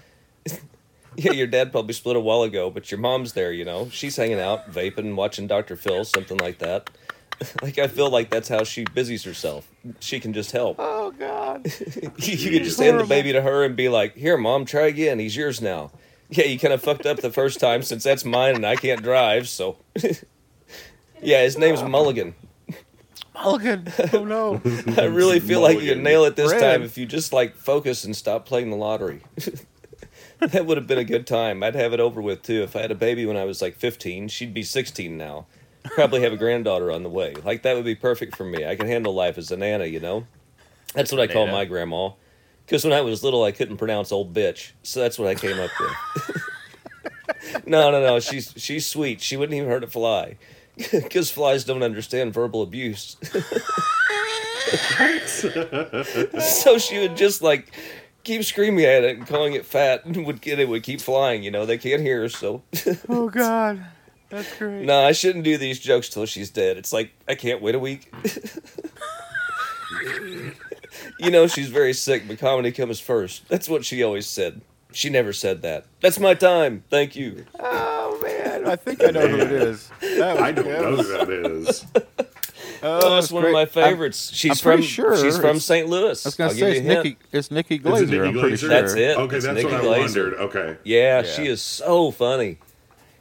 yeah, 1.15 1.31
your 1.31 1.47
dad 1.47 1.71
probably 1.71 1.93
split 1.93 2.15
a 2.15 2.19
while 2.19 2.41
ago, 2.41 2.71
but 2.71 2.89
your 2.89 2.99
mom's 2.99 3.34
there, 3.34 3.51
you 3.51 3.63
know. 3.63 3.89
She's 3.89 4.15
hanging 4.15 4.39
out, 4.39 4.71
vaping, 4.71 5.15
watching 5.15 5.45
Dr. 5.45 5.75
Phil, 5.75 6.03
something 6.03 6.38
like 6.38 6.57
that. 6.59 6.89
like 7.61 7.77
I 7.77 7.88
feel 7.88 8.09
like 8.09 8.29
that's 8.29 8.49
how 8.49 8.63
she 8.63 8.86
busies 8.86 9.23
herself. 9.23 9.67
She 9.99 10.19
can 10.19 10.34
just 10.34 10.51
help. 10.51 10.77
Oh 10.79 11.11
God. 11.11 11.71
you 11.95 12.11
you 12.17 12.51
could 12.51 12.63
just 12.63 12.79
hand 12.79 12.99
the 12.99 13.05
baby 13.05 13.34
to 13.34 13.41
her 13.41 13.63
and 13.63 13.75
be 13.75 13.89
like, 13.89 14.15
"Here, 14.15 14.38
mom, 14.38 14.65
try 14.65 14.88
again. 14.88 15.19
He's 15.19 15.36
yours 15.36 15.61
now." 15.61 15.91
Yeah, 16.36 16.45
you 16.45 16.57
kind 16.57 16.73
of 16.73 16.81
fucked 16.81 17.05
up 17.05 17.17
the 17.17 17.31
first 17.31 17.59
time 17.59 17.84
since 17.84 18.03
that's 18.03 18.25
mine 18.25 18.55
and 18.55 18.65
I 18.65 18.75
can't 18.75 19.03
drive, 19.03 19.47
so. 19.47 19.77
yeah, 21.21 21.43
his 21.43 21.57
name's 21.57 21.84
Mulligan. 21.84 22.34
Mulligan. 23.36 23.88
Oh 24.13 24.23
no. 24.23 24.61
I 24.97 25.05
really 25.05 25.39
feel 25.39 25.61
like 25.61 25.73
you 25.73 25.79
Mulligan. 25.79 25.95
can 25.97 26.03
nail 26.03 26.25
it 26.25 26.36
this 26.36 26.51
Red. 26.51 26.59
time 26.59 26.84
if 26.84 26.97
you 26.97 27.05
just 27.05 27.34
like 27.34 27.55
focus 27.55 28.03
and 28.03 28.15
stop 28.15 28.45
playing 28.45 28.69
the 28.69 28.75
lottery. 28.75 29.21
that 30.39 30.65
would 30.65 30.77
have 30.77 30.88
been 30.88 30.97
a 30.97 31.03
good 31.03 31.27
time. 31.27 31.61
I'd 31.61 31.75
have 31.75 31.93
it 31.93 31.99
over 31.99 32.21
with 32.21 32.41
too. 32.41 32.63
If 32.63 32.75
I 32.75 32.81
had 32.81 32.91
a 32.91 32.95
baby 32.95 33.25
when 33.25 33.38
I 33.38 33.43
was 33.43 33.61
like 33.61 33.75
15, 33.75 34.27
she'd 34.29 34.53
be 34.53 34.63
16 34.63 35.17
now. 35.17 35.45
Probably 35.84 36.21
have 36.21 36.34
a 36.34 36.38
granddaughter 36.38 36.91
on 36.91 37.03
the 37.03 37.09
way. 37.09 37.36
Like 37.43 37.63
that 37.63 37.75
would 37.75 37.86
be 37.86 37.95
perfect 37.95 38.36
for 38.36 38.45
me. 38.45 38.65
I 38.65 38.75
can 38.75 38.88
handle 38.88 39.13
life 39.13 39.38
as 39.38 39.51
a 39.51 39.57
nana, 39.57 39.86
you 39.86 39.99
know. 39.99 40.25
That's 40.93 41.11
what 41.11 41.19
I 41.21 41.27
call 41.27 41.45
Nana. 41.45 41.57
my 41.57 41.65
grandma. 41.65 42.11
Because 42.66 42.84
when 42.84 42.93
I 42.93 43.01
was 43.01 43.24
little, 43.24 43.43
I 43.43 43.51
couldn't 43.51 43.78
pronounce 43.78 44.11
old 44.11 44.34
bitch, 44.34 44.72
so 44.84 44.99
that's 45.01 45.20
what 45.20 45.28
I 45.28 45.36
came 45.36 45.59
up 45.59 45.70
with. 45.80 46.43
no, 47.68 47.91
no, 47.91 48.01
no. 48.01 48.20
She's 48.20 48.53
she's 48.57 48.86
sweet. 48.86 49.22
She 49.22 49.36
wouldn't 49.38 49.55
even 49.55 49.70
hurt 49.70 49.84
a 49.84 49.88
fly. 49.88 50.38
Because 50.91 51.30
flies 51.30 51.64
don't 51.66 51.84
understand 51.84 52.34
verbal 52.34 52.64
abuse. 52.64 53.16
so 56.39 56.80
she 56.80 56.97
would 56.99 57.16
just 57.16 57.43
like 57.43 57.72
keep 58.24 58.43
screaming 58.43 58.84
at 58.86 59.03
it 59.03 59.18
and 59.18 59.28
calling 59.28 59.53
it 59.53 59.68
fat 59.68 60.03
and 60.05 60.26
would 60.26 60.41
get 60.41 60.59
it 60.59 60.68
would 60.68 60.82
keep 60.82 60.99
flying, 60.99 61.43
you 61.43 61.51
know, 61.51 61.66
they 61.68 61.78
can't 61.78 62.01
hear 62.01 62.22
her, 62.22 62.30
so 62.30 62.64
Oh 63.07 63.30
God. 63.30 63.86
That's 64.30 64.57
great. 64.57 64.84
no, 64.86 65.05
I 65.05 65.11
shouldn't 65.11 65.43
do 65.43 65.59
these 65.59 65.80
jokes 65.80 66.09
till 66.09 66.26
she's 66.26 66.49
dead. 66.49 66.78
It's 66.78 66.91
like 66.91 67.11
I 67.28 67.36
can't 67.36 67.61
wait 67.61 67.76
a 67.76 67.80
week. 67.80 68.11
You 71.24 71.32
know 71.32 71.47
she's 71.47 71.69
very 71.69 71.93
sick, 71.93 72.28
but 72.28 72.38
comedy 72.39 72.71
comes 72.71 72.99
first. 72.99 73.47
That's 73.49 73.69
what 73.69 73.86
she 73.86 74.03
always 74.03 74.28
said. 74.28 74.61
She 74.91 75.09
never 75.09 75.34
said 75.34 75.63
that. 75.63 75.86
That's 76.01 76.19
my 76.19 76.36
time. 76.36 76.84
Thank 76.89 77.15
you. 77.15 77.45
Oh 77.59 78.19
man, 78.24 78.67
I 78.67 78.76
think 78.76 79.03
I 79.03 79.07
know 79.07 79.28
who 79.28 79.38
it 79.38 79.51
is. 79.51 79.89
That 80.01 80.36
was, 80.36 80.41
I 80.43 80.51
don't 80.51 80.67
know 80.67 80.95
who 80.97 81.03
that 81.17 81.30
is. 81.30 81.86
Oh, 82.86 82.99
that's 82.99 83.05
that's 83.05 83.32
one 83.32 83.43
great. 83.43 83.49
of 83.51 83.53
my 83.53 83.59
I'm- 83.82 83.91
favorites. 83.91 84.32
she's 84.34 84.51
I'm 84.51 84.55
from 84.57 84.71
pretty 84.74 84.84
sure 84.88 85.17
she's 85.17 85.36
from 85.38 85.45
it's- 85.57 85.65
St. 85.65 85.88
Louis. 85.89 86.26
I 86.26 86.28
was 86.28 86.36
gonna 86.36 86.49
I'll 86.51 86.55
say 86.55 86.71
it's 86.78 86.82
you 86.86 86.91
a 86.91 86.93
hint. 86.93 87.03
Nikki. 87.05 87.17
It's 87.32 87.49
Nikki 87.51 87.76
Is 87.76 87.82
it 87.82 87.84
Glazer. 88.09 88.28
I'm 88.28 88.39
pretty 88.39 88.57
sure. 88.57 88.69
That's 88.69 88.93
it. 88.93 89.17
Okay, 89.17 89.36
It's 89.38 89.45
that's 89.45 89.55
Nikki 89.55 89.67
what 89.67 89.82
I 89.82 89.86
Glazer. 89.86 89.99
wondered. 89.99 90.34
Okay. 90.36 90.78
Yeah, 90.84 91.21
Yeah. 91.21 91.32
she 91.32 91.47
is 91.47 91.61
so 91.61 92.11
funny. 92.11 92.57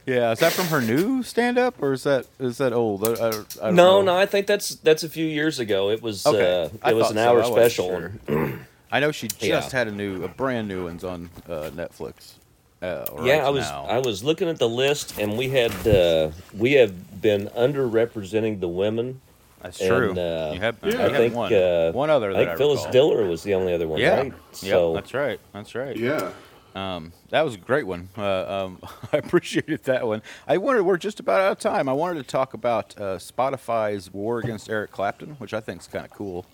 Yeah, 0.05 0.31
is 0.33 0.39
that 0.39 0.51
from 0.51 0.65
her 0.67 0.81
new 0.81 1.23
stand-up 1.23 1.81
or 1.81 1.93
is 1.93 2.03
that 2.03 2.25
is 2.39 2.57
that 2.57 2.73
old? 2.73 3.07
I, 3.07 3.11
I, 3.11 3.15
I 3.27 3.31
don't 3.31 3.75
No, 3.75 3.99
know. 3.99 4.01
no, 4.01 4.17
I 4.17 4.25
think 4.25 4.47
that's 4.47 4.75
that's 4.75 5.03
a 5.03 5.09
few 5.09 5.25
years 5.25 5.59
ago. 5.59 5.89
It 5.89 6.01
was 6.01 6.25
Okay, 6.25 6.63
uh, 6.63 6.69
I 6.81 6.91
it 6.91 6.95
was 6.95 7.09
an 7.11 7.17
so. 7.17 7.29
hour 7.29 7.41
I 7.43 7.49
special. 7.51 7.87
sure. 7.87 8.11
I 8.91 8.99
know 8.99 9.11
she 9.11 9.27
just 9.29 9.41
Yeah. 9.43 9.69
had 9.71 9.87
a 9.87 9.91
new, 9.91 10.23
a 10.23 10.27
brand 10.27 10.67
new 10.67 10.83
one's 10.83 11.03
on 11.03 11.29
uh, 11.47 11.71
Netflix. 11.73 12.33
Uh, 12.81 13.05
right 13.13 13.25
yeah, 13.27 13.47
I 13.47 13.49
was 13.49 13.63
now. 13.63 13.85
I 13.85 13.99
was 13.99 14.23
looking 14.25 14.49
at 14.49 14.59
the 14.59 14.67
list, 14.67 15.17
and 15.17 15.37
we 15.37 15.49
had 15.49 15.71
uh, 15.87 16.31
we 16.57 16.73
have 16.73 17.21
been 17.21 17.47
underrepresenting 17.57 18.59
the 18.59 18.67
women. 18.67 19.21
That's 19.61 19.79
and, 19.79 19.87
true. 19.89 20.11
uh, 20.21 20.51
you 20.53 20.59
have, 20.59 20.75
Yeah. 20.83 20.91
you 20.91 20.99
I 20.99 21.01
have 21.03 21.11
think 21.15 21.33
one, 21.33 21.53
uh, 21.53 21.93
one 21.93 22.09
other. 22.09 22.31
I 22.31 22.35
think 22.35 22.49
I 22.49 22.55
Phyllis 22.57 22.79
recall. 22.79 22.91
Diller 22.91 23.25
was 23.25 23.43
the 23.43 23.53
only 23.53 23.73
other 23.73 23.87
one, 23.87 24.01
Yeah, 24.01 24.17
right? 24.17 24.33
yeah, 24.61 24.69
So 24.71 24.93
that's 24.93 25.13
right. 25.13 25.39
That's 25.53 25.73
right. 25.73 25.95
Yeah. 25.95 26.31
Um, 26.75 27.13
that 27.29 27.43
was 27.43 27.55
a 27.55 27.59
great 27.59 27.85
one. 27.85 28.09
Uh, 28.17 28.65
um, 28.65 28.79
I 29.13 29.17
appreciated 29.17 29.83
that 29.83 30.07
one. 30.07 30.21
I 30.47 30.57
wanted. 30.57 30.83
We're 30.83 30.97
just 30.97 31.19
about 31.19 31.41
out 31.41 31.51
of 31.53 31.59
time. 31.59 31.87
I 31.87 31.93
wanted 31.93 32.23
to 32.23 32.27
talk 32.27 32.53
about 32.53 32.95
uh, 32.97 33.17
Spotify's 33.17 34.11
war 34.11 34.39
against 34.39 34.69
Eric 34.69 34.91
Clapton, 34.91 35.31
which 35.39 35.53
I 35.53 35.59
think 35.59 35.81
is 35.81 35.87
kind 35.87 36.05
of 36.05 36.11
cool. 36.11 36.45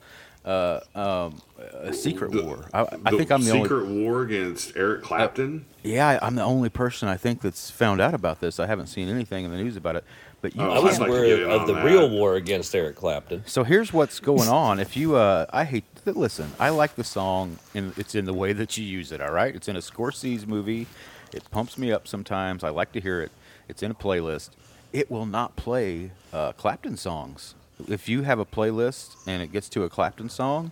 Uh, 0.45 0.79
um, 0.95 1.41
a 1.81 1.93
secret 1.93 2.31
The- 2.31 2.43
war. 2.43 2.69
I, 2.73 2.81
I 3.05 3.11
think 3.11 3.29
I'm 3.31 3.43
the 3.43 3.51
secret 3.51 3.83
only. 3.83 4.03
war 4.03 4.21
against 4.21 4.75
Eric 4.75 5.03
Clapton. 5.03 5.65
Yeah, 5.83 6.07
I- 6.07 6.25
I'm 6.25 6.35
the 6.35 6.43
only 6.43 6.69
person 6.69 7.07
I 7.09 7.17
think 7.17 7.41
that's 7.41 7.69
found 7.69 7.99
out 8.01 8.13
about 8.13 8.39
this. 8.39 8.59
I 8.59 8.65
haven't 8.65 8.87
seen 8.87 9.09
anything 9.09 9.43
in 9.45 9.51
the 9.51 9.57
news 9.57 9.75
about 9.75 9.95
it. 9.97 10.05
But 10.41 10.55
you 10.55 10.61
Oh, 10.61 10.69
I 10.69 10.73
can't- 10.73 10.83
was 10.83 10.95
I'd 10.95 10.99
like 11.01 11.09
to 11.11 11.17
aware 11.17 11.49
of 11.49 11.67
the 11.67 11.73
that. 11.73 11.85
real 11.85 12.09
war 12.09 12.35
against 12.35 12.73
Eric 12.73 12.95
Clapton. 12.95 13.43
So 13.45 13.63
here's 13.65 13.91
what's 13.91 14.19
going 14.21 14.47
on. 14.47 14.79
If 14.79 14.95
you, 14.95 15.15
uh, 15.15 15.45
I 15.51 15.65
hate. 15.65 15.83
To, 16.05 16.13
listen, 16.13 16.51
I 16.59 16.69
like 16.69 16.95
the 16.95 17.03
song, 17.03 17.59
and 17.75 17.93
it's 17.97 18.15
in 18.15 18.23
the 18.25 18.33
way 18.33 18.53
that 18.53 18.77
you 18.77 18.85
use 18.85 19.11
it. 19.11 19.19
All 19.21 19.31
right, 19.33 19.53
it's 19.53 19.67
in 19.67 19.75
a 19.75 19.79
Scorsese 19.79 20.47
movie. 20.47 20.87
It 21.33 21.43
pumps 21.51 21.77
me 21.77 21.91
up 21.91 22.07
sometimes. 22.07 22.63
I 22.63 22.69
like 22.69 22.93
to 22.93 23.01
hear 23.01 23.21
it. 23.21 23.31
It's 23.67 23.83
in 23.83 23.91
a 23.91 23.95
playlist. 23.95 24.51
It 24.93 25.11
will 25.11 25.25
not 25.25 25.55
play 25.57 26.11
uh, 26.33 26.53
Clapton 26.53 26.95
songs. 26.97 27.53
If 27.87 28.07
you 28.09 28.23
have 28.23 28.39
a 28.39 28.45
playlist 28.45 29.15
and 29.27 29.43
it 29.43 29.51
gets 29.51 29.67
to 29.69 29.83
a 29.83 29.89
Clapton 29.89 30.29
song, 30.29 30.71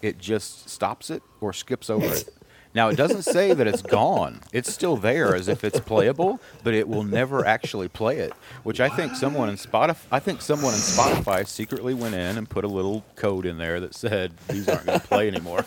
it 0.00 0.18
just 0.18 0.68
stops 0.70 1.10
it 1.10 1.22
or 1.40 1.52
skips 1.52 1.90
over 1.90 2.06
it. 2.06 2.28
Now 2.74 2.88
it 2.88 2.96
doesn't 2.96 3.22
say 3.22 3.54
that 3.54 3.66
it's 3.66 3.82
gone. 3.82 4.40
It's 4.52 4.72
still 4.72 4.96
there 4.96 5.34
as 5.34 5.48
if 5.48 5.64
it's 5.64 5.80
playable, 5.80 6.40
but 6.62 6.74
it 6.74 6.88
will 6.88 7.02
never 7.04 7.44
actually 7.46 7.88
play 7.88 8.18
it. 8.18 8.32
Which 8.62 8.80
I 8.80 8.88
think 8.88 9.14
someone 9.16 9.48
in 9.48 9.56
Spotify, 9.56 10.04
I 10.12 10.18
think 10.20 10.42
someone 10.42 10.74
in 10.74 10.80
Spotify 10.80 11.46
secretly 11.46 11.94
went 11.94 12.14
in 12.14 12.36
and 12.38 12.48
put 12.48 12.64
a 12.64 12.68
little 12.68 13.04
code 13.16 13.46
in 13.46 13.58
there 13.58 13.80
that 13.80 13.94
said 13.94 14.34
these 14.48 14.68
aren't 14.68 14.86
going 14.86 15.00
to 15.00 15.06
play 15.06 15.28
anymore. 15.28 15.64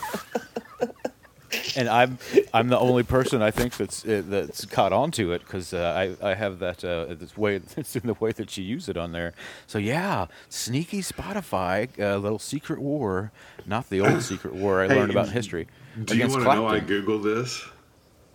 And 1.75 1.89
I'm 1.89 2.17
I'm 2.53 2.69
the 2.69 2.79
only 2.79 3.03
person 3.03 3.41
I 3.41 3.51
think 3.51 3.75
that's 3.75 4.05
uh, 4.05 4.21
that's 4.25 4.65
caught 4.65 4.93
on 4.93 5.11
to 5.11 5.33
it 5.33 5.39
because 5.41 5.73
uh, 5.73 6.15
I 6.21 6.29
I 6.31 6.33
have 6.33 6.59
that 6.59 6.83
uh, 6.83 7.13
this 7.13 7.37
way 7.37 7.55
it's 7.77 7.95
in 7.95 8.07
the 8.07 8.13
way 8.13 8.31
that 8.31 8.55
you 8.57 8.63
use 8.63 8.87
it 8.87 8.95
on 8.95 9.11
there. 9.11 9.33
So 9.67 9.77
yeah, 9.77 10.27
sneaky 10.47 11.01
Spotify, 11.01 11.89
uh, 11.99 12.17
little 12.17 12.39
secret 12.39 12.79
war, 12.79 13.31
not 13.65 13.89
the 13.89 13.99
old 13.99 14.21
secret 14.21 14.53
war 14.53 14.81
I 14.81 14.87
Hey, 14.87 14.95
learned 14.95 15.11
about 15.11 15.27
in 15.27 15.33
history. 15.33 15.67
Do 16.05 16.17
you 16.17 16.27
want 16.27 16.43
to 16.43 16.55
know 16.55 16.67
I 16.67 16.79
googled 16.79 17.23
this? 17.23 17.63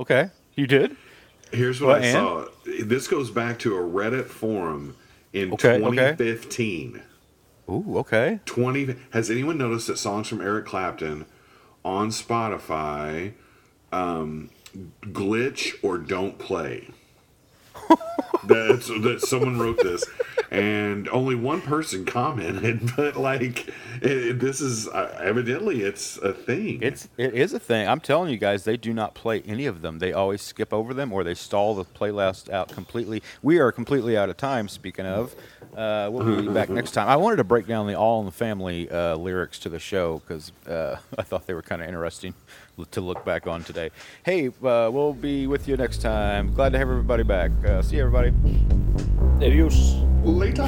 Okay, 0.01 0.31
you 0.55 0.67
did. 0.67 0.97
Here's 1.53 1.81
what 1.81 1.89
Well, 1.89 1.97
I 2.03 2.07
and? 2.07 2.13
saw. 2.13 2.47
This 2.85 3.07
goes 3.09 3.31
back 3.31 3.59
to 3.61 3.77
a 3.77 3.81
Reddit 3.81 4.27
forum 4.27 4.97
in 5.33 5.53
Okay, 5.55 5.75
okay. 5.83 6.15
2015. 6.17 7.03
Ooh, 7.69 7.99
okay. 7.99 8.41
20 8.47 8.95
Has 9.11 9.31
anyone 9.31 9.59
noticed 9.59 9.87
that 9.89 9.99
songs 9.99 10.29
from 10.29 10.41
Eric 10.41 10.67
Clapton 10.67 11.27
on 11.85 12.11
Spotify 12.11 13.33
um, 13.93 14.51
glitch 15.03 15.75
or 15.83 15.99
don't 15.99 16.39
play? 16.39 16.89
That's 18.45 18.89
that 18.89 19.21
someone 19.23 19.59
wrote 19.59 19.79
this, 19.79 20.05
and 20.51 21.09
only 21.09 21.35
one 21.35 21.61
person 21.61 22.05
commented. 22.05 22.81
But 22.97 23.17
like, 23.17 23.69
it, 24.01 24.39
this 24.39 24.61
is 24.61 24.89
uh, 24.89 25.19
evidently 25.23 25.83
it's 25.83 26.17
a 26.19 26.33
thing. 26.33 26.79
It's 26.83 27.09
it 27.19 27.35
is 27.35 27.53
a 27.53 27.59
thing. 27.59 27.87
I'm 27.87 28.01
telling 28.01 28.31
you 28.31 28.39
guys, 28.39 28.65
they 28.65 28.77
do 28.77 28.95
not 28.95 29.15
play 29.15 29.43
any 29.43 29.67
of 29.67 29.83
them. 29.83 29.99
They 29.99 30.13
always 30.13 30.41
skip 30.41 30.73
over 30.73 30.95
them 30.95 31.13
or 31.13 31.25
they 31.25 31.35
stall 31.35 31.75
the 31.75 31.85
playlist 31.85 32.49
out 32.51 32.69
completely. 32.69 33.23
We 33.43 33.59
are 33.59 33.71
completely 33.71 34.17
out 34.17 34.31
of 34.31 34.37
time. 34.37 34.69
Speaking 34.69 35.05
of, 35.05 35.35
uh, 35.77 36.09
we'll 36.11 36.43
be 36.43 36.49
back 36.53 36.71
next 36.71 36.93
time. 36.93 37.09
I 37.09 37.17
wanted 37.17 37.37
to 37.37 37.45
break 37.45 37.67
down 37.67 37.87
the 37.87 37.95
All 37.95 38.21
in 38.21 38.27
the 38.27 38.33
Family 38.33 38.89
uh, 38.89 39.17
lyrics 39.17 39.59
to 39.61 39.69
the 39.69 39.79
show 39.79 40.21
because 40.21 40.53
uh, 40.67 40.97
I 41.19 41.23
thought 41.23 41.47
they 41.47 41.55
were 41.55 41.63
kind 41.63 41.83
of 41.83 41.89
interesting 41.89 42.35
to 42.91 43.01
look 43.01 43.25
back 43.25 43.47
on 43.47 43.63
today. 43.65 43.91
Hey, 44.23 44.49
uh, 44.49 44.91
we'll 44.93 45.15
be 45.15 45.47
with 45.47 45.69
you 45.69 45.77
next 45.77 46.01
time. 46.03 46.55
Glad 46.55 46.73
to 46.73 46.79
have 46.79 46.89
everybody 46.89 47.23
back. 47.23 47.51
Uh, 47.65 47.83
see 47.83 47.97
you, 47.97 48.03
everybody. 48.07 48.33
Adios. 49.41 49.97
later. 50.25 50.65